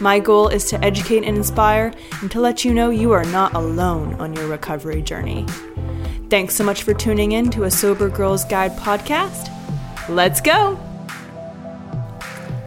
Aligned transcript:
My 0.00 0.18
goal 0.18 0.48
is 0.48 0.64
to 0.70 0.84
educate 0.84 1.24
and 1.24 1.36
inspire 1.36 1.92
and 2.20 2.30
to 2.30 2.40
let 2.40 2.64
you 2.64 2.74
know 2.74 2.90
you 2.90 3.12
are 3.12 3.24
not 3.26 3.54
alone 3.54 4.14
on 4.14 4.34
your 4.34 4.48
recovery 4.48 5.02
journey. 5.02 5.46
Thanks 6.28 6.56
so 6.56 6.64
much 6.64 6.82
for 6.82 6.94
tuning 6.94 7.32
in 7.32 7.50
to 7.50 7.64
a 7.64 7.70
Sober 7.70 8.08
Girls 8.08 8.44
Guide 8.44 8.76
podcast. 8.76 9.48
Let's 10.08 10.40
go! 10.40 10.76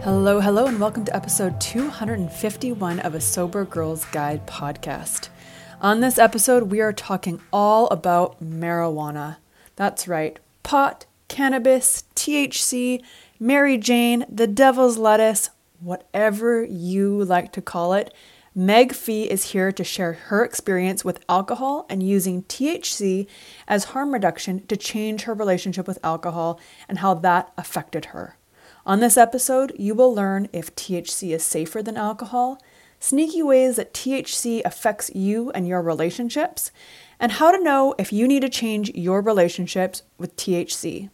Hello, 0.03 0.39
hello, 0.39 0.67
and 0.67 0.79
welcome 0.79 1.03
to 1.05 1.15
episode 1.15 1.59
251 1.59 2.99
of 2.99 3.15
a 3.15 3.21
Sober 3.21 3.65
Girls 3.65 4.05
Guide 4.05 4.45
podcast. 4.45 5.29
On 5.81 5.99
this 5.99 6.19
episode, 6.19 6.71
we 6.71 6.79
are 6.79 6.93
talking 6.93 7.41
all 7.51 7.87
about 7.87 8.41
marijuana. 8.41 9.37
That's 9.75 10.07
right, 10.07 10.39
pot, 10.63 11.05
cannabis, 11.27 12.03
THC, 12.15 13.03
Mary 13.39 13.77
Jane, 13.77 14.25
the 14.29 14.47
devil's 14.47 14.97
lettuce, 14.97 15.49
whatever 15.85 16.63
you 16.63 17.23
like 17.23 17.51
to 17.53 17.61
call 17.61 17.93
it. 17.93 18.13
Meg 18.55 18.93
Fee 18.93 19.29
is 19.29 19.51
here 19.51 19.71
to 19.71 19.83
share 19.83 20.13
her 20.13 20.43
experience 20.43 21.05
with 21.05 21.23
alcohol 21.29 21.85
and 21.89 22.01
using 22.01 22.43
THC 22.43 23.27
as 23.67 23.85
harm 23.85 24.13
reduction 24.13 24.65
to 24.67 24.75
change 24.75 25.23
her 25.23 25.33
relationship 25.33 25.87
with 25.87 25.99
alcohol 26.03 26.59
and 26.89 26.99
how 26.99 27.13
that 27.13 27.51
affected 27.57 28.05
her. 28.05 28.37
On 28.85 28.99
this 28.99 29.17
episode, 29.17 29.73
you 29.77 29.93
will 29.93 30.13
learn 30.13 30.47
if 30.51 30.75
THC 30.75 31.35
is 31.35 31.43
safer 31.43 31.83
than 31.83 31.97
alcohol, 31.97 32.61
sneaky 32.99 33.43
ways 33.43 33.75
that 33.75 33.93
THC 33.93 34.61
affects 34.65 35.11
you 35.13 35.51
and 35.51 35.67
your 35.67 35.81
relationships, 35.81 36.71
and 37.19 37.33
how 37.33 37.51
to 37.51 37.63
know 37.63 37.93
if 37.97 38.11
you 38.11 38.27
need 38.27 38.41
to 38.41 38.49
change 38.49 38.89
your 38.95 39.21
relationships 39.21 40.01
with 40.17 40.35
THC. 40.35 41.09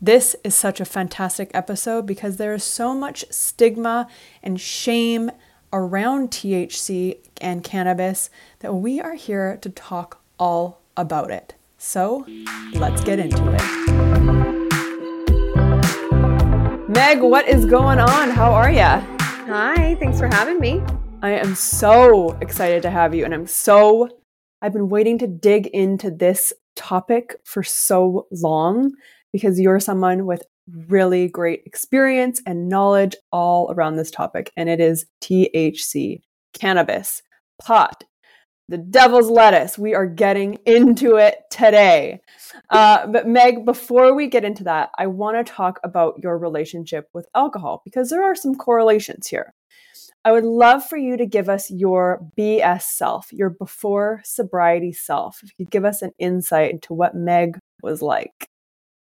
This 0.00 0.36
is 0.44 0.54
such 0.54 0.78
a 0.78 0.84
fantastic 0.84 1.50
episode 1.54 2.04
because 2.04 2.36
there 2.36 2.52
is 2.52 2.62
so 2.62 2.94
much 2.94 3.24
stigma 3.30 4.06
and 4.42 4.60
shame 4.60 5.30
around 5.72 6.30
THC 6.30 7.16
and 7.40 7.64
cannabis 7.64 8.28
that 8.58 8.74
we 8.74 9.00
are 9.00 9.14
here 9.14 9.56
to 9.62 9.70
talk 9.70 10.20
all 10.38 10.82
about 10.98 11.30
it. 11.30 11.54
So 11.78 12.26
let's 12.74 13.02
get 13.04 13.18
into 13.18 13.42
it. 13.54 13.62
Meg, 16.90 17.22
what 17.22 17.48
is 17.48 17.64
going 17.64 17.98
on? 17.98 18.28
How 18.28 18.52
are 18.52 18.70
you? 18.70 18.82
Hi, 18.82 19.96
thanks 19.98 20.18
for 20.18 20.26
having 20.26 20.60
me. 20.60 20.82
I 21.22 21.30
am 21.30 21.54
so 21.54 22.32
excited 22.42 22.82
to 22.82 22.90
have 22.90 23.14
you, 23.14 23.24
and 23.24 23.32
I'm 23.32 23.46
so, 23.46 24.10
I've 24.60 24.74
been 24.74 24.90
waiting 24.90 25.16
to 25.20 25.26
dig 25.26 25.68
into 25.68 26.10
this 26.10 26.52
topic 26.74 27.36
for 27.44 27.62
so 27.62 28.26
long 28.30 28.92
because 29.32 29.60
you're 29.60 29.80
someone 29.80 30.26
with 30.26 30.42
really 30.88 31.28
great 31.28 31.62
experience 31.64 32.40
and 32.46 32.68
knowledge 32.68 33.16
all 33.32 33.72
around 33.72 33.96
this 33.96 34.10
topic. 34.10 34.52
And 34.56 34.68
it 34.68 34.80
is 34.80 35.06
THC, 35.22 36.20
cannabis, 36.54 37.22
pot, 37.62 38.04
the 38.68 38.78
devil's 38.78 39.30
lettuce. 39.30 39.78
We 39.78 39.94
are 39.94 40.06
getting 40.06 40.54
into 40.66 41.16
it 41.16 41.38
today. 41.50 42.20
Uh, 42.70 43.06
but 43.06 43.28
Meg, 43.28 43.64
before 43.64 44.14
we 44.14 44.26
get 44.26 44.44
into 44.44 44.64
that, 44.64 44.90
I 44.98 45.06
want 45.06 45.36
to 45.36 45.52
talk 45.52 45.78
about 45.84 46.18
your 46.22 46.36
relationship 46.36 47.08
with 47.14 47.28
alcohol 47.34 47.82
because 47.84 48.10
there 48.10 48.24
are 48.24 48.34
some 48.34 48.56
correlations 48.56 49.28
here. 49.28 49.54
I 50.24 50.32
would 50.32 50.44
love 50.44 50.84
for 50.84 50.96
you 50.96 51.16
to 51.16 51.26
give 51.26 51.48
us 51.48 51.70
your 51.70 52.26
BS 52.36 52.82
self, 52.82 53.32
your 53.32 53.50
before 53.50 54.22
sobriety 54.24 54.92
self. 54.92 55.38
If 55.44 55.52
you 55.56 55.64
could 55.64 55.70
give 55.70 55.84
us 55.84 56.02
an 56.02 56.10
insight 56.18 56.72
into 56.72 56.94
what 56.94 57.14
Meg 57.14 57.60
was 57.80 58.02
like. 58.02 58.48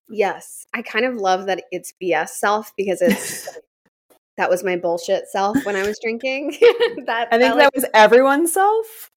Yes. 0.09 0.67
I 0.75 0.83
kind 0.83 1.05
of 1.05 1.15
love 1.15 1.47
that 1.47 1.65
it's 1.71 1.93
BS 2.03 2.31
self 2.31 2.73
because 2.77 3.03
it's 3.03 3.49
that 4.37 4.51
was 4.51 4.63
my 4.63 4.77
bullshit 4.77 5.29
self 5.29 5.65
when 5.65 5.77
I 5.77 5.87
was 5.87 5.99
drinking. 6.03 6.57
that 7.07 7.29
I 7.33 7.39
think 7.39 7.55
that, 7.55 7.57
like, 7.57 7.75
was 7.75 7.87
everyone's 7.95 8.53
self. 8.53 9.11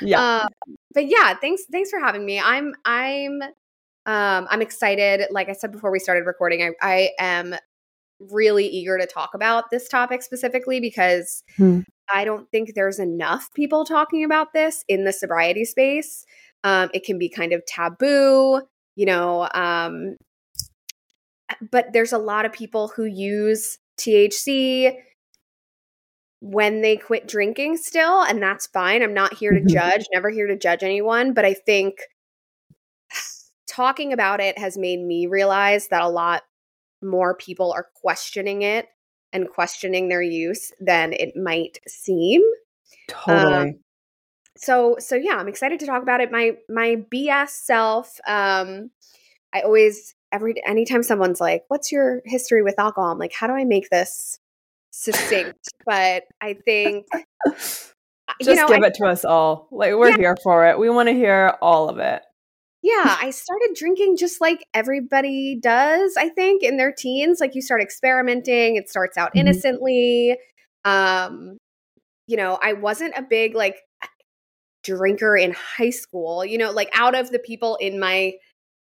yeah. 0.00 0.20
Uh, 0.20 0.46
but 0.92 1.06
yeah, 1.06 1.34
thanks 1.34 1.64
thanks 1.70 1.90
for 1.90 2.00
having 2.00 2.24
me. 2.24 2.40
I'm 2.40 2.74
I'm 2.84 3.42
um 4.06 4.46
I'm 4.50 4.62
excited. 4.62 5.26
Like 5.30 5.48
I 5.48 5.52
said 5.52 5.72
before 5.72 5.90
we 5.90 5.98
started 5.98 6.26
recording, 6.26 6.62
I 6.62 6.70
I 6.82 7.10
am 7.18 7.54
really 8.20 8.66
eager 8.66 8.98
to 8.98 9.06
talk 9.06 9.34
about 9.34 9.70
this 9.70 9.88
topic 9.88 10.22
specifically 10.22 10.80
because 10.80 11.42
hmm. 11.56 11.80
I 12.12 12.24
don't 12.24 12.50
think 12.50 12.74
there's 12.74 12.98
enough 12.98 13.52
people 13.54 13.84
talking 13.84 14.24
about 14.24 14.52
this 14.52 14.84
in 14.88 15.04
the 15.04 15.12
sobriety 15.12 15.64
space. 15.64 16.24
Um, 16.62 16.90
it 16.94 17.04
can 17.04 17.18
be 17.18 17.28
kind 17.28 17.52
of 17.52 17.64
taboo 17.66 18.62
you 18.96 19.06
know 19.06 19.48
um 19.54 20.16
but 21.70 21.92
there's 21.92 22.12
a 22.12 22.18
lot 22.18 22.44
of 22.44 22.52
people 22.52 22.88
who 22.88 23.04
use 23.04 23.78
THC 23.98 24.96
when 26.40 26.80
they 26.80 26.96
quit 26.96 27.28
drinking 27.28 27.76
still 27.76 28.22
and 28.22 28.42
that's 28.42 28.66
fine. 28.66 29.02
I'm 29.02 29.14
not 29.14 29.34
here 29.34 29.52
to 29.52 29.60
mm-hmm. 29.60 29.68
judge 29.68 30.06
never 30.12 30.30
here 30.30 30.46
to 30.46 30.56
judge 30.56 30.82
anyone 30.82 31.32
but 31.32 31.44
i 31.44 31.54
think 31.54 31.98
talking 33.74 34.12
about 34.12 34.40
it 34.40 34.58
has 34.58 34.78
made 34.78 35.00
me 35.00 35.26
realize 35.26 35.88
that 35.88 36.02
a 36.02 36.08
lot 36.08 36.42
more 37.02 37.34
people 37.34 37.72
are 37.72 37.88
questioning 37.94 38.62
it 38.62 38.86
and 39.32 39.48
questioning 39.48 40.08
their 40.08 40.22
use 40.22 40.72
than 40.80 41.12
it 41.12 41.36
might 41.36 41.78
seem. 41.86 42.40
Totally. 43.08 43.54
um, 43.54 43.74
so 44.56 44.96
so 44.98 45.16
yeah 45.16 45.36
i'm 45.36 45.48
excited 45.48 45.80
to 45.80 45.86
talk 45.86 46.02
about 46.02 46.20
it. 46.20 46.30
My 46.30 46.52
my 46.68 46.96
bs 47.12 47.50
self 47.50 48.20
um 48.26 48.90
i 49.52 49.60
always 49.60 50.14
every 50.32 50.54
anytime 50.66 51.02
someone's 51.02 51.40
like 51.40 51.64
what's 51.68 51.90
your 51.92 52.22
history 52.24 52.62
with 52.62 52.78
alcohol? 52.78 53.12
I'm 53.12 53.18
like 53.18 53.32
how 53.32 53.46
do 53.46 53.54
i 53.54 53.64
make 53.64 53.90
this 53.90 54.38
succinct? 54.90 55.68
But 55.86 56.24
i 56.40 56.54
think 56.54 57.06
just 57.46 57.94
you 58.40 58.54
know, 58.54 58.68
give 58.68 58.82
I, 58.82 58.86
it 58.86 58.94
to 58.94 59.06
us 59.06 59.24
all. 59.24 59.68
Like 59.70 59.94
we're 59.94 60.10
yeah. 60.10 60.16
here 60.16 60.36
for 60.42 60.66
it. 60.66 60.78
We 60.78 60.88
want 60.90 61.08
to 61.08 61.14
hear 61.14 61.56
all 61.60 61.88
of 61.88 61.98
it. 61.98 62.22
Yeah 62.82 63.16
i 63.20 63.30
started 63.30 63.74
drinking 63.74 64.16
just 64.18 64.40
like 64.40 64.66
everybody 64.74 65.58
does 65.60 66.14
i 66.18 66.28
think 66.28 66.62
in 66.62 66.76
their 66.76 66.92
teens. 66.92 67.40
Like 67.40 67.54
you 67.54 67.62
start 67.62 67.80
experimenting 67.82 68.76
it 68.76 68.88
starts 68.88 69.16
out 69.16 69.30
mm-hmm. 69.30 69.40
innocently. 69.40 70.36
Um 70.84 71.58
you 72.26 72.36
know 72.36 72.58
i 72.62 72.72
wasn't 72.72 73.12
a 73.16 73.22
big 73.22 73.54
like 73.54 73.76
drinker 74.84 75.36
in 75.36 75.52
high 75.52 75.90
school. 75.90 76.44
You 76.44 76.58
know, 76.58 76.70
like 76.70 76.90
out 76.94 77.14
of 77.14 77.30
the 77.30 77.38
people 77.40 77.76
in 77.76 77.98
my 77.98 78.34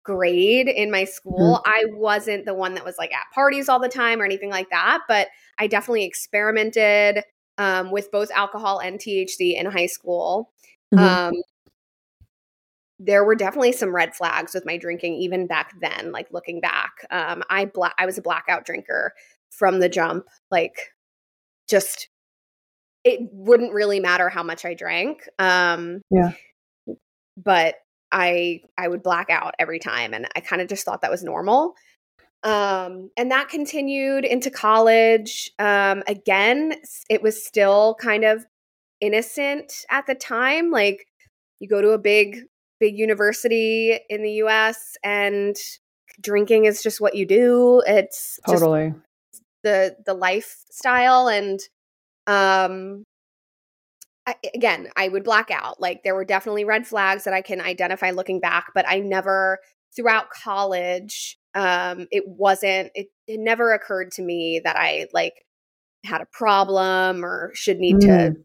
grade 0.04 0.68
in 0.68 0.90
my 0.90 1.04
school, 1.04 1.62
mm-hmm. 1.66 1.69
I 1.69 1.86
wasn't 1.94 2.46
the 2.46 2.56
one 2.56 2.74
that 2.74 2.86
was 2.86 2.98
like 2.98 3.13
at 3.13 3.25
parties 3.34 3.69
all 3.69 3.80
the 3.80 3.90
time 3.90 4.22
or 4.22 4.25
anything 4.25 4.50
like 4.50 4.69
that, 4.72 5.01
but 5.07 5.28
I 5.60 5.68
definitely 5.68 6.06
experimented. 6.06 7.24
um, 7.60 7.92
with 7.92 8.10
both 8.10 8.31
alcohol 8.31 8.80
and 8.80 9.00
THC 9.00 9.60
in 9.60 9.66
high 9.66 9.86
school. 9.88 10.50
Mm-hmm. 10.94 11.04
Um, 11.04 11.34
there 13.00 13.24
were 13.24 13.36
definitely 13.36 13.72
some 13.72 13.96
red 13.96 14.16
flags 14.16 14.54
with 14.54 14.66
my 14.66 14.78
drinking 14.78 15.13
even 15.16 15.48
back 15.48 15.74
then 15.80 16.12
like 16.12 16.28
looking 16.31 16.60
back 16.60 17.06
um, 17.12 17.42
i 17.50 17.66
bla- 17.66 17.94
i 17.98 18.06
was 18.06 18.18
a 18.18 18.22
blackout 18.22 18.66
drinker 18.66 19.13
from 19.50 19.80
the 19.80 19.88
jump 19.88 20.25
like 20.51 20.94
just 21.69 22.10
it 23.10 23.20
wouldn't 23.32 23.74
really 23.74 24.00
matter 24.00 24.30
how 24.30 24.44
much 24.44 24.66
i 24.66 24.74
drank 24.74 25.24
um, 25.40 26.02
yeah. 26.12 26.32
but 27.38 27.76
i 28.12 28.62
i 28.78 28.88
would 28.88 29.04
black 29.04 29.30
out 29.30 29.54
every 29.60 29.80
time 29.80 30.14
and 30.14 30.28
i 30.36 30.40
kind 30.40 30.62
of 30.62 30.68
just 30.68 30.86
thought 30.86 31.02
that 31.02 31.12
was 31.12 31.24
normal. 31.24 31.74
Um, 32.42 33.12
and 33.18 33.32
that 33.32 33.50
continued 33.50 34.24
into 34.24 34.50
college. 34.50 35.52
Um, 35.60 36.04
again 36.08 36.76
it 37.10 37.22
was 37.22 37.46
still 37.46 37.96
kind 38.00 38.24
of 38.24 38.46
innocent 39.02 39.74
at 39.90 40.08
the 40.08 40.16
time 40.16 40.72
like 40.72 41.06
you 41.60 41.68
go 41.68 41.82
to 41.82 41.90
a 41.90 41.98
big 41.98 42.44
big 42.80 42.98
university 42.98 44.00
in 44.10 44.24
the 44.24 44.32
US 44.44 44.98
and 45.04 45.56
drinking 46.22 46.66
is 46.66 46.82
just 46.82 47.02
what 47.02 47.16
you 47.16 47.26
do. 47.26 47.82
It's 47.86 48.40
totally. 48.48 48.94
the 49.64 49.96
the 50.06 50.14
lifestyle 50.14 51.28
and 51.28 51.60
um 52.30 53.04
I, 54.26 54.36
again, 54.54 54.90
I 54.96 55.08
would 55.08 55.24
black 55.24 55.50
out. 55.50 55.81
Like 55.81 56.04
there 56.04 56.14
were 56.14 56.26
definitely 56.26 56.64
red 56.64 56.86
flags 56.86 57.24
that 57.24 57.34
I 57.34 57.42
can 57.42 57.62
identify 57.62 58.12
looking 58.12 58.40
back, 58.40 58.68
but 58.76 58.86
I 58.88 59.00
never 59.00 59.60
throughout 59.96 60.30
college 60.30 61.38
um 61.56 62.08
it 62.12 62.24
wasn't 62.28 62.92
it, 62.94 63.08
it 63.28 63.40
never 63.40 63.74
occurred 63.74 64.12
to 64.12 64.22
me 64.22 64.62
that 64.64 64.76
I 64.76 65.08
like 65.14 65.34
had 66.06 66.22
a 66.22 66.28
problem 66.31 67.26
or 67.26 67.52
should 67.56 67.80
need 67.80 67.96
mm. 67.96 68.02
to 68.02 68.36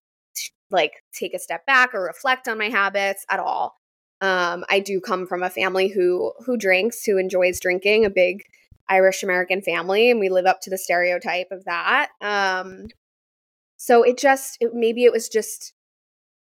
like 0.71 0.93
take 1.13 1.35
a 1.35 1.39
step 1.39 1.67
back 1.67 1.95
or 1.95 2.03
reflect 2.03 2.49
on 2.49 2.59
my 2.59 2.69
habits 2.69 3.25
at 3.31 3.41
all. 3.41 3.77
Um, 4.21 4.65
I 4.71 4.81
do 4.81 5.01
come 5.01 5.27
from 5.27 5.43
a 5.43 5.51
family 5.51 5.89
who 5.89 6.33
who 6.47 6.57
drinks, 6.57 7.05
who 7.05 7.19
enjoys 7.19 7.61
drinking, 7.61 8.05
a 8.05 8.11
big 8.11 8.43
Irish 8.89 9.23
American 9.23 9.63
family, 9.63 10.11
and 10.11 10.21
we 10.21 10.29
live 10.29 10.47
up 10.47 10.61
to 10.63 10.71
the 10.71 10.79
stereotype 10.79 11.49
of 11.51 11.65
that. 11.65 12.09
Um, 12.21 12.87
so 13.85 14.03
it 14.03 14.17
just 14.17 14.57
it, 14.61 14.71
maybe 14.73 15.05
it 15.05 15.13
was 15.13 15.29
just 15.29 15.73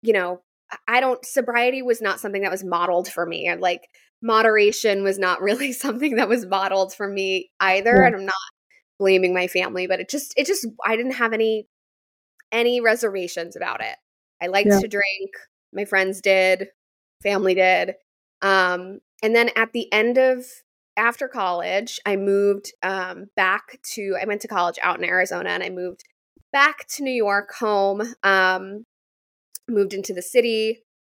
you 0.02 0.12
know 0.12 0.42
I 0.86 1.00
don't 1.00 1.24
sobriety 1.24 1.82
was 1.82 2.02
not 2.02 2.20
something 2.20 2.42
that 2.42 2.50
was 2.50 2.64
modeled 2.64 3.08
for 3.08 3.24
me, 3.24 3.46
and 3.46 3.60
like 3.60 3.88
moderation 4.22 5.02
was 5.02 5.18
not 5.18 5.40
really 5.42 5.72
something 5.72 6.16
that 6.16 6.28
was 6.28 6.46
modeled 6.46 6.92
for 6.92 7.08
me 7.08 7.50
either. 7.60 7.96
Yeah. 7.96 8.06
And 8.06 8.16
I'm 8.16 8.26
not 8.26 8.34
blaming 8.98 9.32
my 9.32 9.46
family, 9.46 9.86
but 9.86 10.00
it 10.00 10.10
just 10.10 10.34
it 10.36 10.46
just 10.46 10.66
I 10.84 10.96
didn't 10.96 11.12
have 11.12 11.32
any 11.32 11.66
any 12.52 12.80
reservations 12.80 13.56
about 13.56 13.80
it. 13.80 13.96
I 14.42 14.48
liked 14.48 14.68
yeah. 14.68 14.80
to 14.80 14.88
drink. 14.88 15.30
My 15.72 15.84
friends 15.84 16.20
did 16.20 16.68
family 17.22 17.54
did. 17.54 17.94
Um, 18.42 19.00
and 19.22 19.34
then 19.34 19.50
at 19.56 19.72
the 19.72 19.92
end 19.92 20.18
of 20.18 20.44
after 20.96 21.28
college, 21.28 22.00
I 22.04 22.16
moved 22.16 22.72
um, 22.82 23.26
back 23.36 23.78
to, 23.94 24.16
I 24.20 24.24
went 24.26 24.40
to 24.42 24.48
college 24.48 24.78
out 24.82 24.98
in 24.98 25.04
Arizona 25.04 25.50
and 25.50 25.62
I 25.62 25.70
moved 25.70 26.04
back 26.52 26.86
to 26.88 27.02
New 27.02 27.12
York 27.12 27.52
home, 27.58 28.02
um, 28.22 28.84
moved 29.68 29.94
into 29.94 30.12
the 30.12 30.22
city, 30.22 30.78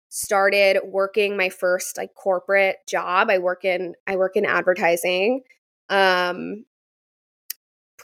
started 0.09 0.79
working 0.85 1.37
my 1.37 1.49
first 1.49 1.97
like 1.97 2.13
corporate 2.15 2.77
job. 2.87 3.29
I 3.29 3.37
work 3.37 3.63
in, 3.63 3.93
I 4.07 4.15
work 4.17 4.35
in 4.35 4.45
advertising, 4.45 5.41
um, 5.89 6.65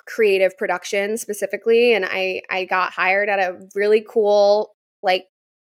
creative 0.06 0.58
production 0.58 1.18
specifically. 1.18 1.94
And 1.94 2.06
I, 2.06 2.42
I 2.50 2.66
got 2.66 2.94
hired 2.94 3.30
at 3.30 3.40
a 3.40 3.60
really 3.76 4.06
cool, 4.08 4.74
like 5.04 5.26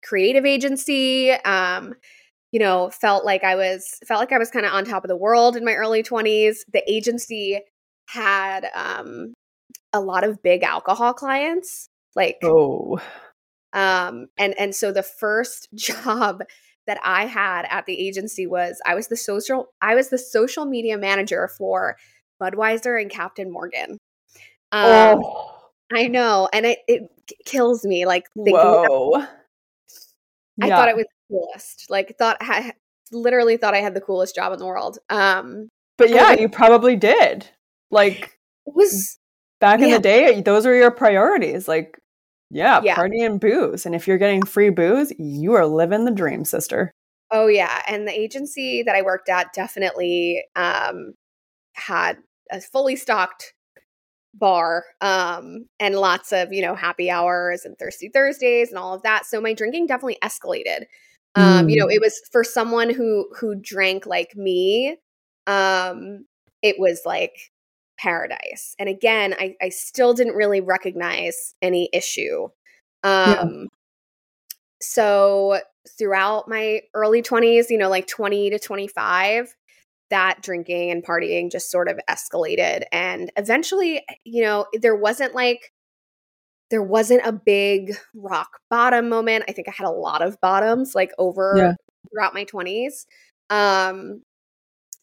creative 0.02 0.44
agency. 0.44 1.30
Um, 1.32 1.94
you 2.54 2.60
know, 2.60 2.88
felt 2.88 3.24
like 3.24 3.42
I 3.42 3.56
was 3.56 3.98
felt 4.06 4.20
like 4.20 4.30
I 4.30 4.38
was 4.38 4.48
kind 4.48 4.64
of 4.64 4.72
on 4.72 4.84
top 4.84 5.02
of 5.02 5.08
the 5.08 5.16
world 5.16 5.56
in 5.56 5.64
my 5.64 5.74
early 5.74 6.04
20s. 6.04 6.58
The 6.72 6.88
agency 6.88 7.60
had 8.06 8.68
um 8.76 9.34
a 9.94 10.00
lot 10.00 10.25
of 10.25 10.43
big 10.43 10.62
alcohol 10.62 11.14
clients. 11.14 11.88
Like 12.14 12.38
Oh. 12.43 13.00
Um 13.73 14.26
and 14.37 14.55
and 14.58 14.75
so 14.75 14.93
the 14.93 15.02
first 15.02 15.69
job 15.75 16.43
that 16.87 16.99
I 17.02 17.26
had 17.26 17.67
at 17.70 17.87
the 17.87 17.99
agency 18.06 18.46
was 18.46 18.81
I 18.85 18.94
was 18.94 19.08
the 19.08 19.17
social 19.17 19.69
I 19.81 19.94
was 19.94 20.11
the 20.11 20.19
social 20.19 20.67
media 20.67 20.99
manager 20.99 21.49
for 21.56 21.96
Budweiser 22.43 23.00
and 23.00 23.11
Captain 23.11 23.50
Morgan. 23.50 23.99
Um, 24.73 25.23
oh. 25.23 25.50
I 25.93 26.08
know, 26.08 26.49
and 26.52 26.67
it, 26.67 26.79
it 26.88 27.02
kills 27.44 27.85
me. 27.85 28.06
Like 28.06 28.26
thinking 28.35 28.56
Whoa. 28.56 29.25
I 30.61 30.67
yeah. 30.67 30.76
thought 30.76 30.88
it 30.88 30.97
was 30.97 31.06
coolest. 31.31 31.87
Like 31.90 32.17
thought 32.19 32.37
I 32.40 32.73
literally 33.12 33.56
thought 33.56 33.75
I 33.75 33.79
had 33.79 33.94
the 33.94 34.00
coolest 34.00 34.35
job 34.35 34.52
in 34.52 34.58
the 34.58 34.67
world. 34.67 34.99
Um 35.11 35.69
But 35.97 36.11
yeah, 36.11 36.32
you 36.32 36.49
probably 36.49 36.97
did. 36.97 37.49
Like 37.90 38.38
it 38.67 38.75
was 38.75 39.19
back 39.64 39.81
yeah. 39.81 39.87
in 39.87 39.93
the 39.93 39.99
day, 39.99 40.43
those 40.43 40.66
were 40.66 40.75
your 40.75 40.90
priorities. 40.90 41.66
Like 41.66 41.99
yeah, 42.50 42.82
yeah, 42.84 42.94
party 42.94 43.22
and 43.22 43.40
booze. 43.40 43.87
And 43.87 43.94
if 43.94 44.06
you're 44.06 44.19
getting 44.19 44.43
free 44.43 44.70
booze, 44.70 45.12
you 45.19 45.55
are 45.55 45.66
living 45.66 46.05
the 46.05 46.11
dream, 46.11 46.44
sister. 46.44 46.93
Oh 47.31 47.46
yeah, 47.46 47.82
and 47.88 48.06
the 48.06 48.12
agency 48.12 48.82
that 48.82 48.94
I 48.94 49.02
worked 49.02 49.31
at 49.31 49.55
definitely 49.55 50.44
um 50.55 51.14
had 51.72 52.19
a 52.52 52.61
fully 52.61 52.94
stocked 52.94 53.55
bar 54.37 54.84
um 55.00 55.66
and 55.78 55.94
lots 55.94 56.32
of 56.32 56.52
you 56.52 56.61
know 56.61 56.75
happy 56.75 57.08
hours 57.08 57.64
and 57.64 57.78
thirsty 57.78 58.11
thursdays 58.12 58.69
and 58.69 58.76
all 58.76 58.93
of 58.93 59.02
that 59.02 59.25
so 59.25 59.40
my 59.40 59.55
drinking 59.55 59.87
definitely 59.87 60.19
escalated 60.25 60.87
um 61.37 61.69
you 61.69 61.76
know 61.76 61.87
mm. 61.87 61.93
it 61.93 62.00
was 62.00 62.20
for 62.32 62.43
someone 62.43 62.90
who 62.90 63.28
who 63.38 63.55
drank 63.55 64.06
like 64.06 64.34
me 64.34 64.96
um 65.46 66.25
it 66.62 66.75
was 66.81 67.02
like 67.06 67.52
paradise 67.99 68.75
and 68.79 68.88
again 68.88 69.35
i 69.38 69.55
i 69.62 69.69
still 69.69 70.14
didn't 70.14 70.35
really 70.35 70.61
recognize 70.61 71.55
any 71.62 71.88
issue 71.93 72.44
um 73.02 73.31
yeah. 73.35 73.64
so 74.81 75.61
throughout 75.99 76.49
my 76.49 76.81
early 76.94 77.23
20s 77.23 77.67
you 77.70 77.79
know 77.79 77.88
like 77.88 78.06
20 78.06 78.50
to 78.50 78.58
25 78.58 79.55
that 80.11 80.43
drinking 80.43 80.91
and 80.91 81.05
partying 81.05 81.50
just 81.50 81.70
sort 81.70 81.88
of 81.88 81.99
escalated. 82.08 82.85
And 82.93 83.32
eventually, 83.37 84.05
you 84.25 84.43
know, 84.43 84.67
there 84.81 84.94
wasn't 84.94 85.35
like, 85.35 85.73
there 86.70 86.82
wasn't 86.82 87.26
a 87.26 87.32
big 87.32 87.97
rock 88.14 88.61
bottom 88.70 89.08
moment. 89.08 89.44
I 89.49 89.52
think 89.52 89.69
I 89.69 89.73
had 89.76 89.87
a 89.87 89.90
lot 89.90 90.23
of 90.23 90.40
bottoms 90.40 90.94
like 90.94 91.11
over 91.19 91.55
yeah. 91.56 91.73
throughout 92.11 92.35
my 92.35 92.45
20s. 92.45 93.07
Um, 93.50 94.23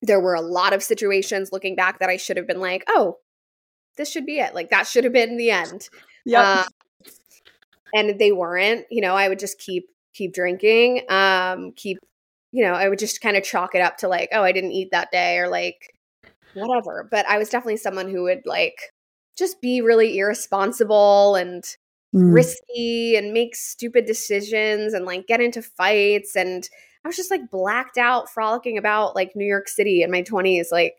there 0.01 0.19
were 0.19 0.33
a 0.33 0.41
lot 0.41 0.73
of 0.73 0.83
situations 0.83 1.51
looking 1.51 1.75
back 1.75 1.99
that 1.99 2.09
I 2.09 2.17
should 2.17 2.37
have 2.37 2.47
been 2.47 2.59
like, 2.59 2.83
oh, 2.87 3.17
this 3.97 4.11
should 4.11 4.25
be 4.25 4.39
it. 4.39 4.55
Like 4.55 4.69
that 4.69 4.87
should 4.87 5.03
have 5.03 5.13
been 5.13 5.37
the 5.37 5.51
end. 5.51 5.89
Yeah. 6.25 6.65
Uh, 6.65 7.09
and 7.93 8.19
they 8.19 8.31
weren't, 8.31 8.85
you 8.89 9.01
know, 9.01 9.15
I 9.15 9.29
would 9.29 9.39
just 9.39 9.59
keep 9.59 9.85
keep 10.13 10.33
drinking, 10.33 11.03
um, 11.09 11.71
keep 11.75 11.97
you 12.51 12.63
know, 12.65 12.73
I 12.73 12.89
would 12.89 12.99
just 12.99 13.21
kind 13.21 13.37
of 13.37 13.43
chalk 13.43 13.75
it 13.75 13.81
up 13.81 13.97
to 13.97 14.07
like, 14.07 14.29
oh, 14.33 14.43
I 14.43 14.51
didn't 14.51 14.73
eat 14.73 14.91
that 14.91 15.11
day 15.11 15.37
or 15.37 15.47
like 15.47 15.93
whatever. 16.53 17.07
But 17.09 17.25
I 17.27 17.37
was 17.37 17.49
definitely 17.49 17.77
someone 17.77 18.09
who 18.09 18.23
would 18.23 18.41
like 18.45 18.91
just 19.37 19.61
be 19.61 19.81
really 19.81 20.17
irresponsible 20.17 21.35
and 21.35 21.63
mm. 22.13 22.33
risky 22.33 23.15
and 23.15 23.33
make 23.33 23.55
stupid 23.55 24.05
decisions 24.05 24.93
and 24.93 25.05
like 25.05 25.27
get 25.27 25.41
into 25.41 25.61
fights. 25.61 26.35
And 26.35 26.69
I 27.03 27.07
was 27.07 27.15
just 27.15 27.31
like 27.31 27.49
blacked 27.49 27.97
out 27.97 28.29
frolicking 28.29 28.77
about 28.77 29.15
like 29.15 29.35
New 29.35 29.45
York 29.45 29.67
City 29.67 30.03
in 30.03 30.11
my 30.11 30.21
20s. 30.21 30.71
Like 30.71 30.95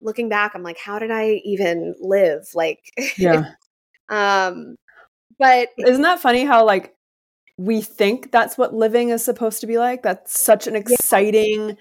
looking 0.00 0.28
back, 0.28 0.52
I'm 0.54 0.62
like, 0.62 0.78
how 0.78 0.98
did 0.98 1.10
I 1.10 1.40
even 1.44 1.94
live? 2.00 2.46
Like, 2.54 2.80
yeah. 3.18 3.52
um, 4.08 4.76
but 5.38 5.68
isn't 5.78 6.02
that 6.02 6.20
funny 6.20 6.44
how 6.44 6.64
like 6.64 6.94
we 7.58 7.80
think 7.80 8.32
that's 8.32 8.58
what 8.58 8.74
living 8.74 9.08
is 9.10 9.24
supposed 9.24 9.60
to 9.60 9.66
be 9.66 9.78
like. 9.78 10.02
That's 10.02 10.38
such 10.38 10.66
an 10.66 10.76
exciting, 10.76 11.70
yeah. 11.70 11.74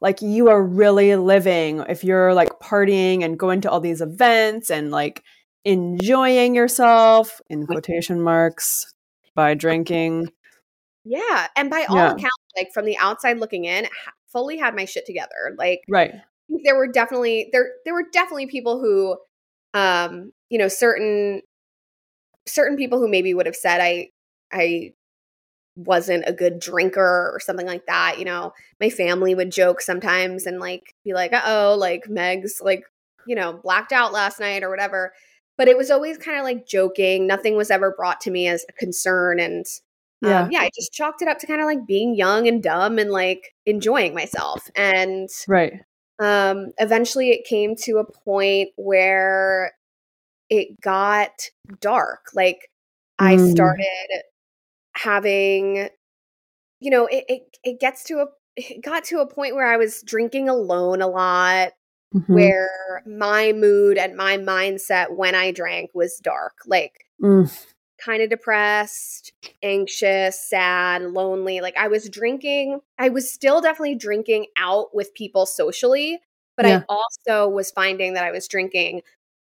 like, 0.00 0.20
you 0.22 0.48
are 0.48 0.62
really 0.62 1.16
living 1.16 1.84
if 1.88 2.04
you're 2.04 2.34
like 2.34 2.60
partying 2.60 3.24
and 3.24 3.38
going 3.38 3.60
to 3.62 3.70
all 3.70 3.80
these 3.80 4.00
events 4.02 4.70
and 4.70 4.90
like 4.90 5.22
enjoying 5.64 6.54
yourself 6.54 7.40
in 7.48 7.66
quotation 7.66 8.20
marks 8.20 8.92
by 9.34 9.54
drinking. 9.54 10.30
Yeah. 11.04 11.48
And 11.56 11.70
by 11.70 11.86
all 11.88 11.96
yeah. 11.96 12.12
accounts, 12.12 12.43
like 12.56 12.72
from 12.72 12.84
the 12.84 12.96
outside 12.98 13.38
looking 13.38 13.64
in, 13.64 13.86
fully 14.32 14.58
had 14.58 14.74
my 14.74 14.84
shit 14.84 15.06
together. 15.06 15.54
Like, 15.58 15.82
right. 15.88 16.12
There 16.64 16.76
were 16.76 16.88
definitely 16.88 17.48
there 17.52 17.72
there 17.84 17.94
were 17.94 18.06
definitely 18.12 18.46
people 18.46 18.78
who 18.80 19.16
um 19.72 20.32
you 20.50 20.58
know 20.58 20.68
certain 20.68 21.40
certain 22.46 22.76
people 22.76 22.98
who 22.98 23.08
maybe 23.08 23.32
would 23.34 23.46
have 23.46 23.56
said 23.56 23.80
I 23.80 24.10
I 24.52 24.92
wasn't 25.76 26.24
a 26.26 26.32
good 26.32 26.60
drinker 26.60 27.32
or 27.34 27.40
something 27.40 27.66
like 27.66 27.86
that. 27.86 28.18
You 28.18 28.24
know, 28.26 28.52
my 28.80 28.90
family 28.90 29.34
would 29.34 29.50
joke 29.50 29.80
sometimes 29.80 30.46
and 30.46 30.60
like 30.60 30.94
be 31.04 31.14
like, 31.14 31.32
uh 31.32 31.42
oh, 31.46 31.76
like 31.78 32.08
Meg's 32.08 32.60
like, 32.62 32.84
you 33.26 33.34
know, 33.34 33.54
blacked 33.54 33.92
out 33.92 34.12
last 34.12 34.38
night 34.38 34.62
or 34.62 34.70
whatever. 34.70 35.12
but 35.56 35.68
it 35.68 35.76
was 35.76 35.90
always 35.90 36.18
kind 36.18 36.38
of 36.38 36.44
like 36.44 36.66
joking. 36.66 37.26
Nothing 37.26 37.56
was 37.56 37.70
ever 37.70 37.92
brought 37.96 38.20
to 38.22 38.30
me 38.30 38.48
as 38.48 38.64
a 38.68 38.72
concern. 38.72 39.40
And 39.40 39.64
um, 40.24 40.30
yeah. 40.30 40.48
yeah, 40.50 40.60
I 40.60 40.70
just 40.74 40.92
chalked 40.92 41.22
it 41.22 41.28
up 41.28 41.38
to 41.40 41.46
kind 41.46 41.60
of 41.60 41.66
like 41.66 41.86
being 41.86 42.14
young 42.14 42.48
and 42.48 42.62
dumb 42.62 42.98
and 42.98 43.10
like 43.10 43.54
enjoying 43.66 44.14
myself. 44.14 44.70
And 44.76 45.28
right. 45.48 45.80
Um, 46.18 46.68
eventually 46.78 47.30
it 47.30 47.44
came 47.44 47.74
to 47.82 47.98
a 47.98 48.04
point 48.04 48.70
where 48.76 49.72
it 50.48 50.80
got 50.80 51.50
dark. 51.80 52.30
Like 52.34 52.70
mm. 53.20 53.26
I 53.26 53.36
started 53.52 53.86
having, 54.94 55.88
you 56.80 56.90
know, 56.90 57.06
it, 57.06 57.24
it, 57.28 57.42
it 57.64 57.80
gets 57.80 58.04
to 58.04 58.18
a, 58.18 58.26
it 58.56 58.84
got 58.84 59.04
to 59.04 59.18
a 59.18 59.26
point 59.26 59.54
where 59.56 59.66
I 59.66 59.76
was 59.76 60.02
drinking 60.02 60.48
alone 60.48 61.02
a 61.02 61.08
lot. 61.08 61.72
Mm-hmm. 62.14 62.32
Where 62.32 63.02
my 63.06 63.52
mood 63.52 63.98
and 63.98 64.16
my 64.16 64.38
mindset 64.38 65.16
when 65.16 65.34
I 65.34 65.50
drank 65.50 65.90
was 65.94 66.20
dark. 66.22 66.52
Like, 66.64 66.92
mm 67.20 67.50
kind 68.04 68.22
of 68.22 68.30
depressed, 68.30 69.32
anxious, 69.62 70.40
sad, 70.48 71.02
lonely. 71.02 71.60
Like 71.60 71.76
I 71.76 71.88
was 71.88 72.08
drinking, 72.08 72.80
I 72.98 73.08
was 73.08 73.32
still 73.32 73.60
definitely 73.60 73.94
drinking 73.96 74.46
out 74.58 74.94
with 74.94 75.14
people 75.14 75.46
socially, 75.46 76.20
but 76.56 76.66
yeah. 76.66 76.82
I 76.88 76.94
also 76.94 77.48
was 77.48 77.70
finding 77.70 78.14
that 78.14 78.24
I 78.24 78.30
was 78.30 78.48
drinking 78.48 79.02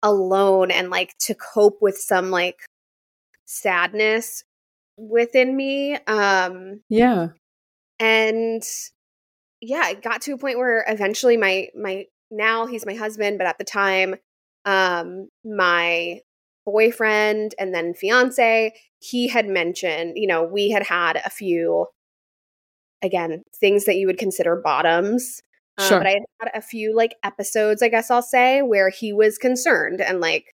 alone 0.03 0.71
and 0.71 0.91
like 0.91 1.17
to 1.19 1.35
cope 1.35 1.81
with 1.81 1.97
some 1.97 2.31
like 2.31 2.61
sadness 3.47 4.45
within 4.97 5.57
me. 5.57 5.97
Um 6.07 6.81
Yeah. 6.89 7.29
And 8.01 8.63
yeah, 9.61 9.91
it 9.91 10.03
got 10.03 10.23
to 10.23 10.33
a 10.33 10.39
point 10.39 10.59
where 10.59 10.85
eventually 10.89 11.37
my 11.37 11.69
my 11.77 12.07
now 12.31 12.67
he's 12.67 12.87
my 12.87 12.95
husband, 12.95 13.39
but 13.39 13.47
at 13.47 13.59
the 13.59 13.65
time 13.65 14.17
um 14.65 15.29
my 15.45 16.21
boyfriend 16.65 17.55
and 17.59 17.75
then 17.75 17.95
fiance, 17.95 18.73
he 18.99 19.29
had 19.29 19.47
mentioned, 19.47 20.13
you 20.17 20.27
know, 20.27 20.45
we 20.45 20.71
had 20.71 20.85
had 20.85 21.17
a 21.25 21.31
few, 21.31 21.87
again, 23.03 23.43
things 23.59 23.85
that 23.85 23.97
you 23.97 24.07
would 24.07 24.19
consider 24.19 24.57
bottoms. 24.57 25.43
Um, 25.79 25.89
sure. 25.89 25.99
but 25.99 26.07
I 26.07 26.11
had 26.11 26.23
had 26.41 26.51
a 26.55 26.63
few 26.63 26.95
like 26.95 27.15
episodes, 27.25 27.83
I 27.83 27.89
guess 27.89 28.11
I'll 28.11 28.23
say, 28.23 28.63
where 28.63 28.91
he 28.91 29.13
was 29.13 29.39
concerned 29.39 30.01
and 30.01 30.21
like 30.21 30.55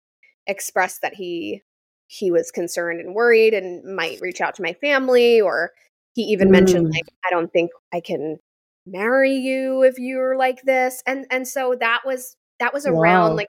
expressed 0.48 1.02
that 1.02 1.14
he 1.14 1.62
he 2.08 2.32
was 2.32 2.52
concerned 2.52 3.00
and 3.00 3.16
worried 3.16 3.54
and 3.54 3.84
might 3.96 4.22
reach 4.22 4.42
out 4.42 4.56
to 4.56 4.62
my 4.62 4.74
family 4.74 5.42
or 5.42 5.72
he 6.14 6.24
even 6.24 6.50
mm. 6.50 6.52
mentioned 6.52 6.92
like 6.92 7.06
I 7.26 7.30
don't 7.30 7.52
think 7.52 7.72
I 7.94 8.02
can 8.02 8.38
marry 8.86 9.34
you 9.34 9.84
if 9.84 9.98
you're 9.98 10.38
like 10.38 10.62
this 10.64 11.02
and 11.08 11.26
and 11.32 11.48
so 11.48 11.76
that 11.80 12.02
was 12.06 12.36
that 12.60 12.74
was 12.74 12.86
around 12.86 13.32
wow. 13.32 13.38
like 13.38 13.48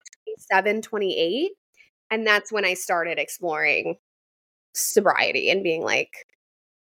27 0.49 0.83
28 0.83 1.51
and 2.11 2.27
that's 2.27 2.53
when 2.53 2.65
I 2.65 2.75
started 2.75 3.19
exploring 3.19 3.97
sobriety 4.75 5.51
and 5.51 5.63
being 5.63 5.83
like, 5.83 6.11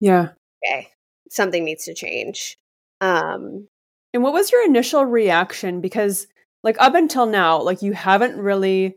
yeah, 0.01 0.31
okay, 0.65 0.89
something 1.31 1.65
needs 1.65 1.85
to 1.85 1.95
change. 1.95 2.57
Um, 3.01 3.69
and 4.15 4.23
what 4.23 4.33
was 4.33 4.53
your 4.53 4.65
initial 4.65 5.05
reaction? 5.05 5.81
Because, 5.81 6.27
like, 6.63 6.77
up 6.81 6.95
until 6.95 7.27
now, 7.27 7.61
like, 7.61 7.83
you 7.83 7.93
haven't 7.93 8.37
really 8.37 8.97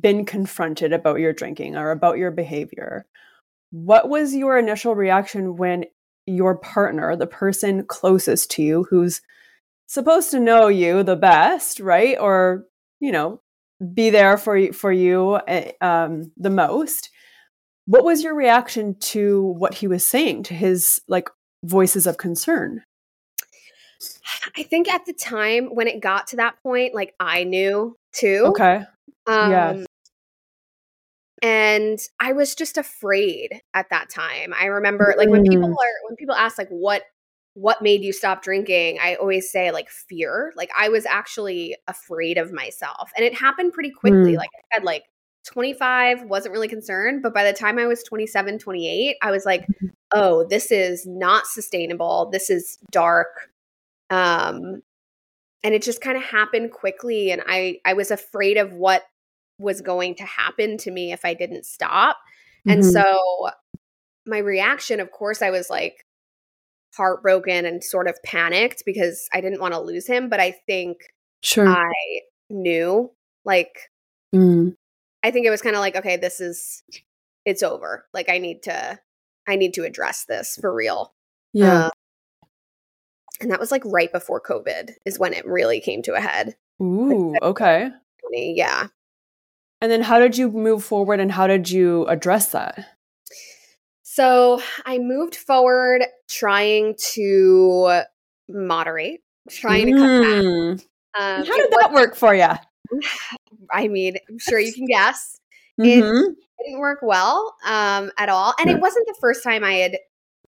been 0.00 0.24
confronted 0.24 0.92
about 0.92 1.20
your 1.20 1.32
drinking 1.32 1.76
or 1.76 1.90
about 1.90 2.18
your 2.18 2.30
behavior. 2.30 3.06
What 3.70 4.08
was 4.08 4.34
your 4.34 4.58
initial 4.58 4.94
reaction 4.94 5.56
when 5.56 5.84
your 6.26 6.56
partner, 6.56 7.14
the 7.14 7.26
person 7.26 7.84
closest 7.86 8.50
to 8.52 8.62
you, 8.62 8.86
who's 8.90 9.20
supposed 9.86 10.32
to 10.32 10.40
know 10.40 10.66
you 10.66 11.02
the 11.02 11.16
best, 11.16 11.78
right? 11.78 12.16
Or, 12.18 12.64
you 12.98 13.12
know, 13.12 13.40
be 13.94 14.10
there 14.10 14.36
for 14.38 14.72
for 14.72 14.92
you 14.92 15.40
eh, 15.46 15.72
um, 15.80 16.32
the 16.36 16.50
most. 16.50 17.10
What 17.86 18.04
was 18.04 18.22
your 18.22 18.34
reaction 18.34 18.98
to 18.98 19.54
what 19.58 19.74
he 19.74 19.86
was 19.86 20.04
saying 20.04 20.44
to 20.44 20.54
his 20.54 21.00
like 21.08 21.28
voices 21.62 22.06
of 22.06 22.18
concern? 22.18 22.82
I 24.56 24.62
think 24.62 24.88
at 24.88 25.06
the 25.06 25.12
time 25.12 25.66
when 25.74 25.88
it 25.88 26.00
got 26.00 26.26
to 26.28 26.36
that 26.36 26.56
point, 26.62 26.94
like 26.94 27.14
I 27.20 27.44
knew 27.44 27.96
too. 28.12 28.44
Okay. 28.48 28.82
Um, 29.26 29.50
yeah. 29.50 29.84
And 31.42 31.98
I 32.18 32.32
was 32.32 32.54
just 32.54 32.78
afraid 32.78 33.60
at 33.74 33.90
that 33.90 34.08
time. 34.08 34.54
I 34.58 34.66
remember, 34.66 35.14
like, 35.18 35.28
when 35.28 35.42
people 35.42 35.68
mm. 35.68 35.72
are 35.72 36.08
when 36.08 36.16
people 36.16 36.34
ask, 36.34 36.56
like, 36.56 36.70
what 36.70 37.02
what 37.56 37.80
made 37.80 38.04
you 38.04 38.12
stop 38.12 38.42
drinking 38.42 38.98
i 39.02 39.14
always 39.14 39.50
say 39.50 39.70
like 39.70 39.88
fear 39.88 40.52
like 40.56 40.70
i 40.78 40.90
was 40.90 41.06
actually 41.06 41.74
afraid 41.88 42.36
of 42.36 42.52
myself 42.52 43.10
and 43.16 43.24
it 43.24 43.34
happened 43.34 43.72
pretty 43.72 43.90
quickly 43.90 44.34
mm. 44.34 44.36
like 44.36 44.50
i 44.54 44.76
said 44.76 44.84
like 44.84 45.04
25 45.46 46.24
wasn't 46.24 46.52
really 46.52 46.68
concerned 46.68 47.22
but 47.22 47.32
by 47.32 47.44
the 47.44 47.56
time 47.56 47.78
i 47.78 47.86
was 47.86 48.02
27 48.02 48.58
28 48.58 49.16
i 49.22 49.30
was 49.30 49.46
like 49.46 49.62
mm-hmm. 49.62 49.86
oh 50.12 50.44
this 50.50 50.70
is 50.70 51.06
not 51.06 51.46
sustainable 51.46 52.28
this 52.30 52.50
is 52.50 52.76
dark 52.90 53.50
um 54.10 54.82
and 55.64 55.74
it 55.74 55.82
just 55.82 56.02
kind 56.02 56.18
of 56.18 56.22
happened 56.22 56.70
quickly 56.70 57.30
and 57.30 57.42
i 57.46 57.78
i 57.86 57.94
was 57.94 58.10
afraid 58.10 58.58
of 58.58 58.74
what 58.74 59.04
was 59.58 59.80
going 59.80 60.14
to 60.14 60.24
happen 60.24 60.76
to 60.76 60.90
me 60.90 61.10
if 61.10 61.24
i 61.24 61.32
didn't 61.32 61.64
stop 61.64 62.18
mm-hmm. 62.66 62.72
and 62.72 62.84
so 62.84 63.48
my 64.26 64.38
reaction 64.38 65.00
of 65.00 65.10
course 65.10 65.40
i 65.40 65.48
was 65.48 65.70
like 65.70 66.05
heartbroken 66.96 67.66
and 67.66 67.84
sort 67.84 68.08
of 68.08 68.16
panicked 68.24 68.82
because 68.86 69.28
I 69.32 69.40
didn't 69.40 69.60
want 69.60 69.74
to 69.74 69.80
lose 69.80 70.06
him. 70.06 70.28
But 70.28 70.40
I 70.40 70.52
think 70.66 70.98
sure. 71.42 71.68
I 71.68 71.92
knew, 72.50 73.12
like, 73.44 73.90
mm. 74.34 74.74
I 75.22 75.30
think 75.30 75.46
it 75.46 75.50
was 75.50 75.62
kind 75.62 75.76
of 75.76 75.80
like, 75.80 75.96
okay, 75.96 76.16
this 76.16 76.40
is, 76.40 76.82
it's 77.44 77.62
over. 77.62 78.06
Like, 78.14 78.28
I 78.28 78.38
need 78.38 78.62
to, 78.64 78.98
I 79.46 79.56
need 79.56 79.74
to 79.74 79.84
address 79.84 80.24
this 80.28 80.56
for 80.60 80.74
real. 80.74 81.14
Yeah. 81.52 81.86
Uh, 81.86 81.90
and 83.40 83.50
that 83.50 83.60
was 83.60 83.70
like 83.70 83.82
right 83.84 84.12
before 84.12 84.40
COVID 84.40 84.92
is 85.04 85.18
when 85.18 85.34
it 85.34 85.46
really 85.46 85.80
came 85.80 86.02
to 86.02 86.14
a 86.14 86.20
head. 86.20 86.56
Ooh, 86.80 87.34
okay. 87.42 87.90
Yeah. 88.32 88.88
And 89.80 89.92
then 89.92 90.02
how 90.02 90.18
did 90.18 90.38
you 90.38 90.50
move 90.50 90.82
forward 90.82 91.20
and 91.20 91.30
how 91.30 91.46
did 91.46 91.70
you 91.70 92.06
address 92.06 92.52
that? 92.52 92.95
So 94.16 94.62
I 94.86 94.96
moved 94.96 95.36
forward 95.36 96.02
trying 96.26 96.94
to 97.12 98.00
moderate, 98.48 99.20
trying 99.50 99.88
to 99.88 99.92
cut 99.92 100.22
back. 100.22 100.42
Mm. 100.42 100.72
Um, 100.72 101.44
How 101.44 101.44
did 101.44 101.70
that 101.72 101.90
work 101.92 102.16
for 102.16 102.34
you? 102.34 102.48
I 103.70 103.88
mean, 103.88 104.16
I'm 104.26 104.38
sure 104.38 104.58
you 104.58 104.72
can 104.72 104.86
guess. 104.86 105.38
Mm-hmm. 105.78 106.30
It 106.30 106.36
didn't 106.64 106.80
work 106.80 107.00
well 107.02 107.56
um, 107.66 108.10
at 108.16 108.30
all. 108.30 108.54
And 108.58 108.70
it 108.70 108.80
wasn't 108.80 109.06
the 109.06 109.16
first 109.20 109.44
time 109.44 109.62
I 109.62 109.74
had 109.74 109.98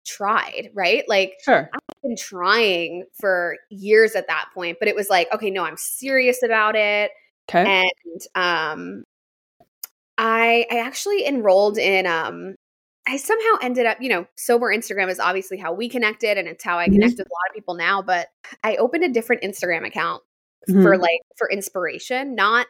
tried, 0.07 0.71
right? 0.73 1.03
Like, 1.09 1.33
sure. 1.45 1.69
I've 1.75 2.03
been 2.05 2.17
trying 2.17 3.07
for 3.21 3.57
years 3.71 4.15
at 4.15 4.29
that 4.29 4.51
point, 4.55 4.77
but 4.79 4.87
it 4.87 4.95
was 4.95 5.11
like, 5.11 5.35
okay, 5.35 5.51
no, 5.51 5.65
I'm 5.65 5.77
serious 5.77 6.45
about 6.45 6.77
it. 6.77 7.11
Okay. 7.51 7.83
And 7.83 8.23
um, 8.37 9.05
I 10.17 10.65
I 10.71 10.79
actually 10.79 11.27
enrolled 11.27 11.77
in 11.77 12.07
um 12.07 12.55
I 13.09 13.17
somehow 13.17 13.59
ended 13.63 13.87
up, 13.87 13.97
you 14.01 14.11
know, 14.11 14.27
sober 14.37 14.67
Instagram 14.67 15.09
is 15.09 15.19
obviously 15.19 15.57
how 15.57 15.73
we 15.73 15.89
connected 15.89 16.37
and 16.37 16.47
it's 16.47 16.63
how 16.63 16.79
I 16.79 16.85
connect 16.87 17.15
mm-hmm. 17.15 17.21
with 17.21 17.29
a 17.29 17.33
lot 17.33 17.49
of 17.49 17.55
people 17.55 17.75
now, 17.75 18.03
but 18.03 18.29
I 18.63 18.77
opened 18.77 19.03
a 19.03 19.09
different 19.09 19.43
Instagram 19.43 19.87
account 19.87 20.23
mm-hmm. 20.69 20.83
for 20.83 20.99
like 20.99 21.21
for 21.39 21.51
inspiration, 21.51 22.35
not 22.35 22.67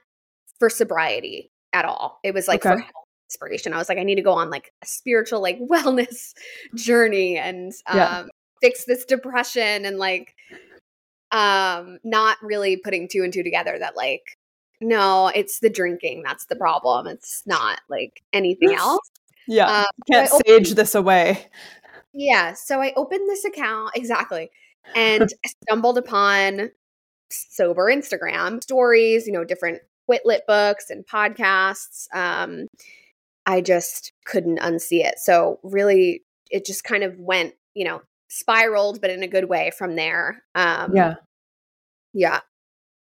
for 0.61 0.71
sobriety 0.71 1.51
at 1.73 1.85
all. 1.85 2.21
It 2.23 2.35
was 2.35 2.47
like 2.47 2.65
okay. 2.65 2.77
for 2.77 2.87
inspiration. 3.29 3.73
I 3.73 3.79
was 3.79 3.89
like 3.89 3.99
I 3.99 4.05
need 4.05 4.15
to 4.15 4.23
go 4.23 4.33
on 4.33 4.49
like 4.49 4.73
a 4.81 4.87
spiritual 4.87 5.43
like 5.43 5.59
wellness 5.71 6.35
journey 6.77 7.37
and 7.37 7.73
um 7.89 7.97
yeah. 7.97 8.25
fix 8.63 8.85
this 8.85 9.05
depression 9.05 9.85
and 9.85 9.99
like 9.99 10.37
um 11.33 11.99
not 12.05 12.37
really 12.43 12.77
putting 12.77 13.09
two 13.09 13.25
and 13.25 13.33
two 13.33 13.43
together 13.43 13.77
that 13.77 13.97
like 13.97 14.37
no, 14.81 15.33
it's 15.35 15.59
the 15.59 15.69
drinking 15.69 16.23
that's 16.25 16.47
the 16.47 16.55
problem. 16.55 17.09
It's 17.09 17.43
not 17.45 17.81
like 17.89 18.23
anything 18.33 18.75
else. 18.75 19.01
Yeah. 19.49 19.81
Um, 19.81 19.87
can't 20.07 20.29
so 20.29 20.41
sage 20.47 20.75
this 20.75 20.95
away. 20.95 21.47
Yeah. 22.13 22.53
So 22.53 22.81
I 22.81 22.93
opened 22.97 23.29
this 23.29 23.45
account 23.45 23.93
exactly 23.97 24.51
and 24.95 25.29
stumbled 25.65 25.99
upon 25.99 26.71
sober 27.31 27.87
Instagram 27.87 28.63
stories, 28.63 29.27
you 29.27 29.33
know, 29.33 29.45
different 29.45 29.81
quit 30.07 30.23
lit 30.25 30.43
books 30.47 30.91
and 30.91 31.07
podcasts. 31.07 32.07
Um, 32.15 32.67
I 33.47 33.63
just 33.63 34.13
couldn't 34.27 34.61
unsee 34.61 35.05
it. 35.05 35.19
So 35.19 35.59
really 35.63 36.23
it 36.51 36.67
just 36.67 36.85
kind 36.85 37.03
of 37.03 37.19
went, 37.19 37.55
you 37.75 37.85
know, 37.85 38.03
spiraled, 38.29 39.01
but 39.01 39.11
in 39.11 39.23
a 39.23 39.29
good 39.29 39.49
way 39.49 39.71
from 39.77 39.97
there. 39.97 40.43
Um, 40.55 40.95
yeah. 40.95 41.15
Yeah. 42.13 42.41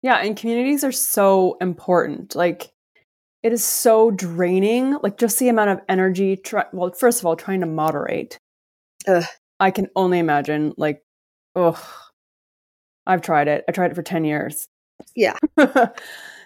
Yeah. 0.02 0.16
And 0.16 0.38
communities 0.38 0.84
are 0.84 0.94
so 0.94 1.58
important. 1.60 2.36
Like, 2.36 2.72
it 3.44 3.54
is 3.54 3.64
so 3.64 4.12
draining. 4.12 4.98
Like 5.02 5.18
just 5.18 5.40
the 5.40 5.50
amount 5.50 5.70
of 5.70 5.82
energy. 5.88 6.36
Try, 6.36 6.66
well, 6.74 6.92
first 6.92 7.20
of 7.20 7.26
all, 7.26 7.36
trying 7.36 7.62
to 7.62 7.66
moderate. 7.66 8.38
Ugh. 9.08 9.24
I 9.60 9.72
can 9.72 9.88
only 9.96 10.20
imagine. 10.20 10.74
Like, 10.78 11.04
ugh. 11.56 11.80
I've 13.06 13.22
tried 13.22 13.48
it. 13.48 13.64
I 13.68 13.72
tried 13.72 13.92
it 13.92 13.96
for 13.96 14.04
ten 14.04 14.24
years. 14.24 14.68
Yeah. 15.16 15.38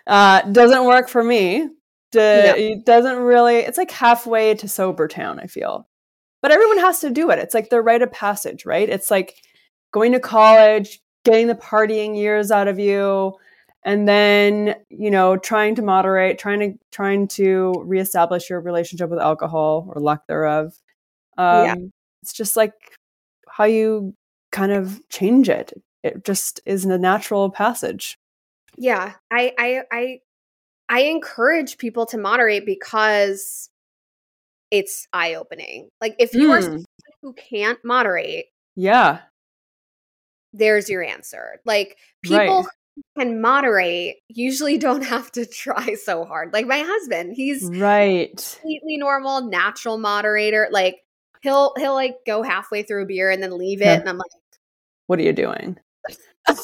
uh, 0.07 0.41
doesn't 0.51 0.85
work 0.85 1.09
for 1.09 1.23
me. 1.23 1.63
uh, 1.63 1.67
no. 2.15 2.53
it 2.55 2.85
doesn't 2.85 3.17
really. 3.17 3.57
It's 3.57 3.77
like 3.77 3.91
halfway 3.91 4.55
to 4.55 4.67
sober 4.67 5.07
town. 5.07 5.39
I 5.39 5.47
feel, 5.47 5.87
but 6.41 6.51
everyone 6.51 6.79
has 6.79 6.99
to 6.99 7.09
do 7.09 7.31
it. 7.31 7.39
It's 7.39 7.53
like 7.53 7.69
the 7.69 7.81
rite 7.81 8.01
of 8.01 8.11
passage, 8.11 8.65
right? 8.65 8.87
It's 8.87 9.11
like 9.11 9.35
going 9.91 10.13
to 10.13 10.19
college, 10.19 10.99
getting 11.25 11.47
the 11.47 11.55
partying 11.55 12.15
years 12.15 12.51
out 12.51 12.67
of 12.67 12.79
you, 12.79 13.33
and 13.85 14.07
then 14.07 14.75
you 14.89 15.11
know 15.11 15.37
trying 15.37 15.75
to 15.75 15.81
moderate, 15.81 16.39
trying 16.39 16.59
to 16.59 16.79
trying 16.91 17.27
to 17.29 17.73
reestablish 17.85 18.49
your 18.49 18.61
relationship 18.61 19.09
with 19.09 19.19
alcohol 19.19 19.91
or 19.93 20.01
lack 20.01 20.25
thereof. 20.27 20.73
Um, 21.37 21.65
yeah. 21.65 21.75
It's 22.21 22.33
just 22.33 22.55
like 22.55 22.73
how 23.47 23.65
you 23.65 24.15
kind 24.51 24.71
of 24.71 25.01
change 25.09 25.49
it. 25.49 25.73
It 26.03 26.23
just 26.23 26.59
is 26.65 26.85
a 26.85 26.97
natural 26.97 27.49
passage. 27.49 28.17
Yeah, 28.77 29.13
I 29.31 29.53
I 29.57 29.81
I 29.91 30.19
I 30.89 31.01
encourage 31.03 31.77
people 31.77 32.05
to 32.07 32.17
moderate 32.17 32.65
because 32.65 33.69
it's 34.71 35.07
eye 35.13 35.35
opening. 35.35 35.89
Like 36.01 36.15
if 36.19 36.33
you 36.33 36.49
mm. 36.49 36.51
are 36.51 36.57
hmm. 36.57 36.63
someone 36.63 36.85
who 37.21 37.33
can't 37.33 37.79
moderate, 37.83 38.45
yeah, 38.75 39.19
there's 40.53 40.89
your 40.89 41.03
answer. 41.03 41.59
Like 41.65 41.97
people 42.21 42.61
right. 42.61 42.65
Can 43.17 43.41
moderate 43.41 44.17
usually 44.27 44.77
don't 44.77 45.03
have 45.05 45.31
to 45.33 45.45
try 45.45 45.95
so 45.95 46.25
hard. 46.25 46.53
Like 46.53 46.67
my 46.67 46.79
husband, 46.79 47.33
he's 47.35 47.63
right, 47.63 48.35
completely 48.35 48.97
normal, 48.97 49.41
natural 49.41 49.97
moderator. 49.97 50.67
Like 50.71 50.97
he'll 51.41 51.73
he'll 51.77 51.93
like 51.93 52.17
go 52.25 52.43
halfway 52.43 52.83
through 52.83 53.03
a 53.03 53.05
beer 53.05 53.29
and 53.29 53.41
then 53.41 53.57
leave 53.57 53.81
it, 53.81 53.99
and 53.99 54.09
I'm 54.09 54.17
like, 54.17 54.31
"What 55.07 55.19
are 55.19 55.23
you 55.23 55.33
doing?" 55.33 55.77
um, 56.49 56.57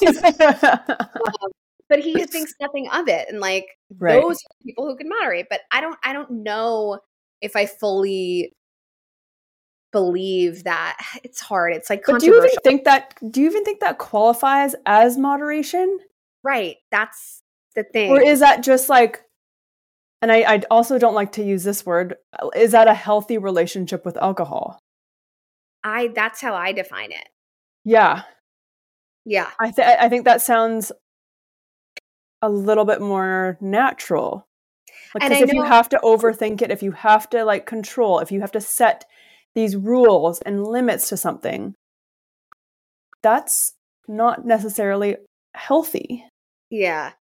but 1.89 2.00
he 2.00 2.24
thinks 2.25 2.53
nothing 2.62 2.88
of 2.91 3.07
it 3.07 3.27
and 3.29 3.39
like 3.39 3.77
right. 3.98 4.21
those 4.21 4.36
are 4.36 4.55
people 4.63 4.88
who 4.88 4.95
can 4.95 5.09
moderate 5.09 5.48
but 5.50 5.62
i 5.71 5.81
don't 5.81 5.98
i 6.03 6.13
don't 6.13 6.29
know 6.29 7.00
if 7.41 7.55
i 7.55 7.65
fully 7.65 8.53
believe 9.91 10.63
that 10.63 10.98
it's 11.24 11.41
hard 11.41 11.74
it's 11.74 11.89
like 11.89 12.03
but 12.05 12.21
do 12.21 12.27
you 12.27 12.38
even 12.38 12.50
think 12.63 12.83
that 12.86 13.15
do 13.31 13.41
you 13.41 13.50
even 13.50 13.65
think 13.65 13.81
that 13.81 13.98
qualifies 13.98 14.75
as 14.86 15.17
moderation 15.17 16.00
right 16.43 16.77
that's 16.91 17.43
the 17.75 17.84
thing. 17.84 18.12
or 18.12 18.22
is 18.22 18.39
that 18.39 18.63
just 18.63 18.89
like 18.89 19.24
and 20.22 20.31
I, 20.31 20.55
I 20.55 20.62
also 20.69 21.00
don't 21.00 21.15
like 21.15 21.31
to 21.34 21.43
use 21.43 21.63
this 21.63 21.86
word 21.86 22.15
is 22.55 22.72
that 22.72 22.88
a 22.88 22.93
healthy 22.93 23.38
relationship 23.38 24.05
with 24.05 24.17
alcohol? 24.17 24.79
I 25.84 26.10
that's 26.13 26.41
how 26.41 26.55
i 26.55 26.72
define 26.72 27.12
it. 27.12 27.29
Yeah. 27.86 28.24
Yeah. 29.25 29.50
I 29.60 29.72
th- 29.72 29.98
i 30.00 30.10
think 30.10 30.25
that 30.25 30.41
sounds 30.41 30.91
a 32.41 32.50
little 32.50 32.86
bit 32.86 33.01
more 33.01 33.58
natural. 33.62 34.48
Like, 35.19 35.31
if 35.31 35.53
you 35.53 35.63
have 35.63 35.89
to 35.89 36.00
overthink 36.03 36.62
it, 36.62 36.72
if 36.72 36.84
you 36.84 36.91
have 36.91 37.29
to 37.31 37.43
like 37.43 37.65
control, 37.65 38.19
if 38.19 38.31
you 38.31 38.41
have 38.41 38.51
to 38.51 38.62
set 38.62 39.05
these 39.55 39.75
rules 39.75 40.39
and 40.41 40.65
limits 40.65 41.10
to 41.10 41.17
something, 41.17 41.74
that's 43.24 43.74
not 44.08 44.46
necessarily 44.46 45.17
healthy. 45.55 46.25
Yeah. 46.69 47.13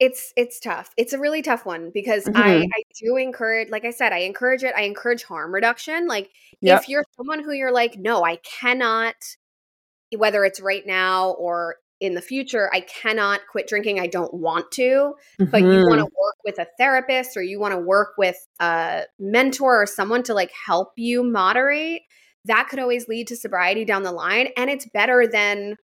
It's 0.00 0.32
it's 0.36 0.60
tough. 0.60 0.90
It's 0.96 1.12
a 1.12 1.18
really 1.18 1.42
tough 1.42 1.66
one 1.66 1.90
because 1.92 2.24
mm-hmm. 2.24 2.36
I 2.36 2.58
I 2.58 2.82
do 3.02 3.16
encourage 3.16 3.68
like 3.70 3.84
I 3.84 3.90
said 3.90 4.12
I 4.12 4.18
encourage 4.18 4.62
it. 4.62 4.72
I 4.76 4.82
encourage 4.82 5.24
harm 5.24 5.52
reduction. 5.52 6.06
Like 6.06 6.30
yep. 6.60 6.82
if 6.82 6.88
you're 6.88 7.04
someone 7.16 7.42
who 7.42 7.52
you're 7.52 7.72
like 7.72 7.96
no, 7.98 8.24
I 8.24 8.36
cannot 8.36 9.16
whether 10.16 10.44
it's 10.44 10.60
right 10.60 10.86
now 10.86 11.30
or 11.32 11.76
in 12.00 12.14
the 12.14 12.22
future 12.22 12.70
i 12.72 12.80
cannot 12.80 13.40
quit 13.50 13.66
drinking 13.66 13.98
i 13.98 14.06
don't 14.06 14.32
want 14.32 14.70
to 14.70 14.82
mm-hmm. 15.40 15.50
but 15.50 15.60
you 15.62 15.68
want 15.86 15.98
to 15.98 16.04
mm-hmm. 16.04 16.22
work 16.22 16.36
with 16.44 16.58
a 16.58 16.66
therapist 16.78 17.36
or 17.36 17.42
you 17.42 17.58
want 17.58 17.72
to 17.72 17.78
work 17.78 18.10
with 18.16 18.46
a 18.60 19.02
mentor 19.18 19.82
or 19.82 19.86
someone 19.86 20.22
to 20.22 20.32
like 20.32 20.52
help 20.66 20.92
you 20.96 21.24
moderate 21.24 22.02
that 22.44 22.68
could 22.70 22.78
always 22.78 23.08
lead 23.08 23.26
to 23.26 23.36
sobriety 23.36 23.84
down 23.84 24.02
the 24.02 24.12
line 24.12 24.48
and 24.56 24.70
it's 24.70 24.86
better 24.86 25.26
than 25.26 25.76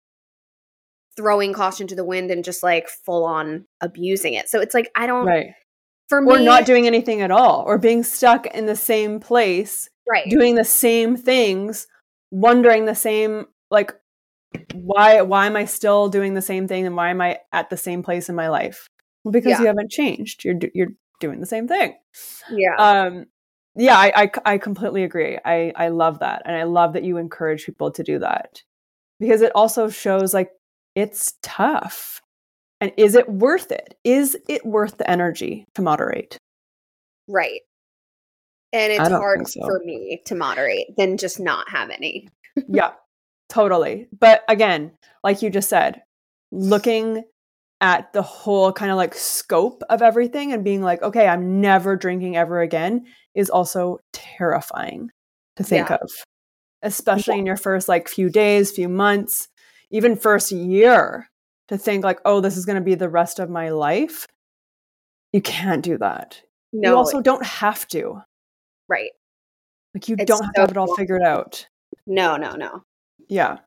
throwing 1.17 1.53
caution 1.53 1.87
to 1.87 1.95
the 1.95 2.05
wind 2.05 2.31
and 2.31 2.45
just 2.45 2.63
like 2.63 2.89
full 2.89 3.25
on 3.25 3.67
abusing 3.81 4.35
it 4.35 4.49
so 4.49 4.61
it's 4.61 4.75
like 4.75 4.91
i 4.95 5.07
don't 5.07 5.27
right 5.27 5.55
for 6.09 6.21
me 6.21 6.33
or 6.33 6.39
not 6.41 6.65
doing 6.65 6.87
anything 6.87 7.21
at 7.21 7.31
all 7.31 7.63
or 7.67 7.79
being 7.79 8.03
stuck 8.03 8.47
in 8.47 8.67
the 8.67 8.77
same 8.77 9.21
place 9.21 9.89
right 10.09 10.29
doing 10.31 10.55
the 10.55 10.65
same 10.65 11.17
things 11.17 11.87
wondering 12.31 12.87
the 12.87 12.95
same 12.95 13.47
like 13.71 13.95
why 14.75 15.23
why 15.23 15.47
am 15.47 15.57
I 15.57 15.65
still 15.65 16.09
doing 16.09 16.35
the 16.35 16.43
same 16.43 16.69
thing 16.69 16.87
and 16.87 16.97
why 16.97 17.11
am 17.11 17.21
I 17.21 17.41
at 17.53 17.71
the 17.71 17.77
same 17.77 18.03
place 18.03 18.29
in 18.29 18.35
my 18.35 18.49
life? 18.49 18.89
Well, 19.25 19.33
because 19.33 19.53
yeah. 19.53 19.61
you 19.61 19.67
haven't 19.67 19.91
changed. 19.91 20.45
You're 20.45 20.57
you're 20.75 20.93
doing 21.21 21.41
the 21.41 21.47
same 21.47 21.69
thing. 21.69 21.95
Yeah. 22.51 22.77
Um 22.77 23.27
yeah, 23.75 23.97
I, 23.97 24.13
I 24.15 24.31
I 24.45 24.59
completely 24.59 25.05
agree. 25.05 25.39
I 25.45 25.73
I 25.77 25.89
love 25.89 26.19
that 26.21 26.43
and 26.45 26.57
I 26.57 26.65
love 26.65 26.95
that 26.95 27.05
you 27.05 27.17
encourage 27.17 27.65
people 27.67 27.91
to 27.93 28.03
do 28.03 28.19
that. 28.19 28.63
Because 29.21 29.41
it 29.41 29.53
also 29.55 29.89
shows 29.89 30.35
like 30.35 30.51
it's 30.95 31.35
tough. 31.43 32.21
And 32.81 32.93
is 32.97 33.15
it 33.15 33.29
worth 33.29 33.71
it? 33.71 33.97
Is 34.05 34.37
it 34.49 34.67
worth 34.67 34.99
the 34.99 35.09
energy 35.09 35.67
to 35.75 35.83
moderate? 35.83 36.37
Right. 37.29 37.61
And 38.73 38.93
it's 38.93 39.09
hard 39.09 39.47
so. 39.47 39.61
for 39.65 39.81
me 39.85 40.23
to 40.27 40.35
moderate 40.35 40.97
than 40.97 41.17
just 41.17 41.39
not 41.39 41.69
have 41.69 41.91
any. 41.91 42.29
yeah. 42.69 42.93
Totally. 43.49 44.09
But 44.19 44.43
again, 44.49 44.93
like 45.23 45.43
you 45.43 45.51
just 45.51 45.69
said, 45.69 46.03
looking 46.51 47.25
at 47.83 48.13
the 48.13 48.23
whole 48.23 48.73
kind 48.73 48.91
of 48.91 48.97
like 48.97 49.15
scope 49.15 49.83
of 49.91 50.03
everything 50.03 50.53
and 50.53 50.65
being 50.65 50.83
like, 50.83 51.03
okay, 51.03 51.27
I'm 51.27 51.61
never 51.61 51.97
drinking 51.97 52.37
ever 52.37 52.61
again 52.61 53.05
is 53.35 53.51
also 53.51 53.99
terrifying 54.13 55.11
to 55.57 55.65
think 55.65 55.91
yeah. 55.91 55.97
of, 55.97 56.11
especially 56.83 57.35
yeah. 57.35 57.41
in 57.41 57.47
your 57.47 57.57
first 57.57 57.89
like 57.89 58.09
few 58.09 58.31
days, 58.31 58.71
few 58.71 58.89
months, 58.89 59.49
even 59.93 60.17
first 60.17 60.51
year 60.51 61.29
to 61.69 61.79
think 61.79 62.03
like, 62.03 62.19
oh, 62.25 62.41
this 62.41 62.57
is 62.57 62.67
going 62.67 62.77
to 62.77 62.85
be 62.85 62.95
the 62.97 63.09
rest 63.09 63.39
of 63.39 63.49
my 63.49 63.69
life. 63.69 64.27
You 65.33 65.41
can't 65.41 65.83
do 65.83 65.97
that. 65.99 66.43
No. 66.73 66.91
You 66.91 66.97
also 66.97 67.21
don't 67.21 67.45
have 67.45 67.87
to. 67.89 68.23
Right. 68.89 69.11
Like 69.95 70.09
you 70.09 70.17
it's 70.19 70.27
don't 70.27 70.43
have 70.43 70.51
so 70.51 70.53
to 70.55 70.61
have 70.63 70.71
it 70.71 70.77
all 70.77 70.87
cool. 70.87 70.97
figured 70.97 71.23
out. 71.23 71.67
No, 72.07 72.37
no, 72.37 72.55
no. 72.57 72.83
Yeah. 73.29 73.59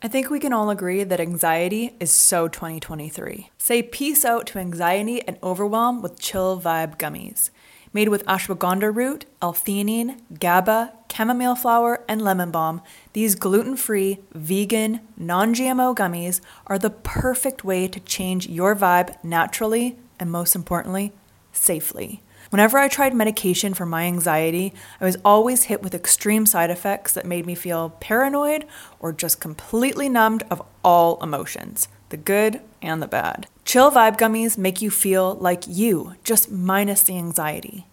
I 0.00 0.06
think 0.06 0.30
we 0.30 0.38
can 0.38 0.52
all 0.52 0.70
agree 0.70 1.02
that 1.02 1.20
anxiety 1.20 1.96
is 1.98 2.12
so 2.12 2.46
2023. 2.46 3.50
Say 3.58 3.82
peace 3.82 4.24
out 4.24 4.46
to 4.48 4.60
anxiety 4.60 5.20
and 5.26 5.38
overwhelm 5.42 6.02
with 6.02 6.20
Chill 6.20 6.60
Vibe 6.60 6.98
gummies. 6.98 7.50
Made 7.92 8.08
with 8.08 8.24
ashwagandha 8.26 8.94
root, 8.94 9.24
L-theanine, 9.40 10.20
GABA, 10.38 10.92
chamomile 11.12 11.56
flower, 11.56 12.04
and 12.08 12.20
lemon 12.22 12.50
balm, 12.50 12.82
these 13.12 13.34
gluten-free, 13.34 14.20
vegan, 14.32 15.00
non-GMO 15.16 15.94
gummies 15.96 16.40
are 16.66 16.78
the 16.78 16.90
perfect 16.90 17.64
way 17.64 17.88
to 17.88 18.00
change 18.00 18.46
your 18.46 18.76
vibe 18.76 19.16
naturally 19.24 19.96
and 20.20 20.30
most 20.30 20.54
importantly, 20.54 21.12
safely. 21.52 22.22
Whenever 22.50 22.78
I 22.78 22.88
tried 22.88 23.14
medication 23.14 23.74
for 23.74 23.84
my 23.84 24.04
anxiety, 24.04 24.72
I 25.00 25.04
was 25.04 25.18
always 25.24 25.64
hit 25.64 25.82
with 25.82 25.94
extreme 25.94 26.46
side 26.46 26.70
effects 26.70 27.12
that 27.12 27.26
made 27.26 27.46
me 27.46 27.54
feel 27.54 27.90
paranoid 28.00 28.64
or 29.00 29.12
just 29.12 29.40
completely 29.40 30.08
numbed 30.08 30.44
of 30.50 30.62
all 30.82 31.22
emotions 31.22 31.88
the 32.10 32.16
good 32.16 32.60
and 32.80 33.02
the 33.02 33.08
bad. 33.08 33.46
Chill 33.64 33.90
Vibe 33.90 34.18
Gummies 34.18 34.56
make 34.56 34.80
you 34.80 34.90
feel 34.90 35.34
like 35.34 35.64
you, 35.66 36.14
just 36.24 36.50
minus 36.50 37.02
the 37.02 37.16
anxiety. 37.16 37.86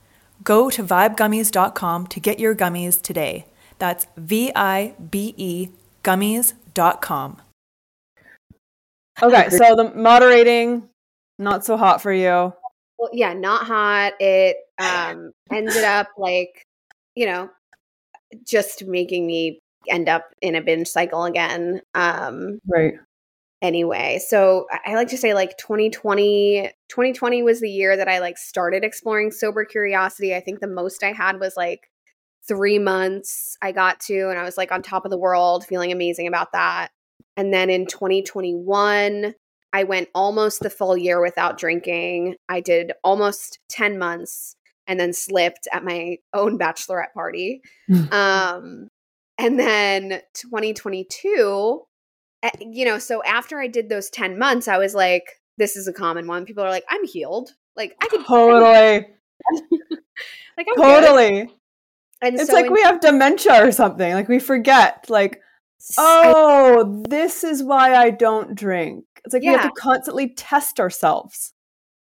Go 0.44 0.70
to 0.70 0.84
vibegummies.com 0.84 2.08
to 2.08 2.20
get 2.20 2.40
your 2.40 2.56
gummies 2.56 3.02
today. 3.02 3.46
That's 3.80 4.08
V 4.16 4.52
I 4.56 4.96
B 5.10 5.34
E 5.38 5.70
gummies.com. 6.04 7.42
Okay, 9.24 9.50
so 9.50 9.76
the 9.76 9.94
moderating, 9.96 10.90
not 11.40 11.66
so 11.66 11.78
hot 11.78 12.02
for 12.02 12.12
you 12.12 12.54
well, 12.98 13.10
yeah, 13.14 13.34
not 13.34 13.66
hot. 13.66 14.14
It 14.20 14.58
um 14.78 15.32
ended 15.52 15.84
up 15.84 16.08
like, 16.18 16.64
you 17.16 17.26
know, 17.26 17.50
just 18.46 18.86
making 18.86 19.28
me 19.28 19.60
end 19.88 20.10
up 20.10 20.26
in 20.42 20.56
a 20.56 20.62
binge 20.62 20.88
cycle 20.88 21.24
again. 21.26 21.82
Um 21.94 22.60
Right. 22.68 22.96
Anyway, 23.62 24.20
so 24.28 24.68
I 24.86 24.96
like 24.96 25.08
to 25.10 25.18
say 25.18 25.34
like 25.34 25.58
2020 25.58 26.70
2020 26.90 27.44
was 27.44 27.62
the 27.62 27.70
year 27.70 27.98
that 27.98 28.08
I 28.08 28.20
like 28.20 28.38
started 28.38 28.84
exploring 28.84 29.32
sober 29.32 29.66
curiosity. 29.66 30.36
I 30.36 30.40
think 30.40 30.60
the 30.60 30.68
most 30.68 31.04
I 31.04 31.14
had 31.14 31.40
was 31.40 31.56
like 31.58 31.90
3 32.48 32.80
months 32.80 33.58
I 33.62 33.72
got 33.72 34.00
to 34.02 34.30
and 34.30 34.38
I 34.38 34.44
was 34.44 34.58
like 34.58 34.72
on 34.72 34.82
top 34.82 35.06
of 35.06 35.12
the 35.12 35.18
world, 35.18 35.66
feeling 35.66 35.92
amazing 35.92 36.28
about 36.28 36.52
that. 36.52 36.90
And 37.38 37.54
then 37.54 37.70
in 37.70 37.86
2021, 37.86 39.34
I 39.74 39.84
went 39.84 40.10
almost 40.16 40.62
the 40.62 40.70
full 40.70 40.96
year 40.96 41.22
without 41.22 41.58
drinking. 41.58 42.36
I 42.48 42.62
did 42.62 42.94
almost 43.04 43.60
10 43.70 43.98
months 44.00 44.56
and 44.88 45.00
then 45.00 45.12
slipped 45.12 45.68
at 45.74 45.84
my 45.84 46.18
own 46.34 46.58
bachelorette 46.58 47.14
party. 47.14 47.62
Um, 48.12 48.90
and 49.38 49.60
then 49.60 50.22
2022, 50.34 51.82
eh, 51.82 51.95
you 52.60 52.86
know, 52.86 53.00
so 53.00 53.24
after 53.24 53.60
I 53.60 53.68
did 53.68 53.90
those 53.90 54.10
10 54.10 54.38
months, 54.38 54.68
I 54.68 54.78
was 54.78 54.94
like, 54.94 55.24
this 55.58 55.76
is 55.76 55.88
a 55.88 55.94
common 55.94 56.28
one. 56.28 56.46
People 56.46 56.64
are 56.64 56.70
like, 56.70 56.86
I'm 56.90 57.06
healed. 57.06 57.52
Like 57.76 57.96
I 58.02 58.08
could 58.08 58.26
totally, 58.26 59.08
like 60.58 60.68
I'm 60.70 60.76
totally. 60.76 61.46
Good. 61.46 61.54
And 62.22 62.36
it's 62.36 62.48
so 62.48 62.54
like 62.54 62.68
in- 62.68 62.74
we 62.74 62.82
have 62.82 63.02
dementia 63.02 63.66
or 63.66 63.72
something. 63.72 64.14
Like 64.14 64.30
we 64.30 64.40
forget. 64.40 65.10
Like 65.10 65.42
oh, 65.98 67.04
this 67.08 67.44
is 67.44 67.64
why 67.64 67.96
I 67.96 68.10
don't 68.10 68.56
drink. 68.56 69.06
It's 69.24 69.34
like 69.34 69.44
yeah. 69.44 69.52
we 69.52 69.58
have 69.58 69.74
to 69.74 69.82
constantly 69.82 70.30
test 70.30 70.80
ourselves. 70.80 71.54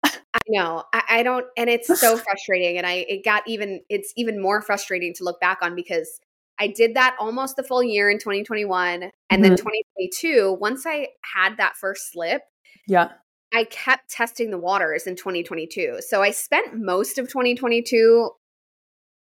I 0.05 0.41
know. 0.49 0.85
I, 0.93 1.03
I, 1.09 1.23
don't, 1.23 1.47
and 1.57 1.69
it's 1.69 1.87
so 2.01 2.17
frustrating. 2.17 2.79
And 2.79 2.87
I, 2.87 3.05
it 3.09 3.25
got 3.25 3.43
even, 3.47 3.83
it's 3.89 4.13
even 4.17 4.41
more 4.41 4.63
frustrating 4.63 5.13
to 5.15 5.25
look 5.25 5.41
back 5.41 5.59
on 5.63 5.75
because 5.77 6.21
I 6.59 6.69
did 6.69 6.95
that 6.95 7.17
almost 7.19 7.57
the 7.57 7.63
full 7.63 7.83
year 7.83 8.11
in 8.11 8.19
2021. 8.19 9.03
And 9.03 9.11
mm-hmm. 9.31 9.43
then 9.43 9.51
2022, 9.57 10.57
once 10.61 10.85
I 10.87 11.09
had 11.35 11.57
that 11.57 11.77
first 11.77 12.13
slip, 12.13 12.43
yeah, 12.87 13.13
I 13.53 13.65
kept 13.65 14.11
testing 14.11 14.51
the 14.51 14.59
waters 14.59 15.07
in 15.07 15.17
2022. 15.17 15.99
So 16.01 16.23
I 16.23 16.31
spent 16.31 16.75
most 16.75 17.19
of 17.19 17.29
2022 17.29 18.31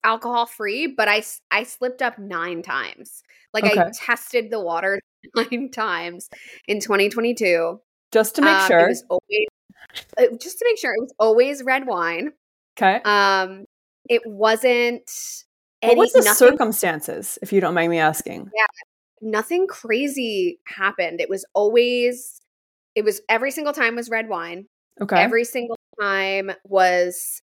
alcohol 0.05 0.47
free, 0.47 0.87
but 0.87 1.09
I, 1.09 1.23
I 1.51 1.63
slipped 1.63 2.03
up 2.03 2.19
nine 2.19 2.63
times. 2.63 3.23
Like 3.53 3.65
okay. 3.65 3.81
I 3.81 3.91
tested 3.95 4.51
the 4.51 4.61
water 4.61 5.01
nine 5.37 5.71
times 5.71 6.29
in 6.67 6.81
2022. 6.81 7.81
Just 8.13 8.37
to 8.37 8.43
make 8.43 8.55
um, 8.55 8.69
sure. 8.69 8.81
It 8.81 8.89
was 8.89 9.05
always 9.11 9.47
uh, 10.19 10.37
just 10.41 10.59
to 10.59 10.65
make 10.69 10.79
sure 10.79 10.93
it 10.93 11.01
was 11.01 11.15
always 11.19 11.63
red 11.63 11.87
wine. 11.87 12.33
Okay. 12.77 13.01
Um, 13.05 13.65
it 14.09 14.23
wasn't. 14.25 15.11
Any, 15.87 15.97
what 15.97 16.05
was 16.05 16.13
the 16.13 16.23
nothing, 16.23 16.35
circumstances, 16.35 17.39
if 17.43 17.53
you 17.53 17.61
don't 17.61 17.75
mind 17.75 17.91
me 17.91 17.99
asking? 17.99 18.51
Yeah, 18.55 18.67
nothing 19.21 19.67
crazy 19.67 20.61
happened. 20.65 21.21
It 21.21 21.31
was 21.31 21.45
always. 21.55 22.41
It 22.95 23.05
was 23.05 23.21
every 23.29 23.51
single 23.51 23.73
time 23.73 23.97
was 23.97 24.09
red 24.09 24.29
wine. 24.29 24.67
Okay. 25.01 25.21
Every 25.21 25.45
single 25.45 25.77
time 26.01 26.53
was 26.65 27.43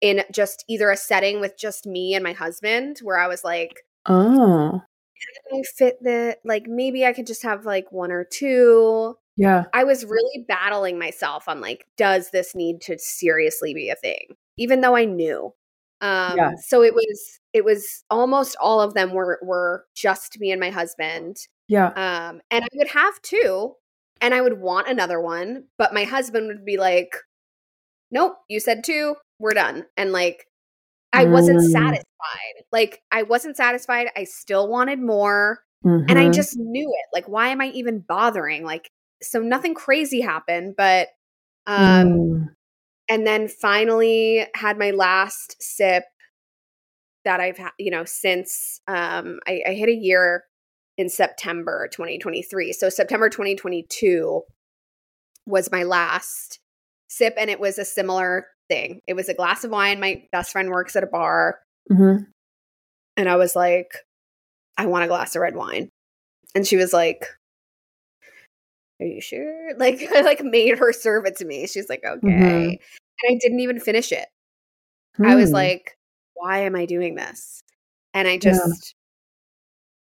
in 0.00 0.22
just 0.32 0.64
either 0.68 0.90
a 0.90 0.96
setting 0.96 1.40
with 1.40 1.58
just 1.58 1.86
me 1.86 2.14
and 2.14 2.24
my 2.24 2.32
husband, 2.32 3.00
where 3.02 3.18
I 3.18 3.26
was 3.26 3.44
like, 3.44 3.80
oh. 4.06 4.82
I 5.52 5.62
fit 5.76 6.02
the 6.02 6.36
like 6.44 6.66
maybe 6.66 7.06
I 7.06 7.14
could 7.14 7.26
just 7.26 7.42
have 7.44 7.64
like 7.64 7.90
one 7.90 8.12
or 8.12 8.24
two 8.24 9.16
yeah. 9.36 9.64
I 9.72 9.84
was 9.84 10.04
really 10.04 10.44
battling 10.46 10.98
myself 10.98 11.48
on 11.48 11.60
like, 11.60 11.86
does 11.96 12.30
this 12.30 12.54
need 12.54 12.80
to 12.82 12.98
seriously 12.98 13.74
be 13.74 13.88
a 13.88 13.96
thing? 13.96 14.36
Even 14.56 14.80
though 14.80 14.96
I 14.96 15.04
knew. 15.04 15.52
Um, 16.00 16.36
yeah. 16.36 16.52
so 16.66 16.82
it 16.82 16.94
was 16.94 17.40
it 17.54 17.64
was 17.64 18.04
almost 18.10 18.56
all 18.60 18.80
of 18.80 18.94
them 18.94 19.12
were 19.12 19.38
were 19.40 19.86
just 19.94 20.38
me 20.38 20.50
and 20.50 20.60
my 20.60 20.70
husband. 20.70 21.36
Yeah. 21.68 21.86
Um, 21.86 22.40
and 22.50 22.64
I 22.64 22.68
would 22.74 22.88
have 22.88 23.22
two, 23.22 23.74
and 24.20 24.34
I 24.34 24.40
would 24.40 24.60
want 24.60 24.88
another 24.88 25.20
one, 25.20 25.64
but 25.78 25.94
my 25.94 26.04
husband 26.04 26.48
would 26.48 26.64
be 26.64 26.76
like, 26.76 27.14
Nope, 28.10 28.36
you 28.48 28.60
said 28.60 28.84
two, 28.84 29.14
we're 29.38 29.54
done. 29.54 29.86
And 29.96 30.12
like 30.12 30.46
I 31.12 31.26
wasn't 31.26 31.60
mm. 31.60 31.70
satisfied. 31.70 32.64
Like 32.72 33.02
I 33.12 33.22
wasn't 33.22 33.56
satisfied. 33.56 34.08
I 34.16 34.24
still 34.24 34.68
wanted 34.68 35.00
more. 35.00 35.60
Mm-hmm. 35.84 36.06
And 36.08 36.18
I 36.18 36.24
mm-hmm. 36.24 36.32
just 36.32 36.56
knew 36.56 36.88
it. 36.88 37.06
Like, 37.12 37.28
why 37.28 37.48
am 37.48 37.60
I 37.60 37.66
even 37.66 38.00
bothering? 38.00 38.64
Like, 38.64 38.90
so 39.22 39.38
nothing 39.40 39.74
crazy 39.74 40.20
happened, 40.20 40.74
but 40.76 41.08
um 41.66 42.08
mm. 42.08 42.46
and 43.08 43.26
then 43.26 43.48
finally 43.48 44.46
had 44.54 44.76
my 44.76 44.90
last 44.90 45.56
sip 45.62 46.04
that 47.24 47.40
I've 47.40 47.58
had, 47.58 47.72
you 47.78 47.90
know, 47.90 48.04
since 48.04 48.80
um 48.86 49.40
I, 49.46 49.62
I 49.68 49.74
hit 49.74 49.88
a 49.88 49.94
year 49.94 50.44
in 50.96 51.08
September 51.08 51.88
2023. 51.92 52.72
So 52.72 52.88
September 52.88 53.28
2022 53.28 54.42
was 55.46 55.70
my 55.72 55.82
last 55.82 56.60
sip 57.08 57.34
and 57.36 57.50
it 57.50 57.60
was 57.60 57.78
a 57.78 57.84
similar 57.84 58.46
thing. 58.68 59.00
It 59.06 59.14
was 59.14 59.28
a 59.28 59.34
glass 59.34 59.64
of 59.64 59.70
wine. 59.70 60.00
My 60.00 60.22
best 60.32 60.52
friend 60.52 60.70
works 60.70 60.96
at 60.96 61.02
a 61.02 61.08
bar. 61.08 61.60
Mm-hmm. 61.90 62.24
And 63.16 63.28
I 63.28 63.36
was 63.36 63.54
like, 63.54 63.92
I 64.76 64.86
want 64.86 65.04
a 65.04 65.08
glass 65.08 65.36
of 65.36 65.42
red 65.42 65.54
wine. 65.54 65.90
And 66.54 66.66
she 66.66 66.76
was 66.76 66.92
like, 66.92 67.26
are 69.00 69.06
you 69.06 69.20
sure? 69.20 69.74
Like, 69.78 70.06
I 70.14 70.20
like 70.20 70.42
made 70.42 70.78
her 70.78 70.92
serve 70.92 71.26
it 71.26 71.36
to 71.36 71.44
me. 71.44 71.66
She's 71.66 71.88
like, 71.88 72.04
okay. 72.04 72.26
Mm-hmm. 72.26 72.44
And 72.44 72.78
I 73.28 73.38
didn't 73.40 73.60
even 73.60 73.80
finish 73.80 74.12
it. 74.12 74.26
Hmm. 75.16 75.26
I 75.26 75.34
was 75.34 75.50
hmm. 75.50 75.56
like, 75.56 75.96
why 76.34 76.60
am 76.60 76.76
I 76.76 76.86
doing 76.86 77.14
this? 77.14 77.62
And 78.12 78.28
I 78.28 78.38
just, 78.38 78.94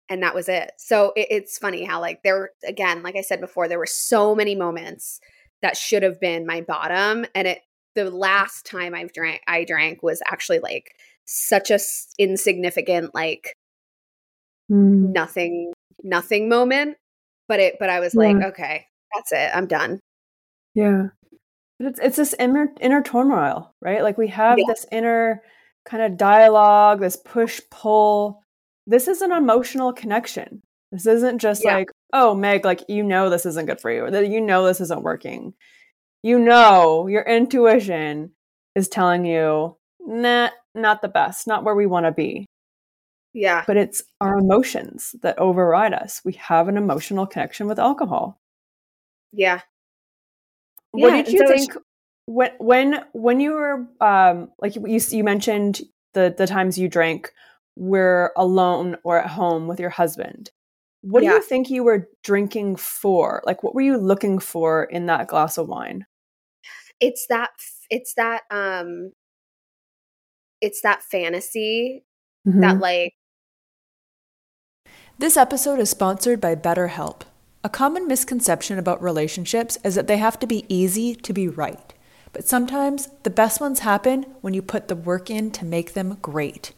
yeah. 0.09 0.15
and 0.15 0.23
that 0.23 0.35
was 0.35 0.49
it. 0.49 0.73
So 0.79 1.13
it, 1.17 1.29
it's 1.31 1.59
funny 1.59 1.85
how, 1.85 2.01
like, 2.01 2.23
there, 2.23 2.51
again, 2.65 3.03
like 3.03 3.17
I 3.17 3.23
said 3.23 3.41
before, 3.41 3.69
there 3.69 3.79
were 3.79 3.87
so 3.87 4.35
many 4.35 4.55
moments 4.55 5.21
that 5.63 5.77
should 5.77 6.03
have 6.03 6.21
been 6.21 6.47
my 6.47 6.61
bottom. 6.61 7.27
And 7.35 7.49
it, 7.49 7.61
the 7.95 8.11
last 8.11 8.65
time 8.65 8.95
I've 8.95 9.13
drank, 9.13 9.43
I 9.49 9.65
drank 9.65 10.03
was 10.03 10.23
actually 10.31 10.61
like 10.61 10.93
such 11.25 11.71
a 11.71 11.79
insignificant, 12.19 13.15
like, 13.15 13.55
mm. 14.71 15.13
nothing, 15.13 15.73
nothing 16.03 16.49
moment 16.49 16.97
but 17.49 17.59
it 17.59 17.77
but 17.81 17.91
i 17.91 17.99
was 17.99 18.15
yeah. 18.15 18.21
like 18.21 18.43
okay 18.45 18.87
that's 19.15 19.33
it 19.33 19.51
i'm 19.55 19.67
done 19.67 19.99
yeah 20.75 21.07
but 21.79 21.89
it's, 21.89 22.01
it's 22.01 22.17
this 22.17 22.35
inner 22.39 22.69
inner 22.81 23.03
turmoil 23.03 23.75
right 23.81 24.03
like 24.03 24.19
we 24.19 24.29
have 24.29 24.59
yeah. 24.59 24.65
this 24.69 24.87
inner 24.93 25.43
kind 25.89 26.03
of 26.03 26.17
dialogue 26.17 27.01
this 27.01 27.17
push 27.17 27.61
pull 27.71 28.43
this 28.87 29.09
is 29.09 29.23
an 29.23 29.33
emotional 29.33 29.93
connection 29.93 30.63
this 30.93 31.07
isn't 31.07 31.39
just 31.39 31.65
yeah. 31.65 31.77
like 31.77 31.91
oh 32.13 32.35
meg 32.35 32.65
like 32.65 32.83
you 32.89 33.03
know 33.03 33.31
this 33.31 33.47
isn't 33.47 33.67
good 33.67 33.81
for 33.81 33.91
you 33.91 34.05
or 34.05 34.11
that 34.11 34.29
you 34.29 34.41
know 34.41 34.67
this 34.67 34.81
isn't 34.81 35.03
working 35.03 35.55
you 36.23 36.39
know 36.39 37.07
your 37.07 37.23
intuition 37.23 38.31
is 38.75 38.89
telling 38.89 39.25
you 39.25 39.77
nah 40.01 40.51
not 40.75 41.01
the 41.03 41.09
best 41.09 41.47
not 41.47 41.65
where 41.65 41.75
we 41.75 41.87
want 41.87 42.07
to 42.07 42.13
be 42.13 42.47
yeah. 43.39 43.65
But 43.67 43.77
it's 43.77 44.03
our 44.21 44.39
emotions 44.39 45.15
that 45.23 45.39
override 45.39 45.93
us. 45.93 46.21
We 46.25 46.33
have 46.35 46.67
an 46.69 46.77
emotional 46.77 47.27
connection 47.27 47.67
with 47.67 47.79
alcohol. 47.79 48.41
Yeah. 49.33 49.61
What 50.91 51.11
yeah, 51.13 51.23
did 51.23 51.33
you 51.33 51.39
so 51.41 51.49
think 51.49 51.77
when 52.29 52.51
when 52.59 53.03
when 53.13 53.41
you 53.41 53.53
were 53.53 53.87
um 54.03 54.51
like 54.61 54.77
you 54.77 55.01
you 55.11 55.25
mentioned 55.25 55.81
the 56.13 56.35
the 56.37 56.47
times 56.47 56.77
you 56.77 56.87
drank 56.87 57.33
were 57.75 58.33
alone 58.37 58.97
or 59.03 59.19
at 59.19 59.31
home 59.31 59.67
with 59.67 59.81
your 59.81 59.89
husband. 59.89 60.51
What 61.01 61.23
yeah. 61.23 61.31
do 61.31 61.37
you 61.37 61.43
think 61.43 61.71
you 61.71 61.85
were 61.85 62.07
drinking 62.23 62.77
for? 62.77 63.43
Like 63.47 63.63
what 63.63 63.75
were 63.75 63.81
you 63.81 63.97
looking 63.97 64.39
for 64.39 64.85
in 64.85 65.07
that 65.07 65.29
glass 65.29 65.57
of 65.57 65.69
wine? 65.69 66.05
It's 67.01 67.27
that 67.31 67.51
it's 67.89 68.13
that 68.17 68.43
um 68.51 69.13
it's 70.61 70.83
that 70.83 71.03
fantasy 71.03 72.05
mm-hmm. 72.47 72.61
that 72.61 72.79
like 72.79 73.15
this 75.17 75.39
episode 75.39 75.81
is 75.81 75.89
sponsored 75.89 76.43
by 76.43 76.55
BetterHelp. 76.55 77.23
A 77.65 77.71
common 77.71 78.07
misconception 78.07 78.79
about 78.79 79.03
relationships 79.03 79.79
is 79.83 79.95
that 79.95 80.09
they 80.09 80.19
have 80.19 80.39
to 80.41 80.47
be 80.47 80.67
easy 80.69 81.15
to 81.15 81.33
be 81.33 81.49
right. 81.49 81.95
But 82.39 82.47
sometimes 82.47 83.09
the 83.25 83.31
best 83.31 83.61
ones 83.61 83.81
happen 83.81 84.23
when 84.43 84.55
you 84.55 84.63
put 84.63 84.87
the 84.87 84.95
work 84.95 85.29
in 85.29 85.51
to 85.51 85.65
make 85.65 85.95
them 85.95 86.19
great. 86.23 86.73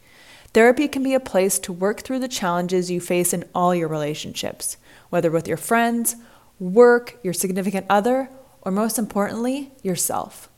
Therapy 0.54 0.88
can 0.88 1.02
be 1.02 1.12
a 1.12 1.20
place 1.20 1.58
to 1.58 1.70
work 1.70 2.00
through 2.00 2.20
the 2.20 2.28
challenges 2.28 2.90
you 2.90 2.98
face 2.98 3.34
in 3.34 3.44
all 3.54 3.74
your 3.74 3.86
relationships, 3.86 4.78
whether 5.10 5.30
with 5.30 5.46
your 5.46 5.58
friends, 5.58 6.16
work, 6.58 7.18
your 7.22 7.34
significant 7.34 7.84
other, 7.90 8.30
or 8.62 8.72
most 8.72 8.98
importantly, 8.98 9.70
yourself. 9.82 10.48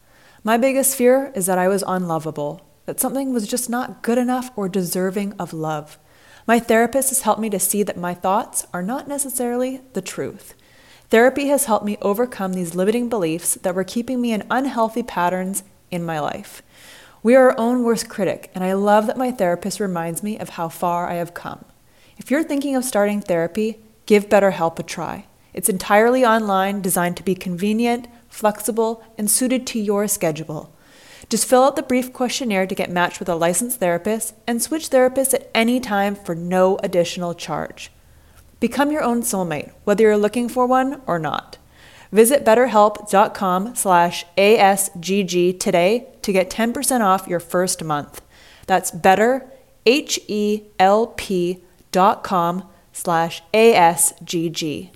My 0.45 0.57
biggest 0.57 0.95
fear 0.95 1.33
is 1.35 1.47
that 1.47 1.59
I 1.59 1.67
was 1.67 1.83
unlovable, 1.85 2.65
that 2.87 3.01
something 3.01 3.33
was 3.33 3.49
just 3.49 3.69
not 3.69 4.05
good 4.05 4.19
enough 4.19 4.51
or 4.55 4.69
deserving 4.69 5.33
of 5.33 5.53
love. 5.53 5.99
My 6.47 6.61
therapist 6.61 7.09
has 7.09 7.23
helped 7.23 7.41
me 7.41 7.51
to 7.51 7.59
see 7.59 7.83
that 7.83 7.97
my 7.97 8.15
thoughts 8.15 8.69
are 8.73 8.85
not 8.85 9.09
necessarily 9.09 9.81
the 9.95 10.01
truth. 10.01 10.55
Therapy 11.13 11.49
has 11.49 11.67
helped 11.67 11.85
me 11.85 11.99
overcome 12.01 12.55
these 12.55 12.75
limiting 12.75 13.11
beliefs 13.11 13.57
that 13.57 13.75
were 13.75 13.85
keeping 13.85 14.19
me 14.19 14.33
in 14.33 14.47
unhealthy 14.51 15.03
patterns 15.03 15.63
in 15.91 16.03
my 16.03 16.19
life. 16.19 16.63
We 17.23 17.37
are 17.37 17.51
our 17.51 17.61
own 17.61 17.83
worst 17.83 18.09
critic, 18.09 18.51
and 18.55 18.65
I 18.65 18.73
love 18.73 19.07
that 19.09 19.19
my 19.19 19.31
therapist 19.31 19.79
reminds 19.79 20.23
me 20.23 20.39
of 20.39 20.49
how 20.49 20.71
far 20.71 21.11
I 21.11 21.17
have 21.17 21.35
come. 21.35 21.67
If 22.17 22.31
you're 22.31 22.43
thinking 22.43 22.75
of 22.77 22.87
starting 22.87 23.21
therapy, 23.21 23.81
give 24.07 24.31
BetterHelp 24.31 24.79
a 24.79 24.83
try. 24.83 25.27
It's 25.53 25.69
entirely 25.69 26.25
online, 26.25 26.81
designed 26.81 27.19
to 27.19 27.23
be 27.23 27.35
convenient, 27.35 28.09
flexible, 28.31 29.05
and 29.19 29.31
suited 29.31 29.67
to 29.67 29.79
your 29.79 30.09
schedule. 30.09 30.75
Just 31.29 31.47
fill 31.47 31.65
out 31.65 31.77
the 31.77 31.83
brief 31.83 32.15
questionnaire 32.15 32.67
to 32.67 32.75
get 32.75 32.91
matched 32.91 33.19
with 33.19 33.29
a 33.29 33.37
licensed 33.37 33.81
therapist 33.81 34.35
and 34.47 34.63
switch 34.63 34.89
therapists 34.89 35.35
at 35.35 35.51
any 35.55 35.79
time 35.79 36.15
for 36.15 36.35
no 36.35 36.79
additional 36.83 37.35
charge. 37.35 37.91
Become 38.63 38.93
your 38.93 39.03
own 39.03 39.23
soulmate, 39.23 39.73
whether 39.83 40.05
you're 40.05 40.17
looking 40.17 40.49
for 40.49 40.69
one 40.69 41.03
or 41.09 41.19
not. 41.19 41.59
Visit 42.13 42.45
betterhelp.com 42.45 43.75
slash 43.75 44.25
ASGG 44.39 45.59
today 45.59 46.07
to 46.23 46.33
get 46.33 46.49
10% 46.49 47.01
off 47.01 47.27
your 47.27 47.41
first 47.41 47.83
month. 47.83 48.23
That's 48.69 48.93
better, 48.93 49.51
H-E-L-P 49.85 51.59
dot 51.91 52.23
com 52.23 52.69
slash 52.93 53.43
ASGG. 53.53 54.91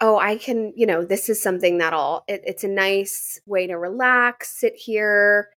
oh, 0.00 0.16
I 0.18 0.38
can, 0.38 0.72
you 0.76 0.86
know, 0.86 1.04
this 1.04 1.28
is 1.28 1.42
something 1.42 1.76
that'll, 1.76 2.24
it, 2.26 2.40
it's 2.46 2.64
a 2.64 2.68
nice 2.68 3.38
way 3.44 3.66
to 3.66 3.76
relax, 3.76 4.58
sit 4.58 4.74
here 4.76 5.50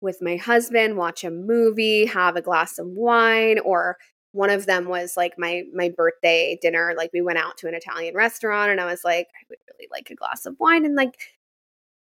with 0.00 0.20
my 0.20 0.34
husband, 0.34 0.96
watch 0.96 1.22
a 1.22 1.30
movie, 1.30 2.06
have 2.06 2.34
a 2.34 2.42
glass 2.42 2.78
of 2.78 2.88
wine, 2.88 3.60
or 3.60 3.96
one 4.32 4.50
of 4.50 4.66
them 4.66 4.86
was 4.86 5.16
like 5.16 5.34
my 5.38 5.64
my 5.74 5.88
birthday 5.88 6.58
dinner 6.60 6.94
like 6.96 7.10
we 7.12 7.20
went 7.20 7.38
out 7.38 7.56
to 7.56 7.68
an 7.68 7.74
italian 7.74 8.14
restaurant 8.14 8.70
and 8.70 8.80
i 8.80 8.86
was 8.86 9.04
like 9.04 9.28
i 9.28 9.44
would 9.48 9.58
really 9.72 9.88
like 9.90 10.10
a 10.10 10.14
glass 10.14 10.46
of 10.46 10.56
wine 10.58 10.84
and 10.84 10.94
like 10.94 11.16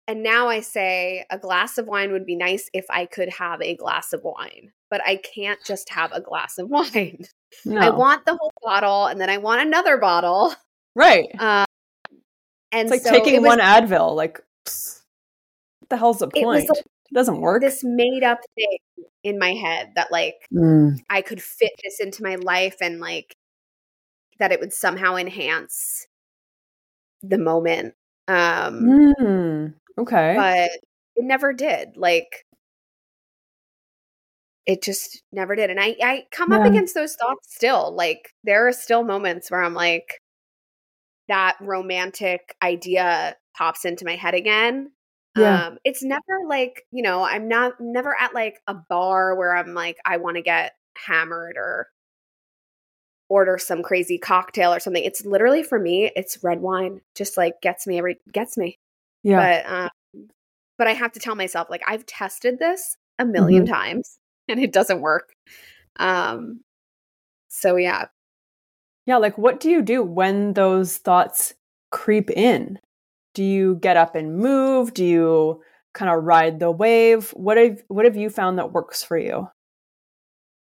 and 0.07 0.23
now 0.23 0.49
i 0.49 0.61
say 0.61 1.25
a 1.31 1.39
glass 1.39 1.79
of 1.79 1.87
wine 1.87 2.13
would 2.13 2.27
be 2.27 2.37
nice 2.37 2.69
if 2.73 2.87
i 2.91 3.07
could 3.07 3.29
have 3.29 3.61
a 3.63 3.77
glass 3.77 4.13
of 4.13 4.23
wine 4.25 4.73
but 4.91 5.01
i 5.07 5.17
can't 5.17 5.63
just 5.65 5.91
have 5.91 6.13
a 6.13 6.21
glass 6.21 6.59
of 6.59 6.69
wine. 6.71 7.25
No. 7.65 7.81
i 7.81 7.91
want 7.91 8.25
the 8.27 8.37
whole 8.37 8.53
bottle 8.63 9.07
and 9.07 9.21
then 9.21 9.31
i 9.31 9.39
want 9.39 9.63
another 9.63 9.97
bottle. 9.97 10.55
Right. 10.95 11.29
Um, 11.39 11.65
and 12.73 12.89
it's 12.89 12.91
like 12.91 13.03
so 13.03 13.11
taking 13.13 13.43
was, 13.43 13.47
one 13.47 13.61
advil 13.61 14.17
like 14.17 14.41
pfft, 14.67 15.03
what 15.79 15.91
the 15.91 15.97
hell's 15.97 16.19
the 16.19 16.29
point 16.29 16.69
it 17.11 17.15
doesn't 17.15 17.41
work 17.41 17.63
this 17.63 17.83
made 17.83 18.23
up 18.23 18.41
thing 18.55 18.79
in 19.25 19.39
my 19.39 19.53
head 19.53 19.93
that 19.97 20.13
like 20.13 20.35
mm. 20.53 20.99
I 21.09 21.23
could 21.23 21.43
fit 21.43 21.73
this 21.83 22.01
into 22.01 22.23
my 22.23 22.37
life 22.37 22.77
and 22.81 23.01
like 23.01 23.37
that 24.39 24.53
it 24.53 24.61
would 24.61 24.73
somehow 24.73 25.17
enhance 25.17 26.07
the 27.23 27.39
moment. 27.39 27.95
Um 28.29 29.15
mm. 29.19 29.75
okay. 29.99 30.35
But 30.37 30.71
it 31.17 31.25
never 31.25 31.53
did. 31.53 31.97
Like 31.97 32.45
it 34.67 34.83
just 34.83 35.23
never 35.33 35.57
did. 35.57 35.71
And 35.71 35.81
I 35.81 35.97
I 36.03 36.25
come 36.31 36.53
yeah. 36.53 36.59
up 36.59 36.67
against 36.67 36.95
those 36.95 37.17
thoughts 37.17 37.55
still. 37.55 37.95
Like 37.95 38.35
there 38.45 38.69
are 38.69 38.73
still 38.73 39.03
moments 39.03 39.51
where 39.51 39.63
I'm 39.63 39.75
like 39.75 40.21
that 41.29 41.57
romantic 41.61 42.55
idea 42.63 43.37
pops 43.57 43.85
into 43.85 44.05
my 44.05 44.15
head 44.15 44.35
again 44.35 44.93
yeah. 45.37 45.67
Um, 45.67 45.79
it's 45.85 46.03
never 46.03 46.41
like, 46.49 46.87
you 46.91 47.03
know, 47.03 47.23
I'm 47.23 47.49
not 47.49 47.75
never 47.81 48.15
at 48.19 48.35
like 48.35 48.61
a 48.67 48.75
bar 48.75 49.35
where 49.37 49.55
I'm 49.55 49.75
like, 49.75 49.99
I 50.05 50.17
want 50.17 50.37
to 50.37 50.43
get 50.43 50.75
hammered 50.97 51.57
or 51.57 51.89
order 53.29 53.59
some 53.59 53.83
crazy 53.83 54.19
cocktail 54.19 54.73
or 54.73 54.81
something. 54.81 55.05
It's 55.05 55.25
literally 55.25 55.63
for 55.63 55.79
me, 55.79 56.11
it's 56.17 56.43
red 56.43 56.61
wine. 56.61 57.01
Just 57.15 57.37
like 57.37 57.61
gets 57.61 57.87
me 57.87 57.99
every 57.99 58.19
gets 58.33 58.57
me. 58.57 58.79
Yeah. 59.23 59.63
But 59.63 59.73
um, 59.73 60.29
but 60.79 60.87
I 60.87 60.95
have 60.95 61.13
to 61.13 61.21
tell 61.21 61.35
myself, 61.35 61.69
like, 61.69 61.83
I've 61.87 62.07
tested 62.07 62.61
this 62.61 62.97
a 63.19 63.25
1000000 63.25 63.33
mm-hmm. 63.33 63.65
times 63.67 64.19
and 64.49 64.61
it 64.61 64.73
doesn't 64.73 65.01
work. 65.01 65.33
Um 65.99 66.61
so 67.49 67.77
yeah. 67.77 68.07
Yeah, 69.07 69.17
like 69.17 69.39
what 69.39 69.61
do 69.61 69.71
you 69.71 69.83
do 69.83 70.03
when 70.03 70.53
those 70.53 70.99
thoughts 70.99 71.55
creep 71.91 72.31
in? 72.31 72.79
Do 73.35 73.43
you 73.45 73.77
get 73.77 73.97
up 73.97 74.15
and 74.15 74.37
move? 74.37 74.95
Do 74.95 75.05
you 75.05 75.63
kind 75.95 76.11
of 76.11 76.25
ride 76.25 76.61
the 76.61 76.71
wave? 76.71 77.31
What 77.31 77.57
have 77.57 77.83
what 77.89 78.05
have 78.05 78.17
you 78.17 78.31
found 78.31 78.59
that 78.59 78.73
works 78.73 79.03
for 79.03 79.19
you? 79.19 79.49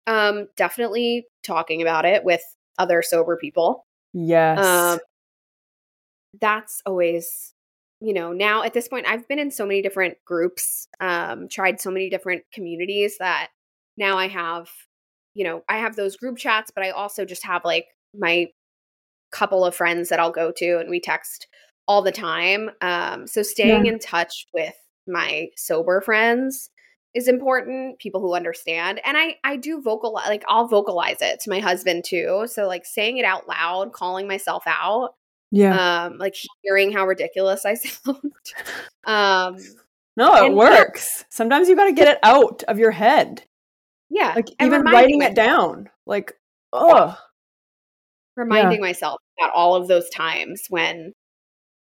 Um 0.08 0.47
definitely 0.56 1.28
talking 1.43 1.82
about 1.82 2.06
it 2.06 2.23
with 2.23 2.41
other 2.78 3.01
sober 3.01 3.38
people. 3.38 3.86
Yes. 4.13 4.63
Um 4.65 4.99
that's 6.41 6.82
always 6.86 7.54
you 8.01 8.13
know 8.13 8.32
now 8.32 8.63
at 8.63 8.73
this 8.73 8.88
point 8.88 9.08
i've 9.08 9.28
been 9.28 9.39
in 9.39 9.51
so 9.51 9.65
many 9.65 9.82
different 9.82 10.17
groups 10.25 10.88
um 10.99 11.47
tried 11.47 11.80
so 11.80 11.89
many 11.89 12.10
different 12.10 12.43
communities 12.54 13.17
that 13.19 13.49
now 13.97 14.17
i 14.17 14.28
have 14.28 14.69
you 15.34 15.43
know 15.43 15.63
i 15.69 15.78
have 15.78 15.95
those 15.95 16.17
group 16.17 16.38
chats 16.38 16.71
but 16.73 16.84
i 16.84 16.89
also 16.89 17.25
just 17.25 17.45
have 17.45 17.63
like 17.63 17.88
my 18.17 18.47
couple 19.32 19.65
of 19.65 19.75
friends 19.75 20.10
that 20.10 20.19
i'll 20.19 20.32
go 20.32 20.51
to 20.51 20.78
and 20.78 20.89
we 20.89 20.99
text 20.99 21.47
all 21.88 22.02
the 22.02 22.12
time. 22.12 22.71
Um, 22.82 23.28
so 23.28 23.43
staying 23.43 23.86
yeah. 23.86 23.93
in 23.93 24.00
touch 24.00 24.48
with 24.54 24.76
my 25.08 25.48
sober 25.56 26.02
friends 26.02 26.69
is 27.13 27.28
important 27.30 27.98
people 27.98 28.19
who 28.19 28.36
understand 28.36 29.00
and 29.06 29.15
i 29.17 29.36
i 29.43 29.56
do 29.56 29.82
vocalize 29.82 30.28
like 30.28 30.43
i'll 30.50 30.67
vocalize 30.67 31.17
it 31.21 31.39
to 31.39 31.50
my 31.50 31.60
husband 31.60 32.04
too 32.04 32.45
so 32.48 32.67
like 32.67 32.86
saying 32.86 33.17
it 33.17 33.26
out 33.26 33.48
loud 33.48 33.93
calling 33.93 34.28
myself 34.28 34.63
out 34.67 35.12
yeah 35.52 36.06
um 36.06 36.17
like 36.17 36.36
hearing 36.62 36.91
how 36.91 37.06
ridiculous 37.06 37.65
i 37.65 37.74
sound 37.76 38.17
um 39.06 39.58
no 40.17 40.45
it 40.45 40.54
works 40.54 41.19
yeah. 41.19 41.26
sometimes 41.30 41.69
you 41.69 41.76
got 41.76 41.86
to 41.86 41.93
get 41.93 42.08
it 42.08 42.19
out 42.21 42.63
of 42.67 42.78
your 42.78 42.91
head 42.91 43.43
yeah 44.10 44.34
like 44.36 44.50
even 44.62 44.82
writing 44.82 45.21
it 45.21 45.36
down 45.36 45.89
like 46.06 46.34
oh 46.74 47.17
reminding 48.36 48.80
yeah. 48.80 48.88
myself 48.88 49.21
about 49.39 49.54
all 49.54 49.76
of 49.76 49.88
those 49.88 50.10
times 50.10 50.63
when 50.69 51.13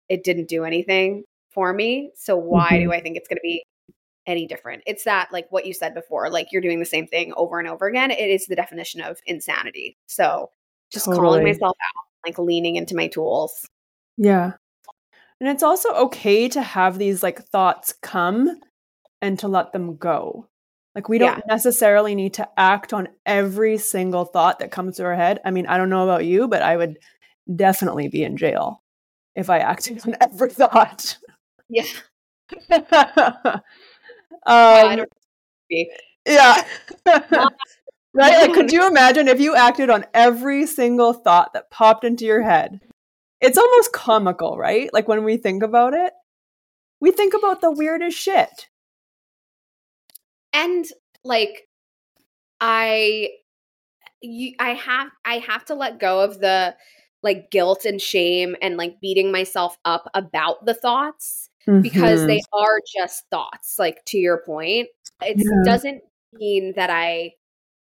it 0.09 0.25
didn't 0.25 0.49
do 0.49 0.65
anything 0.65 1.25
for 1.53 1.73
me. 1.73 2.11
So 2.15 2.37
why 2.37 2.71
mm-hmm. 2.73 2.85
do 2.85 2.93
I 2.93 3.01
think 3.01 3.17
it's 3.17 3.29
going 3.29 3.37
to 3.37 3.43
be 3.43 3.65
any 4.27 4.47
different? 4.47 4.83
It's 4.87 5.05
that 5.05 5.29
like 5.33 5.47
what 5.51 5.67
you 5.67 5.75
said 5.75 5.95
before, 5.95 6.31
like 6.31 6.49
you're 6.53 6.63
doing 6.63 6.81
the 6.81 6.87
same 6.87 7.07
thing 7.07 7.33
over 7.37 7.59
and 7.59 7.69
over 7.69 7.87
again. 7.87 8.11
It 8.11 8.31
is 8.31 8.47
the 8.47 8.57
definition 8.57 9.01
of 9.01 9.19
insanity. 9.27 9.97
So 10.07 10.51
just 10.91 11.07
totally. 11.07 11.25
calling 11.25 11.45
myself 11.45 11.77
out, 11.77 12.29
like 12.29 12.39
leaning 12.39 12.77
into 12.77 12.97
my 12.97 13.09
tools. 13.09 13.67
Yeah. 14.17 14.53
And 15.41 15.49
it's 15.49 15.63
also 15.63 15.93
okay 15.95 16.49
to 16.51 16.63
have 16.63 16.99
these 16.99 17.23
like 17.23 17.45
thoughts 17.47 17.95
come 18.03 18.61
and 19.21 19.39
to 19.41 19.49
let 19.49 19.73
them 19.73 19.97
go. 19.97 20.49
Like 20.95 21.09
we 21.09 21.19
don't 21.19 21.39
yeah. 21.39 21.55
necessarily 21.55 22.15
need 22.15 22.35
to 22.35 22.49
act 22.57 22.93
on 22.93 23.09
every 23.25 23.79
single 23.79 24.27
thought 24.27 24.59
that 24.59 24.71
comes 24.71 24.97
to 24.97 25.05
our 25.05 25.17
head. 25.17 25.41
I 25.45 25.51
mean, 25.51 25.67
I 25.67 25.79
don't 25.79 25.89
know 25.89 26.05
about 26.05 26.27
you, 26.27 26.49
but 26.49 26.63
I 26.63 26.77
would 26.77 26.99
definitely 27.57 28.09
be 28.09 28.23
in 28.23 28.37
jail 28.37 28.82
if 29.35 29.51
I 29.51 29.59
acted 29.59 30.01
on 30.07 30.17
every 30.21 30.51
thought. 30.51 31.19
Yeah. 31.69 31.85
um, 34.47 35.07
yeah. 36.27 36.63
right? 37.07 37.53
Like, 38.15 38.53
could 38.53 38.73
you 38.73 38.87
imagine 38.87 39.29
if 39.29 39.41
you 39.41 39.55
acted 39.55 39.91
on 39.91 40.05
every 40.15 40.67
single 40.67 41.13
thought 41.13 41.53
that 41.55 41.71
popped 41.71 42.05
into 42.05 42.25
your 42.25 42.43
head? 42.43 42.81
It's 43.41 43.59
almost 43.59 43.93
comical, 43.93 44.57
right? 44.57 44.93
Like 44.93 45.09
when 45.09 45.25
we 45.25 45.37
think 45.37 45.63
about 45.63 45.95
it, 45.95 46.13
we 47.01 47.11
think 47.11 47.35
about 47.35 47.61
the 47.61 47.73
weirdest 47.73 48.17
shit. 48.17 48.69
And 50.53 50.85
like, 51.25 51.67
I, 52.61 53.31
you, 54.21 54.55
I 54.61 54.75
have, 54.75 55.09
I 55.25 55.39
have 55.39 55.65
to 55.67 55.75
let 55.75 55.99
go 55.99 56.21
of 56.21 56.39
the 56.39 56.77
like 57.23 57.51
guilt 57.51 57.85
and 57.85 58.01
shame 58.01 58.57
and 58.61 58.77
like 58.77 59.01
beating 59.01 59.31
myself 59.31 59.77
up 59.85 60.09
about 60.15 60.65
the 60.67 60.75
thoughts 60.75 61.49
mm-hmm. 61.69 61.81
because 61.81 62.27
they 62.27 62.39
mm-hmm. 62.39 62.63
are 62.63 62.81
just 62.97 63.25
thoughts 63.31 63.77
like 63.79 64.05
to 64.07 64.19
your 64.19 64.43
point 64.45 64.89
it 65.23 65.37
yeah. 65.39 65.63
doesn't 65.65 66.03
mean 66.33 66.73
that 66.77 66.91
i 66.91 67.33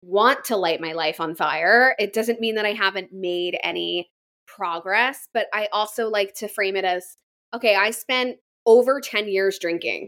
want 0.01 0.43
to 0.45 0.57
light 0.57 0.81
my 0.81 0.93
life 0.93 1.19
on 1.19 1.33
fire 1.33 1.95
it 1.97 2.13
doesn't 2.13 2.39
mean 2.39 2.55
that 2.55 2.65
i 2.65 2.73
haven't 2.73 3.11
made 3.11 3.57
any 3.63 4.09
progress 4.47 5.27
but 5.33 5.47
i 5.53 5.67
also 5.71 6.09
like 6.09 6.33
to 6.33 6.47
frame 6.47 6.75
it 6.75 6.85
as 6.85 7.17
okay 7.53 7.75
i 7.75 7.89
spent 7.89 8.37
over 8.65 8.99
10 8.99 9.27
years 9.27 9.57
drinking 9.59 10.07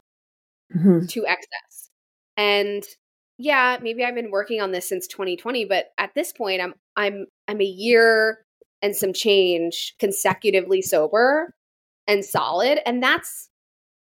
mm-hmm. 0.76 1.06
to 1.08 1.26
excess 1.26 1.90
and 2.38 2.84
yeah 3.38 3.78
maybe 3.82 4.04
i've 4.04 4.16
been 4.16 4.32
working 4.32 4.62
on 4.62 4.72
this 4.72 4.88
since 4.88 5.08
2020 5.08 5.66
but 5.66 5.88
at 5.98 6.14
this 6.14 6.34
point 6.34 6.62
i'm 6.62 6.74
i'm 6.98 7.26
i'm 7.48 7.62
a 7.62 7.66
year 7.66 8.45
and 8.86 8.96
some 8.96 9.14
change 9.14 9.96
consecutively 9.98 10.80
sober 10.80 11.56
and 12.08 12.24
solid. 12.24 12.80
And 12.86 13.02
that's 13.02 13.50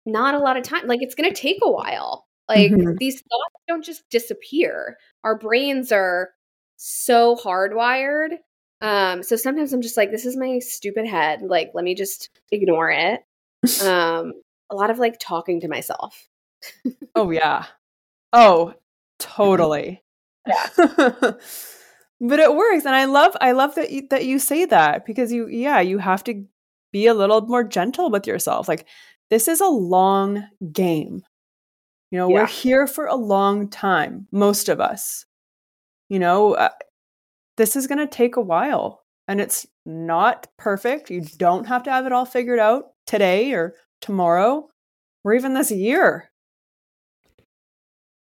not 0.06 0.36
a 0.36 0.40
lot 0.40 0.58
of 0.58 0.64
time. 0.64 0.88
Like 0.88 1.02
it's 1.02 1.16
going 1.16 1.34
to 1.34 1.42
take 1.42 1.60
a 1.64 1.72
while. 1.72 2.28
Like 2.50 2.72
mm-hmm. 2.72 2.98
these 3.00 3.22
thoughts 3.22 3.64
don't 3.70 3.86
just 3.86 4.04
disappear. 4.10 4.98
Our 5.24 5.38
brains 5.38 5.94
are 5.94 6.32
so 6.76 7.38
hardwired. 7.38 8.32
Um, 8.82 9.24
so 9.24 9.38
sometimes 9.38 9.72
I'm 9.72 9.82
just 9.82 9.96
like, 9.96 10.12
this 10.12 10.26
is 10.26 10.36
my 10.36 10.60
stupid 10.60 11.08
head. 11.08 11.42
Like, 11.42 11.72
let 11.74 11.86
me 11.86 11.96
just 11.96 12.30
ignore 12.52 12.92
it. 12.92 13.22
Um, 13.82 14.34
a 14.70 14.76
lot 14.76 14.90
of 14.90 15.00
like 15.00 15.16
talking 15.22 15.62
to 15.62 15.70
myself. 15.70 16.28
oh 17.16 17.32
yeah. 17.32 17.64
Oh, 18.34 18.74
totally. 19.20 20.04
Yeah. 20.46 21.32
but 22.30 22.40
it 22.40 22.56
works 22.56 22.86
and 22.86 22.96
i 22.96 23.06
love 23.06 23.36
i 23.42 23.52
love 23.52 23.76
that 23.76 23.92
you, 23.92 24.08
that 24.10 24.26
you 24.26 24.40
say 24.40 24.66
that 24.66 25.06
because 25.06 25.32
you 25.32 25.48
yeah 25.48 25.80
you 25.80 25.98
have 25.98 26.24
to 26.24 26.46
be 26.92 27.08
a 27.08 27.14
little 27.14 27.42
more 27.42 27.64
gentle 27.64 28.10
with 28.10 28.26
yourself 28.26 28.68
like 28.68 28.88
this 29.34 29.48
is 29.48 29.62
a 29.62 29.68
long 29.68 30.48
game. 30.72 31.24
You 32.12 32.20
know 32.20 32.30
yeah. 32.30 32.42
we're 32.42 32.46
here 32.46 32.86
for 32.86 33.08
a 33.08 33.16
long 33.16 33.68
time 33.68 34.28
most 34.32 34.70
of 34.70 34.80
us. 34.80 35.26
You 36.08 36.20
know 36.20 36.54
uh, 36.54 36.70
this 37.58 37.76
is 37.76 37.88
going 37.88 37.98
to 37.98 38.06
take 38.06 38.36
a 38.36 38.42
while 38.42 39.04
and 39.28 39.42
it's 39.42 39.66
not 39.88 40.48
perfect. 40.58 41.10
You 41.10 41.22
don't 41.22 41.66
have 41.66 41.82
to 41.84 41.92
have 41.92 42.06
it 42.06 42.12
all 42.12 42.26
figured 42.26 42.60
out 42.60 42.92
today 43.08 43.54
or 43.54 43.74
tomorrow 44.02 44.70
or 45.24 45.34
even 45.34 45.56
this 45.56 45.72
year. 45.72 46.30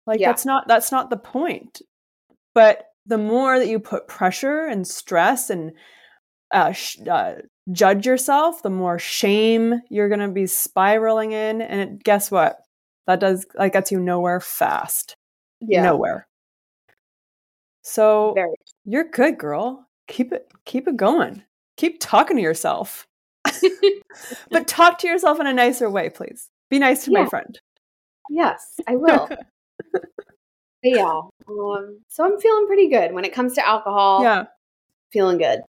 Like 0.07 0.20
yeah. 0.20 0.29
that's 0.29 0.47
not 0.47 0.68
that's 0.68 0.92
not 0.92 1.11
the 1.11 1.16
point. 1.16 1.83
But 2.55 2.85
the 3.07 3.19
more 3.19 3.59
that 3.59 3.69
you 3.69 3.79
put 3.79 4.09
pressure 4.09 4.67
and 4.67 4.87
stress 4.87 5.51
and 5.51 5.73
uh, 6.53 6.73
sh- 6.73 6.99
uh, 7.11 7.35
judge 7.73 8.07
yourself, 8.07 8.62
the 8.62 8.71
more 8.71 8.99
shame 8.99 9.81
you're 9.90 10.09
going 10.09 10.21
to 10.21 10.29
be 10.29 10.47
spiraling 10.47 11.33
in. 11.33 11.61
And 11.61 11.81
it, 11.81 12.05
guess 12.05 12.31
what? 12.31 12.59
That 13.07 13.21
does, 13.21 13.47
that 13.55 13.73
gets 13.73 13.93
you 13.93 14.01
nowhere 14.01 14.40
fast. 14.40 15.17
Yeah. 15.61 15.83
Nowhere. 15.83 16.27
So 17.83 18.33
Very. 18.35 18.55
you're 18.85 19.11
good, 19.11 19.38
girl. 19.38 19.87
Keep 20.09 20.33
it, 20.33 20.51
keep 20.64 20.88
it 20.88 20.97
going. 20.97 21.43
Keep 21.77 21.99
talking 22.01 22.37
to 22.37 22.43
yourself. 22.43 23.07
but 24.51 24.67
talk 24.67 24.99
to 24.99 25.07
yourself 25.07 25.40
in 25.40 25.47
a 25.47 25.53
nicer 25.53 25.90
way, 25.90 26.09
please. 26.09 26.49
Be 26.71 26.79
nice 26.79 27.05
to 27.05 27.11
yeah. 27.11 27.23
my 27.23 27.29
friend. 27.29 27.59
Yes, 28.31 28.81
I 28.87 28.97
will. 28.97 29.29
Yeah. 30.85 31.20
Um, 31.49 32.01
so 32.09 32.25
I'm 32.25 32.38
feeling 32.38 32.66
pretty 32.66 32.88
good 32.88 33.12
when 33.12 33.25
it 33.25 33.33
comes 33.33 33.55
to 33.55 33.66
alcohol. 33.66 34.23
Yeah. 34.23 34.44
Feeling 35.12 35.38
good. 35.38 35.61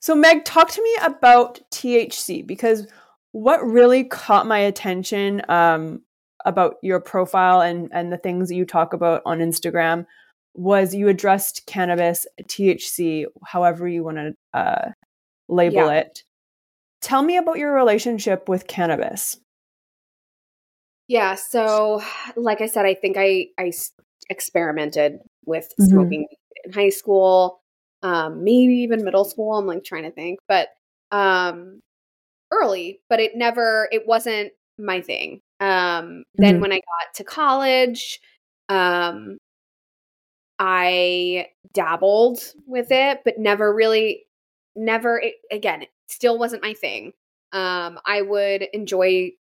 So, 0.00 0.14
Meg, 0.14 0.44
talk 0.44 0.70
to 0.70 0.82
me 0.82 0.96
about 1.02 1.60
THC 1.72 2.46
because 2.46 2.86
what 3.32 3.64
really 3.64 4.04
caught 4.04 4.46
my 4.46 4.58
attention 4.58 5.42
um, 5.48 6.02
about 6.44 6.76
your 6.82 7.00
profile 7.00 7.60
and, 7.60 7.88
and 7.92 8.12
the 8.12 8.16
things 8.16 8.48
that 8.48 8.54
you 8.54 8.64
talk 8.64 8.92
about 8.92 9.22
on 9.26 9.38
Instagram 9.38 10.06
was 10.54 10.94
you 10.94 11.08
addressed 11.08 11.66
cannabis, 11.66 12.26
THC, 12.42 13.26
however 13.44 13.86
you 13.86 14.02
want 14.02 14.16
to 14.16 14.34
uh, 14.52 14.90
label 15.48 15.86
yeah. 15.86 16.00
it. 16.00 16.24
Tell 17.00 17.22
me 17.22 17.36
about 17.36 17.58
your 17.58 17.72
relationship 17.72 18.48
with 18.48 18.66
cannabis. 18.66 19.38
Yeah, 21.08 21.34
so 21.34 22.02
like 22.36 22.60
I 22.60 22.66
said, 22.66 22.86
I 22.86 22.94
think 22.94 23.16
I 23.18 23.48
I 23.58 23.72
experimented 24.28 25.20
with 25.44 25.72
mm-hmm. 25.80 25.90
smoking 25.90 26.26
in 26.64 26.72
high 26.72 26.88
school, 26.90 27.60
um, 28.02 28.44
maybe 28.44 28.74
even 28.74 29.04
middle 29.04 29.24
school. 29.24 29.56
I'm 29.56 29.66
like 29.66 29.84
trying 29.84 30.04
to 30.04 30.10
think, 30.10 30.38
but 30.48 30.68
um, 31.10 31.80
early, 32.50 33.00
but 33.08 33.20
it 33.20 33.36
never, 33.36 33.88
it 33.92 34.06
wasn't 34.06 34.52
my 34.78 35.00
thing. 35.00 35.40
Um, 35.60 35.68
mm-hmm. 35.68 36.20
Then 36.42 36.60
when 36.60 36.72
I 36.72 36.76
got 36.76 37.14
to 37.14 37.24
college, 37.24 38.20
um, 38.68 39.38
I 40.58 41.48
dabbled 41.72 42.40
with 42.66 42.88
it, 42.90 43.20
but 43.24 43.38
never 43.38 43.74
really, 43.74 44.26
never, 44.76 45.18
it, 45.18 45.34
again, 45.50 45.82
it 45.82 45.88
still 46.08 46.38
wasn't 46.38 46.62
my 46.62 46.74
thing. 46.74 47.12
Um, 47.52 47.98
I 48.06 48.22
would 48.22 48.62
enjoy 48.72 49.32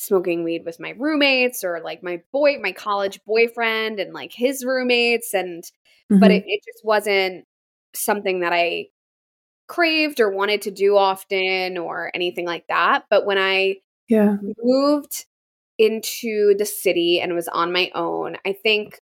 smoking 0.00 0.44
weed 0.44 0.64
with 0.64 0.80
my 0.80 0.94
roommates 0.98 1.62
or 1.62 1.78
like 1.84 2.02
my 2.02 2.22
boy, 2.32 2.58
my 2.58 2.72
college 2.72 3.20
boyfriend 3.26 4.00
and 4.00 4.14
like 4.14 4.32
his 4.32 4.64
roommates. 4.64 5.34
And, 5.34 5.62
mm-hmm. 5.62 6.18
but 6.18 6.30
it, 6.30 6.42
it 6.46 6.62
just 6.64 6.82
wasn't 6.82 7.44
something 7.94 8.40
that 8.40 8.52
I 8.54 8.86
craved 9.68 10.18
or 10.18 10.30
wanted 10.30 10.62
to 10.62 10.70
do 10.70 10.96
often 10.96 11.76
or 11.76 12.10
anything 12.14 12.46
like 12.46 12.66
that. 12.68 13.04
But 13.10 13.26
when 13.26 13.36
I 13.36 13.76
yeah. 14.08 14.38
moved 14.62 15.26
into 15.76 16.54
the 16.56 16.64
city 16.64 17.20
and 17.20 17.34
was 17.34 17.48
on 17.48 17.70
my 17.70 17.90
own, 17.94 18.36
I 18.46 18.54
think 18.54 18.98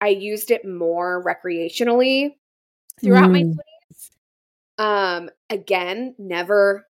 I 0.00 0.08
used 0.08 0.50
it 0.50 0.66
more 0.66 1.24
recreationally 1.24 2.34
throughout 3.00 3.30
mm. 3.30 3.32
my 3.32 3.42
20s. 3.44 4.84
Um 4.84 5.30
again, 5.48 6.16
never 6.18 6.87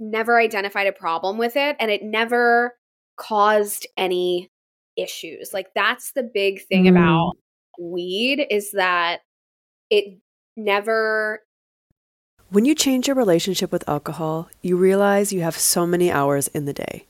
never 0.00 0.38
identified 0.38 0.86
a 0.86 0.92
problem 0.92 1.38
with 1.38 1.56
it 1.56 1.76
and 1.78 1.90
it 1.90 2.02
never 2.02 2.74
caused 3.16 3.86
any 3.96 4.50
issues. 4.96 5.52
Like 5.52 5.68
that's 5.74 6.12
the 6.12 6.22
big 6.22 6.66
thing 6.66 6.84
mm. 6.84 6.90
about 6.90 7.34
weed 7.78 8.46
is 8.50 8.72
that 8.72 9.20
it 9.90 10.18
never 10.56 11.40
when 12.50 12.64
you 12.64 12.74
change 12.74 13.08
your 13.08 13.16
relationship 13.16 13.72
with 13.72 13.88
alcohol, 13.88 14.48
you 14.62 14.76
realize 14.76 15.32
you 15.32 15.40
have 15.40 15.58
so 15.58 15.86
many 15.86 16.12
hours 16.12 16.46
in 16.48 16.66
the 16.66 16.72
day. 16.72 17.06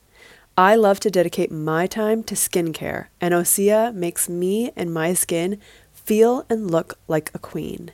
I 0.56 0.74
love 0.76 1.00
to 1.00 1.10
dedicate 1.10 1.50
my 1.50 1.86
time 1.86 2.22
to 2.24 2.34
skincare, 2.34 3.08
and 3.20 3.34
Osea 3.34 3.92
makes 3.92 4.28
me 4.28 4.70
and 4.74 4.94
my 4.94 5.12
skin 5.12 5.60
feel 5.92 6.46
and 6.48 6.70
look 6.70 6.98
like 7.08 7.30
a 7.34 7.38
queen. 7.38 7.90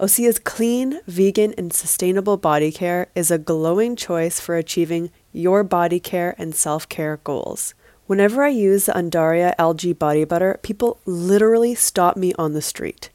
Osea's 0.00 0.38
clean, 0.38 1.00
vegan, 1.08 1.52
and 1.58 1.72
sustainable 1.72 2.36
body 2.36 2.70
care 2.70 3.08
is 3.16 3.32
a 3.32 3.38
glowing 3.38 3.96
choice 3.96 4.38
for 4.38 4.56
achieving 4.56 5.10
your 5.32 5.64
body 5.64 5.98
care 5.98 6.36
and 6.38 6.54
self 6.54 6.88
care 6.88 7.16
goals. 7.24 7.74
Whenever 8.06 8.44
I 8.44 8.48
use 8.48 8.86
the 8.86 8.92
Undaria 8.92 9.54
algae 9.58 9.92
body 9.92 10.24
butter, 10.24 10.60
people 10.62 11.00
literally 11.04 11.74
stop 11.74 12.16
me 12.16 12.32
on 12.38 12.52
the 12.52 12.62
street. 12.62 13.10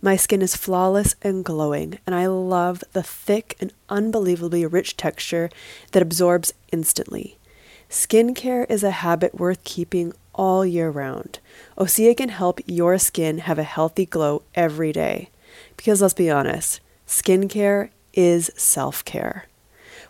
My 0.00 0.14
skin 0.14 0.40
is 0.40 0.54
flawless 0.54 1.16
and 1.22 1.44
glowing, 1.44 1.98
and 2.06 2.14
I 2.14 2.28
love 2.28 2.84
the 2.92 3.02
thick 3.02 3.56
and 3.60 3.72
unbelievably 3.88 4.64
rich 4.66 4.96
texture 4.96 5.50
that 5.90 6.02
absorbs 6.02 6.54
instantly. 6.70 7.36
Skincare 7.90 8.64
is 8.70 8.84
a 8.84 9.02
habit 9.02 9.34
worth 9.34 9.64
keeping 9.64 10.12
all 10.34 10.64
year 10.64 10.88
round. 10.88 11.40
Osea 11.76 12.16
can 12.16 12.28
help 12.28 12.60
your 12.64 12.96
skin 12.96 13.38
have 13.38 13.58
a 13.58 13.64
healthy 13.64 14.06
glow 14.06 14.42
every 14.54 14.92
day. 14.92 15.30
Because 15.78 16.02
let's 16.02 16.12
be 16.12 16.30
honest, 16.30 16.80
skincare 17.06 17.88
is 18.12 18.50
self 18.56 19.02
care. 19.06 19.46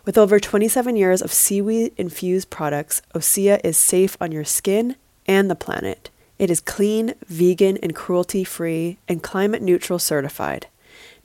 With 0.05 0.19
over 0.19 0.41
27 0.41 0.97
years 0.97 1.23
of 1.23 1.33
seaweed 1.33 1.93
infused 1.97 2.51
products, 2.51 3.03
Osea 3.15 3.61
is 3.63 3.77
safe 3.77 4.17
on 4.21 4.33
your 4.33 4.45
skin 4.45 4.97
and 5.27 5.51
the 5.51 5.55
planet. 5.55 6.11
It 6.39 6.51
is 6.51 6.61
clean, 6.61 7.15
vegan, 7.27 7.77
and 7.77 7.95
cruelty 7.95 8.43
free, 8.43 8.97
and 9.07 9.23
climate 9.23 9.61
neutral 9.61 9.99
certified. 9.99 10.67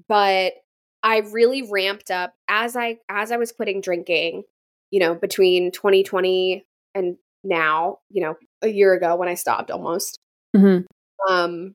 but 0.08 0.54
I 1.02 1.18
really 1.18 1.62
ramped 1.62 2.10
up 2.10 2.34
as 2.48 2.76
I 2.76 2.98
as 3.08 3.32
I 3.32 3.36
was 3.36 3.52
quitting 3.52 3.80
drinking, 3.80 4.44
you 4.90 5.00
know, 5.00 5.14
between 5.14 5.70
2020 5.70 6.64
and 6.94 7.16
now, 7.44 7.98
you 8.10 8.22
know, 8.22 8.36
a 8.62 8.68
year 8.68 8.92
ago 8.92 9.16
when 9.16 9.28
I 9.28 9.34
stopped 9.34 9.70
almost. 9.70 10.18
mm-hmm. 10.56 11.32
um, 11.32 11.74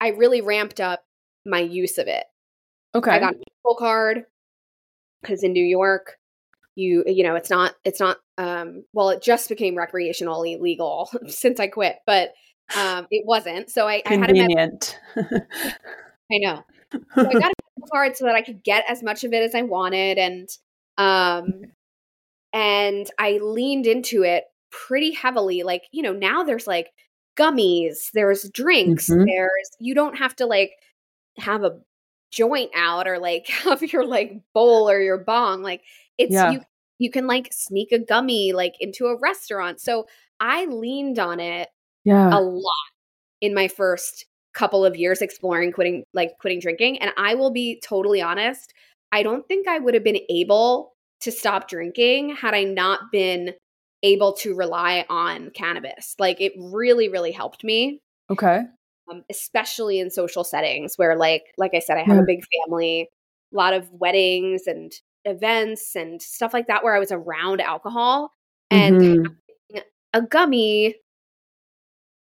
I 0.00 0.08
really 0.08 0.40
ramped 0.40 0.80
up 0.80 1.02
my 1.44 1.60
use 1.60 1.98
of 1.98 2.06
it. 2.06 2.24
Okay. 2.94 3.10
I 3.10 3.18
got 3.18 3.34
a 3.34 3.38
full 3.62 3.76
card 3.76 4.24
because 5.22 5.42
in 5.42 5.52
New 5.52 5.64
York, 5.64 6.16
you 6.76 7.04
you 7.06 7.22
know 7.22 7.34
it's 7.34 7.50
not 7.50 7.74
it's 7.84 8.00
not 8.00 8.18
um 8.38 8.84
well 8.92 9.10
it 9.10 9.22
just 9.22 9.48
became 9.48 9.76
recreationally 9.76 10.60
legal 10.60 11.10
since 11.28 11.60
I 11.60 11.68
quit, 11.68 11.96
but 12.06 12.30
um 12.76 13.06
it 13.10 13.24
wasn't. 13.26 13.70
So 13.70 13.86
I, 13.86 14.02
I 14.06 14.16
had 14.16 14.30
a 14.30 14.48
med- 14.48 14.94
I 15.16 16.38
know. 16.38 16.64
So 17.14 17.28
I 17.28 17.32
got 17.32 17.52
a 17.52 17.86
card 17.92 18.16
so 18.16 18.24
that 18.24 18.34
I 18.34 18.42
could 18.42 18.62
get 18.62 18.84
as 18.88 19.02
much 19.02 19.24
of 19.24 19.32
it 19.32 19.42
as 19.42 19.54
I 19.54 19.62
wanted 19.62 20.18
and 20.18 20.48
um 20.98 21.62
and 22.52 23.08
I 23.18 23.38
leaned 23.42 23.86
into 23.86 24.24
it 24.24 24.44
pretty 24.70 25.12
heavily. 25.12 25.62
Like, 25.62 25.84
you 25.92 26.02
know, 26.02 26.12
now 26.12 26.42
there's 26.42 26.66
like 26.66 26.90
gummies, 27.36 28.10
there's 28.12 28.48
drinks, 28.50 29.08
mm-hmm. 29.08 29.24
there's 29.24 29.70
you 29.78 29.94
don't 29.94 30.18
have 30.18 30.34
to 30.36 30.46
like 30.46 30.72
have 31.38 31.62
a 31.62 31.78
joint 32.30 32.70
out 32.74 33.08
or 33.08 33.18
like 33.18 33.46
have 33.64 33.82
your 33.82 34.06
like 34.06 34.40
bowl 34.54 34.88
or 34.88 35.00
your 35.00 35.18
bong. 35.18 35.62
Like 35.62 35.82
it's 36.18 36.32
yeah. 36.32 36.50
you 36.50 36.60
you 36.98 37.10
can 37.10 37.26
like 37.26 37.48
sneak 37.52 37.92
a 37.92 37.98
gummy 37.98 38.52
like 38.52 38.74
into 38.80 39.06
a 39.06 39.18
restaurant. 39.18 39.80
So 39.80 40.06
I 40.38 40.66
leaned 40.66 41.18
on 41.18 41.40
it 41.40 41.68
yeah. 42.04 42.28
a 42.36 42.40
lot 42.40 42.64
in 43.40 43.54
my 43.54 43.68
first 43.68 44.26
couple 44.52 44.84
of 44.84 44.96
years 44.96 45.22
exploring 45.22 45.72
quitting 45.72 46.04
like 46.12 46.32
quitting 46.40 46.60
drinking 46.60 46.98
and 46.98 47.12
I 47.16 47.34
will 47.34 47.52
be 47.52 47.80
totally 47.82 48.20
honest, 48.20 48.72
I 49.12 49.22
don't 49.22 49.46
think 49.46 49.68
I 49.68 49.78
would 49.78 49.94
have 49.94 50.04
been 50.04 50.20
able 50.28 50.92
to 51.20 51.30
stop 51.30 51.68
drinking 51.68 52.34
had 52.36 52.54
I 52.54 52.64
not 52.64 53.12
been 53.12 53.54
able 54.02 54.32
to 54.32 54.54
rely 54.54 55.04
on 55.08 55.50
cannabis. 55.50 56.16
Like 56.18 56.40
it 56.40 56.52
really 56.58 57.08
really 57.08 57.32
helped 57.32 57.64
me. 57.64 58.00
Okay 58.28 58.62
um, 59.10 59.24
especially 59.30 59.98
in 59.98 60.10
social 60.10 60.44
settings 60.44 60.96
where 60.96 61.16
like 61.16 61.44
like 61.58 61.72
i 61.74 61.78
said 61.78 61.96
i 61.96 62.02
have 62.02 62.18
a 62.18 62.26
big 62.26 62.42
family 62.66 63.08
a 63.52 63.56
lot 63.56 63.72
of 63.72 63.90
weddings 63.90 64.66
and 64.66 64.92
events 65.24 65.96
and 65.96 66.22
stuff 66.22 66.54
like 66.54 66.66
that 66.66 66.82
where 66.82 66.94
i 66.94 66.98
was 66.98 67.12
around 67.12 67.60
alcohol 67.60 68.32
and 68.70 69.00
mm-hmm. 69.00 69.78
a 70.14 70.22
gummy 70.22 70.96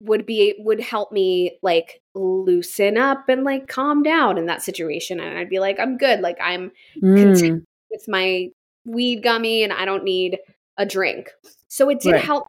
would 0.00 0.24
be 0.24 0.54
would 0.58 0.80
help 0.80 1.10
me 1.10 1.58
like 1.62 2.00
loosen 2.14 2.96
up 2.96 3.28
and 3.28 3.44
like 3.44 3.66
calm 3.66 4.02
down 4.02 4.38
in 4.38 4.46
that 4.46 4.62
situation 4.62 5.18
and 5.18 5.36
i'd 5.38 5.50
be 5.50 5.58
like 5.58 5.78
i'm 5.80 5.96
good 5.98 6.20
like 6.20 6.38
i'm 6.40 6.70
mm. 7.02 7.16
content 7.16 7.64
with 7.90 8.04
my 8.06 8.48
weed 8.84 9.22
gummy 9.22 9.64
and 9.64 9.72
i 9.72 9.84
don't 9.84 10.04
need 10.04 10.38
a 10.76 10.86
drink 10.86 11.30
so 11.66 11.90
it 11.90 12.00
did 12.00 12.12
right. 12.12 12.24
help 12.24 12.46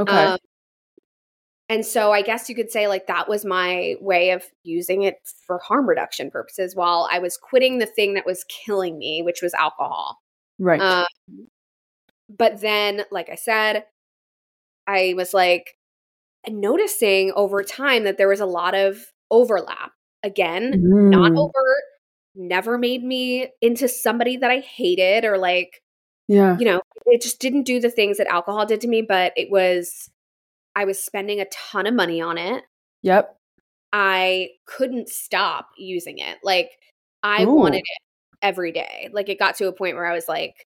okay 0.00 0.24
um, 0.24 0.38
and 1.70 1.86
so 1.86 2.10
I 2.10 2.22
guess 2.22 2.48
you 2.48 2.56
could 2.56 2.72
say 2.72 2.88
like 2.88 3.06
that 3.06 3.28
was 3.28 3.44
my 3.44 3.94
way 4.00 4.32
of 4.32 4.42
using 4.64 5.02
it 5.02 5.14
for 5.46 5.60
harm 5.60 5.88
reduction 5.88 6.28
purposes 6.28 6.74
while 6.74 7.08
I 7.10 7.20
was 7.20 7.36
quitting 7.36 7.78
the 7.78 7.86
thing 7.86 8.14
that 8.14 8.26
was 8.26 8.44
killing 8.44 8.98
me, 8.98 9.22
which 9.22 9.40
was 9.40 9.54
alcohol. 9.54 10.18
Right. 10.58 10.80
Um, 10.80 11.06
but 12.28 12.60
then, 12.60 13.04
like 13.12 13.30
I 13.30 13.36
said, 13.36 13.84
I 14.88 15.14
was 15.16 15.32
like 15.32 15.76
noticing 16.48 17.30
over 17.36 17.62
time 17.62 18.02
that 18.02 18.18
there 18.18 18.28
was 18.28 18.40
a 18.40 18.46
lot 18.46 18.74
of 18.74 19.06
overlap. 19.30 19.92
Again, 20.24 20.72
mm. 20.72 21.10
not 21.10 21.32
overt, 21.36 21.84
never 22.34 22.78
made 22.78 23.04
me 23.04 23.46
into 23.62 23.86
somebody 23.86 24.36
that 24.38 24.50
I 24.50 24.58
hated 24.58 25.24
or 25.24 25.38
like, 25.38 25.80
yeah, 26.26 26.58
you 26.58 26.64
know, 26.64 26.82
it 27.06 27.22
just 27.22 27.40
didn't 27.40 27.62
do 27.62 27.78
the 27.78 27.90
things 27.90 28.18
that 28.18 28.26
alcohol 28.26 28.66
did 28.66 28.80
to 28.80 28.88
me, 28.88 29.02
but 29.02 29.32
it 29.36 29.52
was 29.52 30.10
I 30.76 30.84
was 30.84 31.02
spending 31.02 31.40
a 31.40 31.46
ton 31.46 31.86
of 31.86 31.94
money 31.94 32.20
on 32.20 32.38
it. 32.38 32.64
Yep. 33.02 33.36
I 33.92 34.50
couldn't 34.66 35.08
stop 35.08 35.68
using 35.76 36.18
it. 36.18 36.38
Like 36.44 36.70
I 37.22 37.44
Ooh. 37.44 37.54
wanted 37.54 37.78
it 37.78 38.02
every 38.42 38.72
day. 38.72 39.08
Like 39.12 39.28
it 39.28 39.38
got 39.38 39.56
to 39.56 39.68
a 39.68 39.72
point 39.72 39.96
where 39.96 40.06
I 40.06 40.14
was 40.14 40.28
like, 40.28 40.66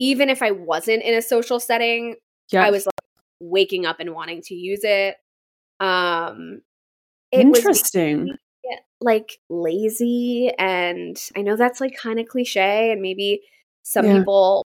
even 0.00 0.28
if 0.28 0.42
I 0.42 0.50
wasn't 0.50 1.02
in 1.02 1.14
a 1.14 1.22
social 1.22 1.60
setting. 1.60 2.16
I 2.54 2.70
was 2.70 2.86
like 2.86 2.94
waking 3.40 3.86
up 3.86 4.00
and 4.00 4.14
wanting 4.14 4.42
to 4.42 4.54
use 4.54 4.80
it. 4.82 5.16
Um 5.80 6.60
it 7.32 7.40
Interesting. 7.40 8.26
Was 8.26 8.38
like 9.00 9.38
lazy 9.50 10.50
and 10.58 11.20
I 11.36 11.42
know 11.42 11.56
that's 11.56 11.80
like 11.80 11.96
kind 11.96 12.20
of 12.20 12.26
cliche 12.26 12.90
and 12.92 13.02
maybe 13.02 13.42
some 13.82 14.06
yeah. 14.06 14.18
people 14.18 14.63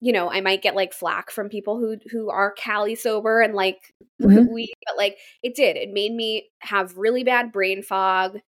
you 0.00 0.12
know, 0.12 0.30
I 0.30 0.40
might 0.40 0.62
get 0.62 0.74
like 0.74 0.92
flack 0.92 1.30
from 1.30 1.48
people 1.48 1.78
who 1.78 1.96
who 2.10 2.30
are 2.30 2.52
Cali 2.52 2.94
sober 2.94 3.40
and 3.40 3.54
like 3.54 3.94
mm-hmm. 4.20 4.52
weed, 4.52 4.74
but 4.86 4.96
like 4.96 5.18
it 5.42 5.54
did. 5.54 5.76
It 5.76 5.92
made 5.92 6.12
me 6.12 6.50
have 6.60 6.96
really 6.96 7.22
bad 7.22 7.52
brain 7.52 7.82
fog. 7.82 8.38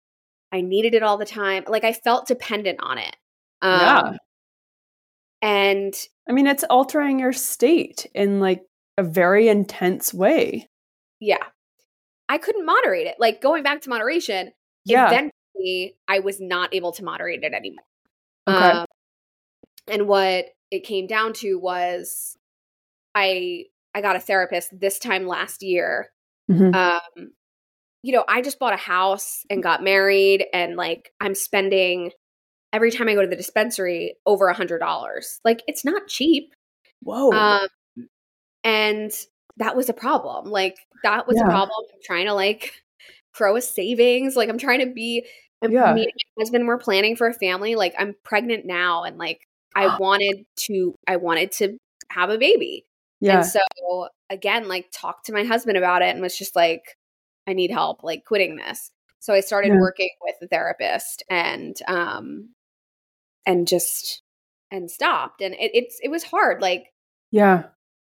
I 0.50 0.62
needed 0.62 0.94
it 0.94 1.02
all 1.02 1.18
the 1.18 1.26
time. 1.26 1.64
Like 1.68 1.84
I 1.84 1.92
felt 1.92 2.26
dependent 2.26 2.80
on 2.82 2.98
it. 2.98 3.16
Um, 3.60 3.80
yeah. 3.80 4.16
And 5.42 5.94
I 6.28 6.32
mean, 6.32 6.46
it's 6.46 6.64
altering 6.64 7.18
your 7.18 7.32
state 7.32 8.06
in 8.14 8.40
like 8.40 8.62
a 8.96 9.02
very 9.02 9.48
intense 9.48 10.14
way. 10.14 10.68
Yeah. 11.20 11.44
I 12.28 12.38
couldn't 12.38 12.64
moderate 12.64 13.06
it. 13.06 13.16
Like 13.18 13.42
going 13.42 13.62
back 13.62 13.82
to 13.82 13.90
moderation, 13.90 14.52
yeah. 14.84 15.06
eventually 15.06 15.96
I 16.08 16.20
was 16.20 16.40
not 16.40 16.74
able 16.74 16.92
to 16.92 17.04
moderate 17.04 17.42
it 17.42 17.52
anymore. 17.52 17.84
Okay. 18.48 18.58
Um, 18.58 18.86
and 19.88 20.06
what 20.06 20.46
it 20.70 20.84
came 20.84 21.06
down 21.06 21.32
to 21.34 21.58
was 21.58 22.36
I 23.14 23.66
I 23.94 24.00
got 24.00 24.16
a 24.16 24.20
therapist 24.20 24.78
this 24.78 24.98
time 24.98 25.26
last 25.26 25.62
year. 25.62 26.08
Mm-hmm. 26.50 26.74
Um, 26.74 27.30
you 28.02 28.12
know, 28.12 28.24
I 28.26 28.42
just 28.42 28.58
bought 28.58 28.72
a 28.72 28.78
house 28.78 29.44
and 29.50 29.62
got 29.62 29.82
married, 29.82 30.44
and 30.52 30.76
like 30.76 31.12
I'm 31.20 31.34
spending 31.34 32.12
every 32.72 32.90
time 32.90 33.08
I 33.08 33.14
go 33.14 33.22
to 33.22 33.28
the 33.28 33.36
dispensary 33.36 34.16
over 34.26 34.48
a 34.48 34.54
hundred 34.54 34.78
dollars. 34.78 35.40
Like 35.44 35.62
it's 35.66 35.84
not 35.84 36.08
cheap. 36.08 36.54
Whoa. 37.02 37.32
Um, 37.32 37.68
and 38.64 39.12
that 39.58 39.76
was 39.76 39.88
a 39.88 39.94
problem. 39.94 40.46
Like 40.46 40.76
that 41.02 41.26
was 41.26 41.36
yeah. 41.36 41.44
a 41.44 41.50
problem. 41.50 41.84
I'm 41.92 42.00
trying 42.02 42.26
to 42.26 42.34
like 42.34 42.82
grow 43.34 43.56
a 43.56 43.60
savings. 43.60 44.36
Like 44.36 44.48
I'm 44.48 44.58
trying 44.58 44.80
to 44.80 44.92
be. 44.92 45.26
I'm, 45.62 45.70
yeah. 45.70 45.92
Me 45.92 46.02
and 46.02 46.12
my 46.16 46.42
husband 46.42 46.66
we're 46.66 46.78
planning 46.78 47.14
for 47.14 47.28
a 47.28 47.34
family. 47.34 47.76
Like 47.76 47.94
I'm 47.98 48.14
pregnant 48.24 48.66
now, 48.66 49.04
and 49.04 49.16
like 49.18 49.46
I 49.74 49.96
wanted 49.98 50.44
to 50.56 50.94
I 51.06 51.16
wanted 51.16 51.52
to 51.52 51.78
have 52.10 52.30
a 52.30 52.38
baby. 52.38 52.84
Yeah. 53.20 53.38
And 53.38 53.46
so 53.46 54.08
again, 54.30 54.68
like 54.68 54.86
talked 54.92 55.26
to 55.26 55.32
my 55.32 55.44
husband 55.44 55.78
about 55.78 56.02
it 56.02 56.08
and 56.08 56.20
was 56.20 56.36
just 56.36 56.56
like, 56.56 56.82
I 57.46 57.52
need 57.52 57.70
help, 57.70 58.02
like 58.02 58.24
quitting 58.24 58.56
this. 58.56 58.90
So 59.20 59.32
I 59.32 59.40
started 59.40 59.68
yeah. 59.68 59.78
working 59.78 60.10
with 60.20 60.34
a 60.42 60.48
therapist 60.48 61.22
and 61.30 61.76
um 61.86 62.50
and 63.46 63.66
just 63.68 64.22
and 64.70 64.90
stopped. 64.90 65.40
And 65.40 65.54
it, 65.54 65.70
it's 65.74 66.00
it 66.02 66.10
was 66.10 66.24
hard. 66.24 66.60
Like 66.60 66.86
yeah, 67.30 67.64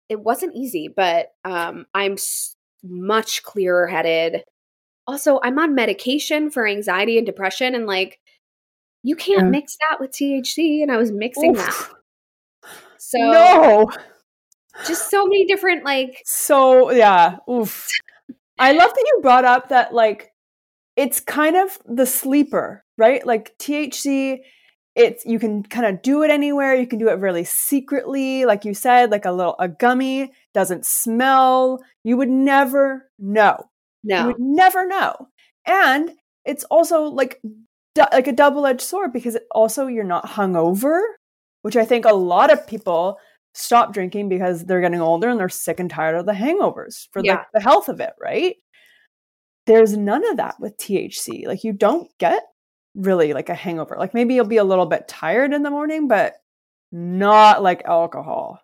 it 0.09 0.21
wasn't 0.21 0.55
easy, 0.55 0.89
but 0.89 1.33
um 1.45 1.87
I'm 1.95 2.13
s- 2.13 2.55
much 2.85 3.43
clearer 3.43 3.87
headed. 3.87 4.45
Also, 5.07 5.41
I'm 5.43 5.59
on 5.59 5.75
medication 5.75 6.51
for 6.51 6.67
anxiety 6.67 7.19
and 7.19 7.27
depression 7.27 7.75
and 7.75 7.87
like 7.87 8.21
you 9.03 9.17
can't 9.17 9.43
yeah. 9.43 9.49
mix 9.49 9.77
that 9.89 10.01
with 10.01 10.11
THC. 10.13 10.83
And 10.83 10.91
I 10.91 10.97
was 10.97 11.13
mixing 11.13 11.57
Oof. 11.57 11.59
that. 11.59 12.71
So 12.99 13.19
no, 13.19 13.91
just 14.87 15.11
so 15.11 15.27
many 15.27 15.45
different 15.45 15.85
like. 15.85 16.23
So 16.25 16.91
yeah, 16.91 17.37
oof. 17.51 17.89
I 18.59 18.73
love 18.73 18.91
that 18.91 19.05
you 19.07 19.21
brought 19.23 19.45
up 19.45 19.69
that 19.69 19.93
like 19.93 20.33
it's 20.97 21.21
kind 21.21 21.57
of 21.57 21.79
the 21.85 22.07
sleeper, 22.07 22.85
right? 22.97 23.27
Like 23.27 23.57
THC, 23.59 24.39
it's 24.95 25.25
you 25.27 25.39
can 25.39 25.63
kind 25.63 25.87
of 25.87 26.03
do 26.03 26.23
it 26.23 26.31
anywhere. 26.31 26.75
You 26.75 26.87
can 26.87 26.99
do 26.99 27.09
it 27.09 27.19
really 27.19 27.45
secretly, 27.45 28.45
like 28.45 28.65
you 28.65 28.75
said, 28.75 29.11
like 29.11 29.25
a 29.25 29.33
little 29.33 29.57
a 29.59 29.69
gummy 29.69 30.33
doesn't 30.55 30.87
smell. 30.87 31.83
You 32.05 32.17
would 32.17 32.31
never 32.31 33.11
know. 33.19 33.69
No, 34.05 34.21
you 34.21 34.27
would 34.29 34.41
never 34.41 34.87
know. 34.87 35.29
And 35.67 36.13
it's 36.45 36.65
also 36.65 37.05
like 37.05 37.41
like 37.97 38.27
a 38.27 38.33
double-edged 38.33 38.81
sword 38.81 39.13
because 39.13 39.37
also 39.51 39.87
you're 39.87 40.05
not 40.05 40.27
hungover, 40.27 41.01
which 41.63 41.77
I 41.77 41.85
think 41.85 42.05
a 42.05 42.15
lot 42.15 42.53
of 42.53 42.67
people 42.67 43.19
stop 43.55 43.93
drinking 43.93 44.29
because 44.29 44.65
they're 44.65 44.81
getting 44.81 45.01
older 45.01 45.29
and 45.29 45.39
they're 45.39 45.49
sick 45.49 45.79
and 45.79 45.91
tired 45.91 46.17
of 46.17 46.27
the 46.27 46.33
hangovers 46.33 47.09
for 47.13 47.23
yeah. 47.23 47.45
the, 47.53 47.59
the 47.59 47.63
health 47.63 47.89
of 47.89 48.01
it, 48.01 48.13
right? 48.21 48.57
There's 49.67 49.97
none 49.97 50.29
of 50.31 50.39
that 50.39 50.59
with 50.59 50.77
THC. 50.79 51.47
Like 51.47 51.65
you 51.65 51.73
don't 51.73 52.11
get 52.19 52.43
really 52.95 53.33
like 53.33 53.49
a 53.49 53.55
hangover. 53.55 53.97
Like 53.99 54.15
maybe 54.15 54.35
you'll 54.35 54.47
be 54.47 54.57
a 54.57 54.65
little 54.65 54.87
bit 54.87 55.09
tired 55.09 55.53
in 55.53 55.63
the 55.63 55.71
morning, 55.71 56.09
but 56.09 56.35
not 56.91 57.63
like 57.63 57.83
alcohol. 57.85 58.61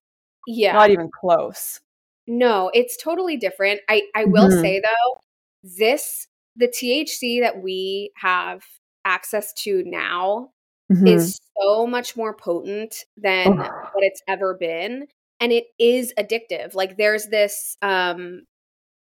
Yeah. 0.47 0.73
Not 0.73 0.91
even 0.91 1.11
close. 1.21 1.81
No, 2.27 2.71
it's 2.75 2.97
totally 2.97 3.37
different. 3.37 3.81
I 3.89 4.03
I 4.15 4.25
will 4.25 4.49
mm-hmm. 4.49 4.61
say 4.61 4.81
though, 4.81 5.21
this 5.63 6.27
the 6.57 6.69
THC 6.69 7.41
that 7.41 7.63
we 7.63 8.11
have 8.17 8.63
access 9.09 9.53
to 9.55 9.83
now 9.87 10.51
mm-hmm. 10.93 11.07
is 11.07 11.39
so 11.61 11.87
much 11.87 12.17
more 12.17 12.35
potent 12.35 12.95
than 13.17 13.49
oh. 13.49 13.55
what 13.55 14.05
it's 14.05 14.23
ever 14.29 14.55
been 14.55 15.07
and 15.41 15.53
it 15.53 15.65
is 15.79 16.13
addictive 16.19 16.75
like 16.75 16.97
there's 16.97 17.27
this 17.27 17.77
um 17.83 18.43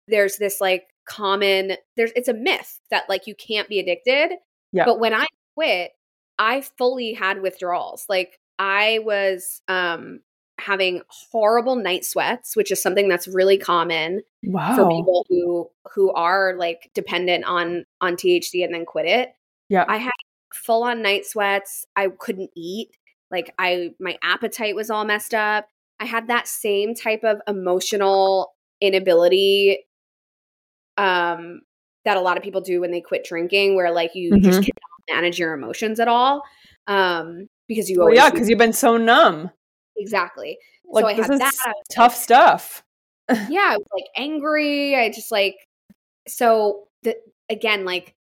there's 0.07 0.37
this 0.37 0.59
like 0.59 0.87
common 1.05 1.73
there's 1.97 2.11
it's 2.15 2.27
a 2.27 2.33
myth 2.33 2.79
that 2.89 3.09
like 3.09 3.27
you 3.27 3.35
can't 3.35 3.69
be 3.69 3.79
addicted. 3.79 4.37
Yeah. 4.71 4.85
But 4.85 4.99
when 4.99 5.13
I 5.13 5.27
quit, 5.55 5.91
I 6.39 6.61
fully 6.77 7.13
had 7.13 7.41
withdrawals. 7.41 8.05
Like 8.09 8.39
I 8.59 8.99
was 9.03 9.61
um 9.67 10.21
having 10.59 11.01
horrible 11.07 11.75
night 11.75 12.05
sweats, 12.05 12.55
which 12.55 12.71
is 12.71 12.81
something 12.81 13.09
that's 13.09 13.27
really 13.27 13.57
common 13.57 14.21
wow. 14.43 14.75
for 14.75 14.89
people 14.89 15.25
who 15.29 15.69
who 15.93 16.11
are 16.13 16.55
like 16.57 16.91
dependent 16.93 17.45
on 17.45 17.85
on 18.01 18.15
THC 18.15 18.63
and 18.63 18.73
then 18.73 18.85
quit 18.85 19.05
it. 19.05 19.33
Yeah. 19.73 19.85
I 19.87 19.97
had 19.97 20.11
full 20.53 20.83
on 20.83 21.01
night 21.01 21.25
sweats. 21.25 21.87
I 21.95 22.09
couldn't 22.19 22.51
eat. 22.55 22.89
Like 23.31 23.51
I 23.57 23.89
my 23.99 24.17
appetite 24.21 24.75
was 24.75 24.91
all 24.91 25.03
messed 25.03 25.33
up. 25.33 25.65
I 25.99 26.05
had 26.05 26.27
that 26.27 26.47
same 26.47 26.93
type 26.93 27.23
of 27.23 27.41
emotional 27.47 28.53
inability 28.81 29.79
um 30.97 31.61
that 32.05 32.17
a 32.17 32.21
lot 32.21 32.37
of 32.37 32.43
people 32.43 32.61
do 32.61 32.81
when 32.81 32.91
they 32.91 33.01
quit 33.01 33.23
drinking 33.23 33.75
where 33.75 33.91
like 33.91 34.13
you 34.13 34.33
mm-hmm. 34.33 34.43
just 34.43 34.59
cannot 34.59 35.15
manage 35.15 35.39
your 35.39 35.53
emotions 35.53 35.99
at 35.99 36.07
all 36.07 36.43
um 36.85 37.47
because 37.67 37.89
you 37.89 37.97
well, 37.97 38.13
yeah 38.13 38.29
because 38.29 38.47
you've 38.47 38.59
been 38.59 38.73
so 38.73 38.97
numb 38.97 39.49
exactly 39.95 40.57
like, 40.85 41.03
so 41.03 41.07
I 41.07 41.13
had 41.13 41.39
that 41.39 41.73
tough 41.91 42.13
stuff 42.13 42.83
yeah 43.49 43.69
I 43.71 43.77
was 43.77 43.87
like 43.91 44.05
angry 44.15 44.95
I 44.95 45.09
just 45.09 45.31
like 45.31 45.55
so 46.27 46.89
the, 47.01 47.15
again 47.49 47.85
like 47.85 48.13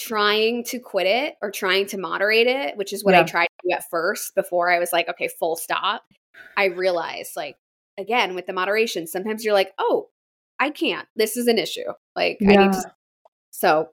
trying 0.00 0.64
to 0.64 0.78
quit 0.78 1.06
it 1.06 1.34
or 1.42 1.50
trying 1.50 1.84
to 1.84 1.98
moderate 1.98 2.46
it 2.46 2.74
which 2.76 2.92
is 2.92 3.04
what 3.04 3.12
yeah. 3.12 3.20
I 3.20 3.24
tried 3.24 3.46
to 3.46 3.68
do 3.68 3.74
at 3.74 3.84
first 3.90 4.34
before 4.34 4.70
I 4.70 4.78
was 4.78 4.92
like 4.92 5.08
okay 5.10 5.28
full 5.38 5.56
stop. 5.56 6.02
I 6.56 6.66
realized 6.66 7.32
like 7.36 7.56
again 7.98 8.34
with 8.34 8.46
the 8.46 8.54
moderation 8.54 9.06
sometimes 9.06 9.44
you're 9.44 9.54
like 9.54 9.72
oh 9.78 10.08
I 10.58 10.70
can't. 10.70 11.08
This 11.16 11.38
is 11.38 11.46
an 11.46 11.58
issue. 11.58 11.92
Like 12.16 12.38
yeah. 12.40 12.50
I 12.50 12.64
need 12.64 12.72
to 12.72 12.92
so 13.50 13.90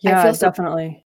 yeah 0.00 0.30
definitely. 0.32 1.04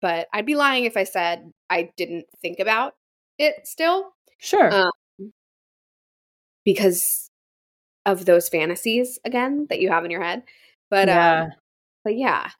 but 0.00 0.26
I'd 0.32 0.46
be 0.46 0.54
lying 0.54 0.84
if 0.84 0.96
I 0.96 1.04
said 1.04 1.52
I 1.68 1.90
didn't 1.98 2.24
think 2.40 2.60
about 2.60 2.94
it 3.38 3.66
still 3.66 4.12
sure. 4.38 4.72
um, 4.72 5.32
because 6.64 7.30
of 8.06 8.24
those 8.24 8.48
fantasies 8.48 9.18
again 9.24 9.66
that 9.68 9.80
you 9.80 9.90
have 9.90 10.04
in 10.04 10.10
your 10.10 10.22
head. 10.22 10.44
But 10.90 11.08
yeah. 11.08 11.42
um, 11.42 11.52
but 12.04 12.16
yeah 12.16 12.50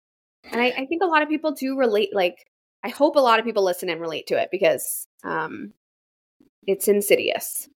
and 0.51 0.61
I, 0.61 0.67
I 0.67 0.87
think 0.87 1.03
a 1.03 1.07
lot 1.07 1.23
of 1.23 1.29
people 1.29 1.53
do 1.53 1.77
relate 1.77 2.15
like 2.15 2.47
I 2.83 2.89
hope 2.89 3.17
a 3.17 3.21
lot 3.21 3.39
of 3.39 3.45
people 3.45 3.65
listen 3.65 3.89
and 3.89 4.01
relate 4.01 4.27
to 4.29 4.41
it 4.41 4.49
because 4.51 5.07
um 5.25 5.73
it's 6.67 6.89
insidious. 6.89 7.69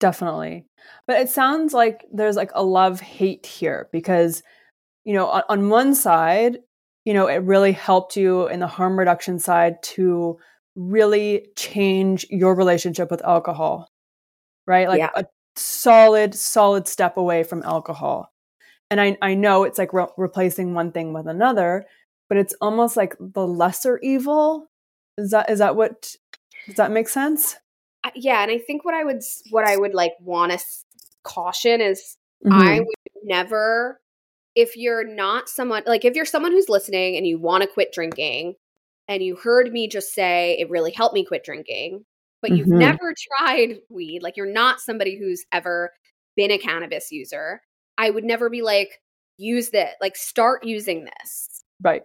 Definitely. 0.00 0.64
But 1.06 1.20
it 1.20 1.28
sounds 1.28 1.74
like 1.74 2.04
there's 2.12 2.36
like 2.36 2.50
a 2.54 2.62
love 2.62 3.00
hate 3.00 3.46
here 3.46 3.88
because, 3.92 4.42
you 5.04 5.12
know, 5.12 5.26
on, 5.26 5.42
on 5.48 5.68
one 5.70 5.94
side, 5.94 6.58
you 7.04 7.14
know, 7.14 7.26
it 7.26 7.42
really 7.42 7.72
helped 7.72 8.16
you 8.16 8.48
in 8.48 8.60
the 8.60 8.66
harm 8.66 8.98
reduction 8.98 9.38
side 9.38 9.82
to 9.82 10.38
really 10.76 11.48
change 11.56 12.26
your 12.30 12.54
relationship 12.54 13.10
with 13.10 13.24
alcohol, 13.24 13.88
right? 14.66 14.88
Like 14.88 14.98
yeah. 14.98 15.10
a 15.14 15.24
solid, 15.56 16.34
solid 16.34 16.86
step 16.86 17.16
away 17.16 17.42
from 17.42 17.62
alcohol. 17.62 18.30
And 18.90 19.00
I, 19.00 19.18
I 19.20 19.34
know 19.34 19.64
it's 19.64 19.78
like 19.78 19.92
re- 19.92 20.06
replacing 20.16 20.74
one 20.74 20.92
thing 20.92 21.12
with 21.12 21.26
another, 21.26 21.84
but 22.28 22.38
it's 22.38 22.54
almost 22.60 22.96
like 22.96 23.16
the 23.18 23.46
lesser 23.46 23.98
evil. 23.98 24.68
Is 25.16 25.30
that 25.30 25.50
is 25.50 25.58
that 25.58 25.76
what 25.76 26.14
does 26.66 26.76
that 26.76 26.90
make 26.90 27.08
sense? 27.08 27.56
yeah, 28.14 28.42
and 28.42 28.50
I 28.50 28.58
think 28.58 28.84
what 28.84 28.94
I 28.94 29.04
would 29.04 29.22
what 29.50 29.66
I 29.66 29.76
would 29.76 29.94
like 29.94 30.12
want 30.20 30.52
to 30.52 30.58
caution 31.24 31.80
is 31.80 32.16
mm-hmm. 32.44 32.52
I 32.52 32.80
would 32.80 33.24
never 33.24 34.00
if 34.54 34.76
you're 34.76 35.06
not 35.06 35.48
someone 35.48 35.82
like 35.86 36.04
if 36.04 36.14
you're 36.14 36.24
someone 36.24 36.52
who's 36.52 36.68
listening 36.68 37.16
and 37.16 37.26
you 37.26 37.38
want 37.38 37.62
to 37.62 37.68
quit 37.68 37.92
drinking 37.92 38.54
and 39.08 39.22
you 39.22 39.36
heard 39.36 39.72
me 39.72 39.88
just 39.88 40.12
say 40.12 40.56
it 40.58 40.70
really 40.70 40.92
helped 40.92 41.14
me 41.14 41.24
quit 41.24 41.44
drinking, 41.44 42.04
but 42.42 42.50
you've 42.50 42.68
mm-hmm. 42.68 42.78
never 42.78 43.14
tried 43.38 43.78
weed, 43.88 44.22
like 44.22 44.36
you're 44.36 44.52
not 44.52 44.80
somebody 44.80 45.18
who's 45.18 45.44
ever 45.52 45.92
been 46.36 46.50
a 46.50 46.58
cannabis 46.58 47.10
user, 47.10 47.62
I 47.96 48.10
would 48.10 48.24
never 48.24 48.50
be 48.50 48.62
like 48.62 49.00
use 49.38 49.70
that, 49.70 49.92
like 50.00 50.16
start 50.16 50.64
using 50.64 51.04
this. 51.06 51.57
Right. 51.82 52.02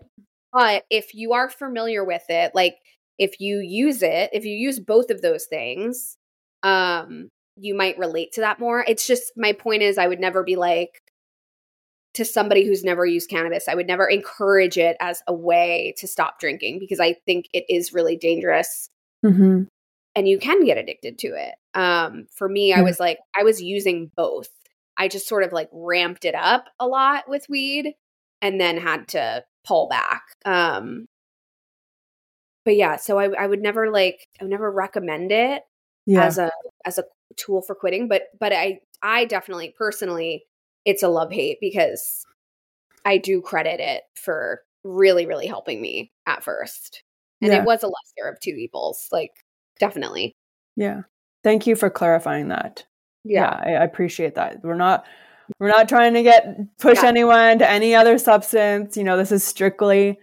But 0.52 0.86
if 0.90 1.14
you 1.14 1.34
are 1.34 1.50
familiar 1.50 2.04
with 2.04 2.24
it, 2.30 2.54
like 2.54 2.76
if 3.18 3.40
you 3.40 3.60
use 3.60 4.04
it, 4.04 4.30
if 4.34 4.46
you 4.46 4.56
use 4.56 4.80
both 4.80 5.10
of 5.10 5.22
those 5.22 5.46
things, 5.46 6.18
um, 6.62 7.30
you 7.56 7.76
might 7.76 7.98
relate 7.98 8.34
to 8.34 8.42
that 8.42 8.60
more. 8.60 8.84
It's 8.88 9.08
just 9.08 9.34
my 9.36 9.54
point 9.54 9.82
is 9.82 9.98
I 9.98 10.08
would 10.08 10.20
never 10.20 10.44
be 10.44 10.56
like 10.56 11.02
to 12.14 12.26
somebody 12.26 12.66
who's 12.66 12.84
never 12.84 13.06
used 13.06 13.30
cannabis, 13.30 13.68
I 13.68 13.76
would 13.76 13.88
never 13.88 14.06
encourage 14.06 14.78
it 14.78 14.96
as 15.00 15.24
a 15.28 15.34
way 15.34 15.96
to 15.98 16.08
stop 16.08 16.40
drinking 16.40 16.80
because 16.80 17.00
I 17.00 17.14
think 17.26 17.48
it 17.54 17.66
is 17.70 17.94
really 17.94 18.16
dangerous. 18.16 18.90
Mm-hmm. 19.26 19.64
And 20.16 20.28
you 20.28 20.38
can 20.38 20.64
get 20.64 20.78
addicted 20.78 21.18
to 21.20 21.28
it. 21.30 21.56
Um, 21.74 22.28
for 22.36 22.48
me, 22.48 22.72
mm-hmm. 22.72 22.82
I 22.82 22.84
was 22.84 23.00
like, 23.00 23.18
I 23.36 23.44
was 23.44 23.62
using 23.62 24.12
both. 24.16 24.50
I 24.96 25.08
just 25.08 25.28
sort 25.28 25.44
of 25.44 25.52
like 25.52 25.70
ramped 25.72 26.24
it 26.24 26.36
up 26.36 26.66
a 26.80 26.86
lot 26.86 27.28
with 27.28 27.48
weed 27.50 27.96
and 28.44 28.62
then 28.62 28.78
had 28.78 29.08
to 29.10 29.44
pull 29.66 29.88
back. 29.88 30.24
Um, 30.46 31.08
but 32.66 32.76
yeah, 32.76 32.98
so 32.98 33.20
I, 33.20 33.30
I 33.44 33.48
would 33.48 33.62
never 33.62 33.92
like 33.92 34.28
I 34.40 34.44
would 34.44 34.52
never 34.52 34.72
recommend 34.72 35.32
it 35.32 35.64
yeah. 36.06 36.26
as 36.26 36.38
a 36.38 36.52
as 36.86 36.98
a 36.98 37.04
tool 37.36 37.62
for 37.62 37.76
quitting. 37.76 38.08
But 38.08 38.24
but 38.40 38.54
I 38.54 38.80
I 39.02 39.26
definitely 39.26 39.74
personally 39.78 40.46
it's 40.86 41.04
a 41.04 41.10
love 41.10 41.32
hate 41.32 41.58
because 41.62 42.26
I 43.06 43.18
do 43.18 43.42
credit 43.42 43.80
it 43.80 44.04
for 44.16 44.62
really 44.84 45.26
really 45.26 45.48
helping 45.48 45.82
me 45.82 46.12
at 46.26 46.44
first, 46.44 47.04
and 47.42 47.52
yeah. 47.52 47.62
it 47.62 47.66
was 47.66 47.84
a 47.84 47.88
lesser 47.88 48.30
of 48.32 48.40
two 48.40 48.52
evils. 48.52 49.08
Like 49.12 49.32
definitely. 49.80 50.34
Yeah. 50.76 51.02
Thank 51.44 51.68
you 51.68 51.76
for 51.76 51.90
clarifying 51.90 52.48
that. 52.48 52.86
Yeah, 53.26 53.60
yeah 53.66 53.80
I, 53.80 53.82
I 53.82 53.84
appreciate 53.84 54.36
that. 54.36 54.64
We're 54.64 54.76
not 54.76 55.06
we're 55.60 55.70
not 55.70 55.90
trying 55.90 56.14
to 56.14 56.24
get 56.24 56.78
push 56.80 57.04
yeah. 57.04 57.10
anyone 57.10 57.60
to 57.60 57.70
any 57.70 57.96
other 57.96 58.18
substance. 58.18 58.98
You 58.98 59.04
know, 59.04 59.18
this 59.18 59.32
is 59.32 59.44
strictly 59.44 60.18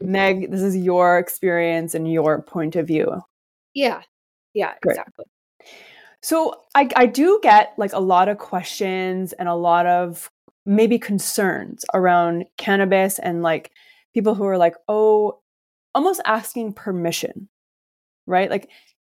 Meg, 0.00 0.50
this 0.50 0.62
is 0.62 0.76
your 0.76 1.18
experience 1.18 1.94
and 1.94 2.10
your 2.10 2.42
point 2.42 2.76
of 2.76 2.86
view. 2.86 3.20
Yeah. 3.74 4.02
Yeah, 4.54 4.74
Great. 4.82 4.92
exactly. 4.92 5.24
So 6.22 6.62
I, 6.74 6.88
I 6.94 7.06
do 7.06 7.40
get 7.42 7.74
like 7.78 7.92
a 7.92 8.00
lot 8.00 8.28
of 8.28 8.38
questions 8.38 9.32
and 9.32 9.48
a 9.48 9.54
lot 9.54 9.86
of 9.86 10.30
maybe 10.64 10.98
concerns 10.98 11.84
around 11.94 12.44
cannabis 12.56 13.18
and 13.18 13.42
like 13.42 13.72
people 14.14 14.34
who 14.34 14.44
are 14.44 14.58
like, 14.58 14.76
oh, 14.88 15.40
almost 15.94 16.20
asking 16.24 16.74
permission, 16.74 17.48
right? 18.26 18.50
Like, 18.50 18.70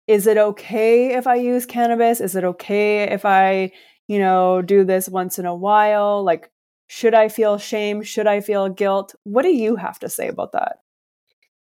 is 0.07 0.27
it 0.27 0.37
okay 0.37 1.15
if 1.15 1.27
I 1.27 1.35
use 1.35 1.65
cannabis? 1.65 2.21
Is 2.21 2.35
it 2.35 2.43
okay 2.43 3.03
if 3.03 3.25
I, 3.25 3.71
you 4.07 4.19
know, 4.19 4.61
do 4.61 4.83
this 4.83 5.09
once 5.09 5.39
in 5.39 5.45
a 5.45 5.55
while? 5.55 6.23
Like, 6.23 6.51
should 6.87 7.13
I 7.13 7.29
feel 7.29 7.57
shame? 7.57 8.03
Should 8.03 8.27
I 8.27 8.41
feel 8.41 8.69
guilt? 8.69 9.15
What 9.23 9.43
do 9.43 9.49
you 9.49 9.75
have 9.75 9.99
to 9.99 10.09
say 10.09 10.27
about 10.27 10.51
that? 10.51 10.79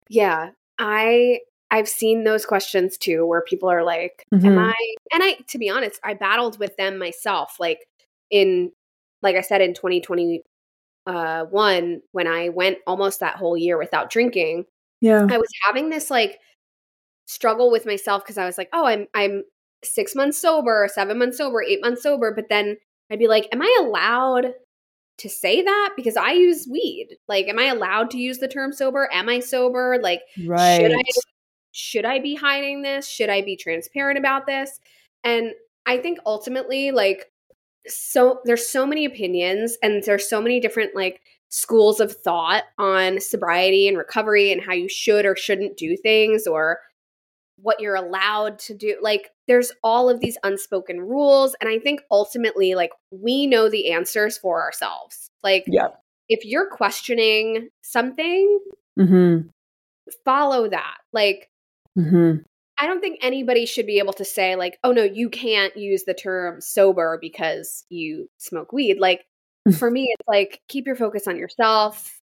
Yeah, 0.09 0.51
I 0.77 1.39
I've 1.71 1.89
seen 1.89 2.23
those 2.23 2.45
questions 2.45 2.97
too 2.97 3.25
where 3.25 3.41
people 3.41 3.69
are 3.69 3.83
like, 3.83 4.25
mm-hmm. 4.33 4.45
am 4.45 4.59
I 4.59 4.75
and 5.13 5.23
I 5.23 5.37
to 5.47 5.57
be 5.57 5.69
honest, 5.69 5.99
I 6.03 6.13
battled 6.13 6.59
with 6.59 6.75
them 6.77 6.97
myself 6.97 7.55
like 7.59 7.87
in 8.29 8.71
like 9.21 9.35
I 9.35 9.41
said 9.41 9.61
in 9.61 9.73
2021 9.73 10.41
uh, 11.07 11.45
when 11.45 12.27
I 12.27 12.49
went 12.49 12.77
almost 12.85 13.19
that 13.19 13.37
whole 13.37 13.57
year 13.57 13.77
without 13.77 14.09
drinking. 14.09 14.65
Yeah. 15.01 15.27
I 15.29 15.37
was 15.37 15.49
having 15.65 15.89
this 15.89 16.11
like 16.11 16.39
struggle 17.25 17.71
with 17.71 17.85
myself 17.85 18.23
because 18.23 18.37
I 18.37 18.45
was 18.45 18.57
like, 18.57 18.69
"Oh, 18.73 18.85
I'm 18.85 19.07
I'm 19.13 19.43
6 19.83 20.15
months 20.15 20.39
sober, 20.39 20.89
7 20.91 21.17
months 21.17 21.37
sober, 21.37 21.61
8 21.61 21.81
months 21.81 22.03
sober," 22.03 22.33
but 22.33 22.49
then 22.49 22.77
I'd 23.11 23.19
be 23.19 23.27
like, 23.27 23.47
"Am 23.51 23.61
I 23.61 23.77
allowed 23.81 24.53
to 25.17 25.29
say 25.29 25.61
that 25.61 25.93
because 25.95 26.17
I 26.17 26.31
use 26.31 26.67
weed. 26.69 27.17
Like, 27.27 27.47
am 27.47 27.59
I 27.59 27.65
allowed 27.65 28.11
to 28.11 28.17
use 28.17 28.39
the 28.39 28.47
term 28.47 28.73
sober? 28.73 29.09
Am 29.13 29.29
I 29.29 29.39
sober? 29.39 29.97
Like, 30.01 30.21
right. 30.45 30.81
should 30.81 30.91
I 30.91 31.03
should 31.71 32.05
I 32.05 32.19
be 32.19 32.35
hiding 32.35 32.81
this? 32.81 33.07
Should 33.07 33.29
I 33.29 33.41
be 33.41 33.57
transparent 33.57 34.17
about 34.17 34.45
this? 34.45 34.79
And 35.23 35.51
I 35.85 35.97
think 35.97 36.19
ultimately, 36.25 36.91
like, 36.91 37.31
so 37.87 38.39
there's 38.45 38.67
so 38.67 38.85
many 38.85 39.05
opinions 39.05 39.77
and 39.83 40.03
there's 40.03 40.29
so 40.29 40.41
many 40.41 40.59
different 40.59 40.95
like 40.95 41.21
schools 41.49 41.99
of 41.99 42.11
thought 42.11 42.63
on 42.79 43.19
sobriety 43.19 43.87
and 43.87 43.97
recovery 43.97 44.51
and 44.51 44.61
how 44.61 44.73
you 44.73 44.89
should 44.89 45.25
or 45.25 45.35
shouldn't 45.35 45.77
do 45.77 45.95
things 45.95 46.47
or 46.47 46.79
what 47.57 47.79
you're 47.79 47.95
allowed 47.95 48.59
to 48.59 48.73
do. 48.73 48.97
Like 49.01 49.31
there's 49.47 49.71
all 49.83 50.09
of 50.09 50.19
these 50.19 50.37
unspoken 50.43 50.99
rules 50.99 51.55
and 51.61 51.69
I 51.69 51.79
think 51.79 52.01
ultimately 52.11 52.75
like 52.75 52.91
we 53.11 53.47
know 53.47 53.69
the 53.69 53.91
answers 53.91 54.37
for 54.37 54.61
ourselves. 54.61 55.29
Like 55.43 55.63
yeah. 55.67 55.89
if 56.27 56.45
you're 56.45 56.69
questioning 56.69 57.69
something, 57.81 58.59
mm-hmm. 58.99 59.47
follow 60.25 60.69
that. 60.69 60.97
Like 61.13 61.49
mm-hmm. 61.97 62.41
I 62.77 62.87
don't 62.87 62.99
think 62.99 63.19
anybody 63.21 63.65
should 63.65 63.85
be 63.85 63.99
able 63.99 64.13
to 64.13 64.25
say 64.25 64.55
like, 64.55 64.77
"Oh 64.83 64.91
no, 64.91 65.03
you 65.03 65.29
can't 65.29 65.75
use 65.77 66.03
the 66.03 66.13
term 66.13 66.59
sober 66.59 67.17
because 67.21 67.85
you 67.89 68.29
smoke 68.37 68.73
weed." 68.73 68.99
Like 68.99 69.25
for 69.77 69.89
me, 69.89 70.13
it's 70.17 70.27
like 70.27 70.61
keep 70.67 70.85
your 70.85 70.95
focus 70.95 71.27
on 71.27 71.37
yourself. 71.37 72.19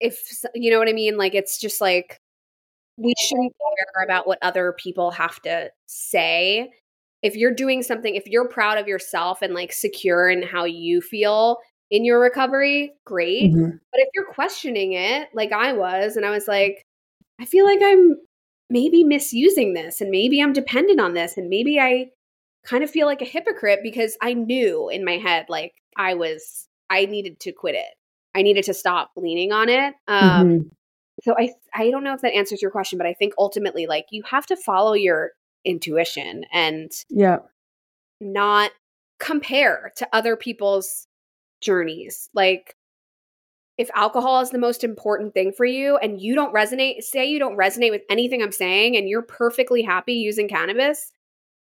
If 0.00 0.18
you 0.54 0.70
know 0.70 0.78
what 0.78 0.88
I 0.88 0.92
mean, 0.92 1.18
like 1.18 1.34
it's 1.34 1.60
just 1.60 1.80
like 1.80 2.20
we 2.96 3.14
shouldn't 3.18 3.52
care 3.52 4.04
about 4.04 4.26
what 4.26 4.38
other 4.42 4.74
people 4.78 5.10
have 5.10 5.40
to 5.42 5.70
say. 5.86 6.70
If 7.22 7.36
you're 7.36 7.54
doing 7.54 7.82
something, 7.82 8.14
if 8.14 8.26
you're 8.26 8.48
proud 8.48 8.78
of 8.78 8.86
yourself 8.86 9.42
and 9.42 9.54
like 9.54 9.72
secure 9.72 10.28
in 10.28 10.42
how 10.42 10.64
you 10.64 11.00
feel 11.00 11.58
in 11.90 12.04
your 12.04 12.20
recovery, 12.20 12.92
great. 13.04 13.52
Mm-hmm. 13.52 13.76
But 13.92 14.00
if 14.00 14.08
you're 14.14 14.32
questioning 14.32 14.92
it, 14.92 15.28
like 15.34 15.52
I 15.52 15.72
was, 15.72 16.16
and 16.16 16.26
I 16.26 16.30
was 16.30 16.46
like, 16.46 16.84
I 17.40 17.44
feel 17.44 17.64
like 17.64 17.80
I'm 17.82 18.16
maybe 18.70 19.04
misusing 19.04 19.74
this 19.74 20.00
and 20.00 20.10
maybe 20.10 20.40
I'm 20.40 20.52
dependent 20.52 21.00
on 21.00 21.14
this 21.14 21.36
and 21.36 21.48
maybe 21.48 21.78
I 21.78 22.10
kind 22.64 22.82
of 22.82 22.90
feel 22.90 23.06
like 23.06 23.22
a 23.22 23.26
hypocrite 23.26 23.80
because 23.82 24.16
I 24.22 24.34
knew 24.34 24.88
in 24.88 25.04
my 25.04 25.18
head 25.18 25.46
like 25.48 25.72
I 25.96 26.14
was 26.14 26.66
I 26.88 27.06
needed 27.06 27.40
to 27.40 27.52
quit 27.52 27.74
it. 27.74 27.94
I 28.34 28.42
needed 28.42 28.64
to 28.64 28.74
stop 28.74 29.10
leaning 29.16 29.52
on 29.52 29.68
it. 29.68 29.94
Um 30.08 30.48
mm-hmm. 30.48 30.68
So 31.22 31.34
I 31.38 31.50
I 31.74 31.90
don't 31.90 32.04
know 32.04 32.14
if 32.14 32.20
that 32.22 32.34
answers 32.34 32.60
your 32.60 32.70
question 32.70 32.98
but 32.98 33.06
I 33.06 33.14
think 33.14 33.34
ultimately 33.38 33.86
like 33.86 34.06
you 34.10 34.22
have 34.24 34.46
to 34.46 34.56
follow 34.56 34.94
your 34.94 35.30
intuition 35.64 36.44
and 36.52 36.90
yeah 37.08 37.38
not 38.20 38.70
compare 39.18 39.92
to 39.96 40.08
other 40.12 40.36
people's 40.36 41.06
journeys. 41.60 42.28
Like 42.34 42.76
if 43.76 43.90
alcohol 43.94 44.40
is 44.40 44.50
the 44.50 44.58
most 44.58 44.84
important 44.84 45.34
thing 45.34 45.52
for 45.52 45.64
you 45.64 45.96
and 45.96 46.20
you 46.20 46.34
don't 46.34 46.54
resonate, 46.54 47.02
say 47.02 47.26
you 47.26 47.38
don't 47.38 47.56
resonate 47.56 47.90
with 47.90 48.02
anything 48.08 48.42
I'm 48.42 48.52
saying 48.52 48.96
and 48.96 49.08
you're 49.08 49.22
perfectly 49.22 49.82
happy 49.82 50.14
using 50.14 50.48
cannabis, 50.48 51.10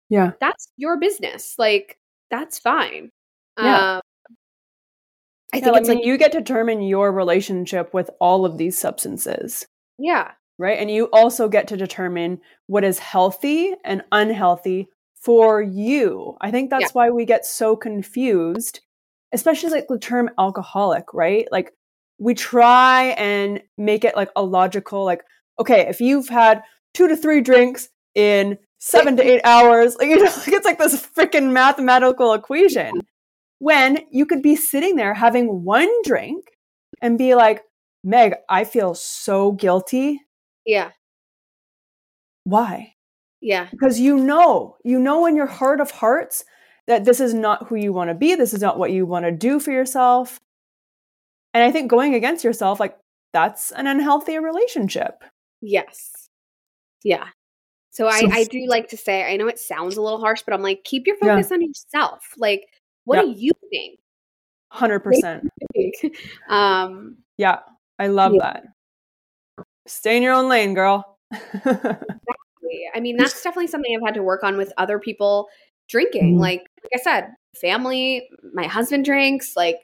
yeah. 0.08 0.32
That's 0.40 0.68
your 0.76 0.98
business. 0.98 1.54
Like 1.58 1.98
that's 2.30 2.58
fine. 2.58 3.10
Yeah. 3.58 3.96
Um, 3.96 4.00
I 5.52 5.60
think 5.60 5.74
yeah, 5.74 5.80
it's 5.80 5.88
like 5.88 6.04
you 6.04 6.18
get 6.18 6.32
to 6.32 6.38
determine 6.38 6.82
your 6.82 7.10
relationship 7.10 7.94
with 7.94 8.10
all 8.20 8.44
of 8.44 8.58
these 8.58 8.76
substances. 8.76 9.66
Yeah. 9.98 10.32
Right? 10.58 10.78
And 10.78 10.90
you 10.90 11.06
also 11.12 11.48
get 11.48 11.68
to 11.68 11.76
determine 11.76 12.40
what 12.66 12.84
is 12.84 12.98
healthy 12.98 13.74
and 13.84 14.02
unhealthy 14.12 14.88
for 15.14 15.62
you. 15.62 16.36
I 16.40 16.50
think 16.50 16.70
that's 16.70 16.82
yeah. 16.82 16.92
why 16.92 17.10
we 17.10 17.24
get 17.24 17.46
so 17.46 17.76
confused, 17.76 18.80
especially 19.32 19.70
like 19.70 19.86
the 19.88 19.98
term 19.98 20.30
alcoholic, 20.38 21.14
right? 21.14 21.46
Like 21.50 21.72
we 22.18 22.34
try 22.34 23.14
and 23.16 23.62
make 23.76 24.04
it 24.04 24.16
like 24.16 24.30
a 24.36 24.42
logical 24.42 25.04
like 25.04 25.22
okay 25.58 25.86
if 25.88 26.00
you've 26.00 26.28
had 26.28 26.62
two 26.94 27.08
to 27.08 27.16
three 27.16 27.40
drinks 27.40 27.88
in 28.14 28.58
seven 28.78 29.16
to 29.16 29.22
eight 29.22 29.40
hours 29.44 29.96
like 29.98 30.08
you 30.08 30.16
know 30.16 30.24
like 30.24 30.48
it's 30.48 30.66
like 30.66 30.78
this 30.78 31.06
freaking 31.16 31.52
mathematical 31.52 32.32
equation 32.34 32.92
when 33.58 33.98
you 34.10 34.26
could 34.26 34.42
be 34.42 34.56
sitting 34.56 34.96
there 34.96 35.14
having 35.14 35.64
one 35.64 35.90
drink 36.04 36.44
and 37.00 37.18
be 37.18 37.34
like 37.34 37.62
meg 38.04 38.34
i 38.48 38.64
feel 38.64 38.94
so 38.94 39.52
guilty 39.52 40.20
yeah 40.64 40.90
why 42.44 42.94
yeah 43.40 43.68
because 43.70 43.98
you 43.98 44.16
know 44.16 44.76
you 44.84 44.98
know 44.98 45.26
in 45.26 45.36
your 45.36 45.46
heart 45.46 45.80
of 45.80 45.90
hearts 45.90 46.44
that 46.86 47.04
this 47.04 47.20
is 47.20 47.34
not 47.34 47.68
who 47.68 47.76
you 47.76 47.92
want 47.92 48.08
to 48.08 48.14
be 48.14 48.34
this 48.34 48.54
is 48.54 48.62
not 48.62 48.78
what 48.78 48.92
you 48.92 49.04
want 49.04 49.24
to 49.24 49.32
do 49.32 49.58
for 49.58 49.72
yourself 49.72 50.38
and 51.54 51.64
I 51.64 51.72
think 51.72 51.90
going 51.90 52.14
against 52.14 52.44
yourself, 52.44 52.78
like 52.80 52.96
that's 53.32 53.72
an 53.72 53.86
unhealthy 53.86 54.38
relationship. 54.38 55.24
Yes. 55.60 56.28
Yeah. 57.02 57.26
So, 57.90 58.06
I, 58.06 58.22
I 58.30 58.44
do 58.44 58.64
like 58.68 58.88
to 58.90 58.96
say, 58.96 59.24
I 59.24 59.36
know 59.36 59.48
it 59.48 59.58
sounds 59.58 59.96
a 59.96 60.02
little 60.02 60.20
harsh, 60.20 60.42
but 60.44 60.54
I'm 60.54 60.62
like, 60.62 60.84
keep 60.84 61.06
your 61.06 61.16
focus 61.16 61.48
yeah. 61.50 61.54
on 61.54 61.62
yourself. 61.62 62.32
Like, 62.36 62.68
what 63.08 63.24
do 63.24 63.34
you 63.36 63.52
think? 63.70 63.98
100%. 64.72 65.48
um, 66.48 67.16
yeah, 67.38 67.60
I 67.98 68.08
love 68.08 68.34
yeah. 68.34 68.42
that. 68.42 68.64
Stay 69.86 70.16
in 70.16 70.22
your 70.22 70.34
own 70.34 70.48
lane, 70.48 70.74
girl. 70.74 71.18
exactly. 71.32 71.88
I 72.94 73.00
mean, 73.00 73.16
that's 73.16 73.42
definitely 73.42 73.68
something 73.68 73.96
I've 73.96 74.06
had 74.06 74.14
to 74.14 74.22
work 74.22 74.44
on 74.44 74.58
with 74.58 74.72
other 74.76 74.98
people 74.98 75.48
drinking. 75.88 76.34
Mm-hmm. 76.34 76.40
Like, 76.40 76.66
like 76.82 76.92
I 76.94 76.98
said, 77.02 77.30
family, 77.58 78.28
my 78.52 78.66
husband 78.66 79.06
drinks, 79.06 79.56
like 79.56 79.78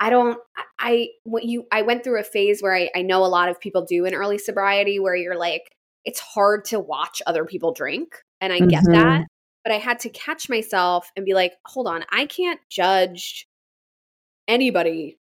I 0.00 0.10
don't 0.10 0.38
I 0.78 1.08
what 1.24 1.44
you 1.44 1.66
I 1.72 1.82
went 1.82 2.04
through 2.04 2.20
a 2.20 2.24
phase 2.24 2.62
where 2.62 2.74
I, 2.74 2.90
I 2.94 3.02
know 3.02 3.24
a 3.24 3.26
lot 3.26 3.48
of 3.48 3.58
people 3.58 3.84
do 3.84 4.04
in 4.04 4.14
early 4.14 4.38
sobriety 4.38 5.00
where 5.00 5.16
you're 5.16 5.38
like 5.38 5.62
it's 6.04 6.20
hard 6.20 6.64
to 6.66 6.78
watch 6.78 7.20
other 7.26 7.44
people 7.44 7.72
drink 7.72 8.14
and 8.40 8.52
I 8.52 8.58
mm-hmm. 8.58 8.68
get 8.68 8.84
that 8.84 9.26
but 9.64 9.72
I 9.72 9.78
had 9.78 10.00
to 10.00 10.08
catch 10.10 10.48
myself 10.48 11.10
and 11.16 11.24
be 11.24 11.34
like 11.34 11.54
hold 11.66 11.86
on 11.86 12.04
I 12.10 12.26
can't 12.26 12.60
judge 12.70 13.46
anybody 14.46 15.18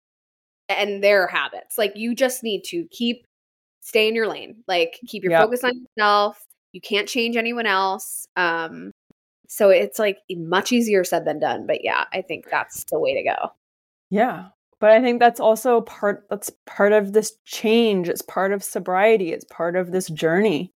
and 0.68 1.02
their 1.02 1.26
habits. 1.26 1.78
Like 1.78 1.92
you 1.96 2.14
just 2.14 2.42
need 2.42 2.64
to 2.64 2.86
keep 2.90 3.26
stay 3.80 4.08
in 4.08 4.14
your 4.14 4.28
lane. 4.28 4.56
Like 4.66 4.98
keep 5.06 5.22
your 5.22 5.32
yep. 5.32 5.42
focus 5.42 5.62
on 5.64 5.72
yourself. 5.80 6.44
You 6.72 6.80
can't 6.80 7.08
change 7.08 7.36
anyone 7.36 7.66
else. 7.66 8.26
Um 8.36 8.92
so 9.48 9.70
it's 9.70 9.98
like 9.98 10.18
much 10.30 10.72
easier 10.72 11.04
said 11.04 11.24
than 11.24 11.38
done 11.38 11.66
but 11.66 11.84
yeah 11.84 12.04
I 12.12 12.22
think 12.22 12.46
that's 12.50 12.84
the 12.84 12.98
way 12.98 13.14
to 13.14 13.22
go. 13.22 13.52
Yeah 14.10 14.48
but 14.78 14.90
i 14.90 15.00
think 15.00 15.20
that's 15.20 15.40
also 15.40 15.80
part 15.82 16.26
that's 16.28 16.50
part 16.66 16.92
of 16.92 17.12
this 17.12 17.32
change. 17.44 18.08
It's 18.08 18.22
part 18.22 18.52
of 18.52 18.62
sobriety. 18.62 19.32
It's 19.32 19.44
part 19.44 19.76
of 19.76 19.92
this 19.92 20.08
journey 20.08 20.72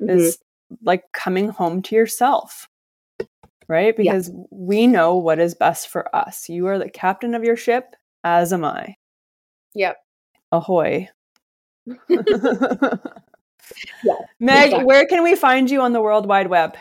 mm-hmm. 0.00 0.10
is 0.10 0.38
like 0.82 1.04
coming 1.12 1.48
home 1.48 1.82
to 1.82 1.96
yourself 1.96 2.68
right 3.70 3.96
because 3.96 4.28
yeah. 4.28 4.34
we 4.50 4.86
know 4.86 5.16
what 5.16 5.38
is 5.38 5.54
best 5.54 5.88
for 5.88 6.14
us 6.14 6.48
you 6.48 6.66
are 6.66 6.78
the 6.78 6.90
captain 6.90 7.34
of 7.34 7.44
your 7.44 7.56
ship 7.56 7.94
as 8.24 8.52
am 8.52 8.64
i 8.64 8.94
yep 9.74 9.96
ahoy 10.52 11.08
yeah, 12.08 12.16
meg 14.40 14.66
exactly. 14.66 14.84
where 14.84 15.06
can 15.06 15.22
we 15.22 15.34
find 15.34 15.70
you 15.70 15.80
on 15.80 15.92
the 15.92 16.02
world 16.02 16.26
wide 16.26 16.50
web 16.50 16.76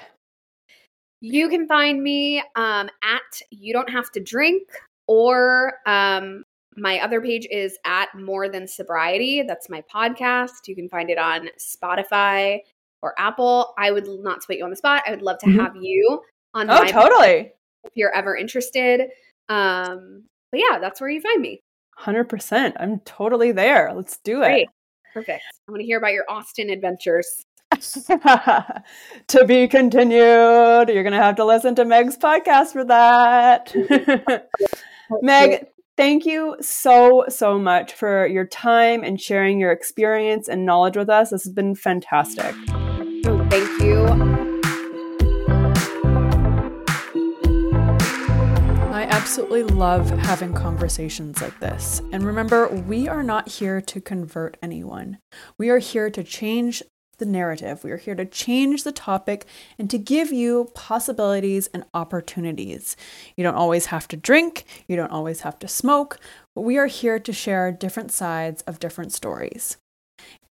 you 1.21 1.47
can 1.49 1.67
find 1.67 2.01
me 2.01 2.39
um, 2.55 2.89
at 3.03 3.41
you 3.51 3.73
don't 3.73 3.89
have 3.89 4.09
to 4.11 4.19
drink 4.19 4.63
or 5.07 5.73
um, 5.85 6.43
my 6.77 6.99
other 6.99 7.21
page 7.21 7.47
is 7.51 7.77
at 7.85 8.07
More 8.15 8.47
Than 8.47 8.67
Sobriety. 8.67 9.41
That's 9.41 9.69
my 9.69 9.83
podcast. 9.93 10.67
You 10.67 10.75
can 10.75 10.87
find 10.87 11.09
it 11.09 11.17
on 11.17 11.49
Spotify 11.59 12.59
or 13.01 13.13
Apple. 13.17 13.73
I 13.77 13.91
would 13.91 14.07
not 14.07 14.41
to 14.41 14.47
put 14.47 14.57
you 14.57 14.63
on 14.63 14.69
the 14.69 14.75
spot. 14.75 15.03
I 15.05 15.11
would 15.11 15.21
love 15.21 15.39
to 15.39 15.47
mm-hmm. 15.47 15.59
have 15.59 15.75
you 15.75 16.21
on. 16.53 16.69
Oh, 16.69 16.85
totally. 16.85 17.51
If 17.83 17.91
you're 17.95 18.13
ever 18.13 18.35
interested. 18.35 19.01
Um, 19.47 20.23
but 20.51 20.59
yeah, 20.59 20.79
that's 20.79 20.99
where 21.01 21.09
you 21.09 21.21
find 21.21 21.41
me. 21.41 21.61
Hundred 21.95 22.25
percent. 22.25 22.75
I'm 22.79 22.99
totally 23.01 23.51
there. 23.51 23.91
Let's 23.93 24.17
do 24.19 24.37
Great. 24.37 24.63
it. 24.63 24.69
Perfect. 25.13 25.43
I 25.67 25.71
want 25.71 25.81
to 25.81 25.85
hear 25.85 25.97
about 25.97 26.13
your 26.13 26.25
Austin 26.29 26.69
adventures. 26.69 27.45
to 27.71 29.45
be 29.45 29.67
continued. 29.67 30.89
You're 30.89 31.03
going 31.03 31.11
to 31.11 31.21
have 31.21 31.35
to 31.35 31.45
listen 31.45 31.75
to 31.75 31.85
Meg's 31.85 32.17
podcast 32.17 32.73
for 32.73 32.83
that. 32.85 33.73
Meg, 35.21 35.67
Thank 35.99 36.25
you 36.25 36.55
so, 36.61 37.25
so 37.27 37.59
much 37.59 37.91
for 37.91 38.25
your 38.25 38.45
time 38.45 39.03
and 39.03 39.19
sharing 39.19 39.59
your 39.59 39.73
experience 39.73 40.47
and 40.47 40.65
knowledge 40.65 40.95
with 40.95 41.09
us. 41.09 41.31
This 41.31 41.43
has 41.43 41.51
been 41.51 41.75
fantastic. 41.75 42.55
Absolutely 49.29 49.61
love 49.61 50.09
having 50.09 50.51
conversations 50.55 51.39
like 51.39 51.59
this. 51.59 52.01
And 52.11 52.23
remember, 52.23 52.67
we 52.67 53.07
are 53.07 53.21
not 53.21 53.47
here 53.47 53.79
to 53.79 54.01
convert 54.01 54.57
anyone. 54.59 55.19
We 55.55 55.69
are 55.69 55.77
here 55.77 56.09
to 56.09 56.23
change 56.23 56.81
the 57.19 57.27
narrative. 57.27 57.83
We 57.83 57.91
are 57.91 57.97
here 57.97 58.15
to 58.15 58.25
change 58.25 58.83
the 58.83 58.91
topic 58.91 59.45
and 59.77 59.87
to 59.91 59.99
give 59.99 60.31
you 60.31 60.71
possibilities 60.73 61.67
and 61.75 61.85
opportunities. 61.93 62.97
You 63.37 63.43
don't 63.43 63.53
always 63.53 63.85
have 63.85 64.07
to 64.07 64.17
drink, 64.17 64.65
you 64.87 64.95
don't 64.95 65.11
always 65.11 65.41
have 65.41 65.59
to 65.59 65.67
smoke, 65.67 66.17
but 66.55 66.61
we 66.61 66.79
are 66.79 66.87
here 66.87 67.19
to 67.19 67.31
share 67.31 67.71
different 67.71 68.11
sides 68.11 68.63
of 68.63 68.79
different 68.79 69.13
stories. 69.13 69.77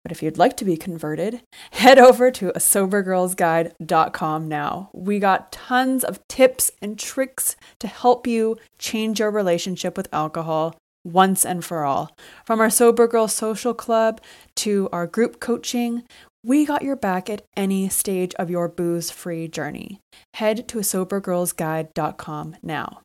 But 0.07 0.13
if 0.13 0.23
you'd 0.23 0.37
like 0.37 0.55
to 0.55 0.63
be 0.63 0.77
converted, 0.77 1.41
head 1.71 1.99
over 1.99 2.31
to 2.31 2.51
a 2.51 2.59
sobergirlsguide.com 2.59 4.47
now. 4.47 4.89
We 4.93 5.19
got 5.19 5.51
tons 5.51 6.05
of 6.05 6.25
tips 6.29 6.71
and 6.81 6.97
tricks 6.97 7.57
to 7.79 7.87
help 7.87 8.25
you 8.25 8.55
change 8.79 9.19
your 9.19 9.31
relationship 9.31 9.97
with 9.97 10.07
alcohol 10.13 10.77
once 11.03 11.45
and 11.45 11.65
for 11.65 11.83
all. 11.83 12.15
From 12.45 12.61
our 12.61 12.69
Sober 12.69 13.05
Girl 13.05 13.27
Social 13.27 13.73
Club 13.73 14.21
to 14.55 14.87
our 14.93 15.07
group 15.07 15.41
coaching, 15.41 16.03
we 16.47 16.65
got 16.65 16.81
your 16.81 16.95
back 16.95 17.29
at 17.29 17.41
any 17.57 17.89
stage 17.89 18.33
of 18.35 18.49
your 18.49 18.69
booze 18.69 19.11
free 19.11 19.49
journey. 19.49 19.99
Head 20.35 20.65
to 20.69 20.77
sobergirlsguide.com 20.77 22.55
now. 22.63 23.01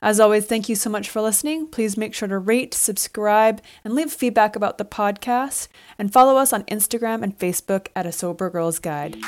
As 0.00 0.18
always, 0.18 0.46
thank 0.46 0.70
you 0.70 0.76
so 0.76 0.88
much 0.88 1.10
for 1.10 1.20
listening. 1.20 1.66
Please 1.66 1.98
make 1.98 2.14
sure 2.14 2.28
to 2.28 2.38
rate, 2.38 2.72
subscribe, 2.72 3.60
and 3.84 3.94
leave 3.94 4.10
feedback 4.10 4.56
about 4.56 4.78
the 4.78 4.86
podcast. 4.86 5.68
And 5.98 6.10
follow 6.10 6.38
us 6.38 6.54
on 6.54 6.64
Instagram 6.64 7.22
and 7.22 7.38
Facebook 7.38 7.88
at 7.94 8.06
A 8.06 8.12
Sober 8.12 8.48
Girls 8.48 8.78
Guide. 8.78 9.18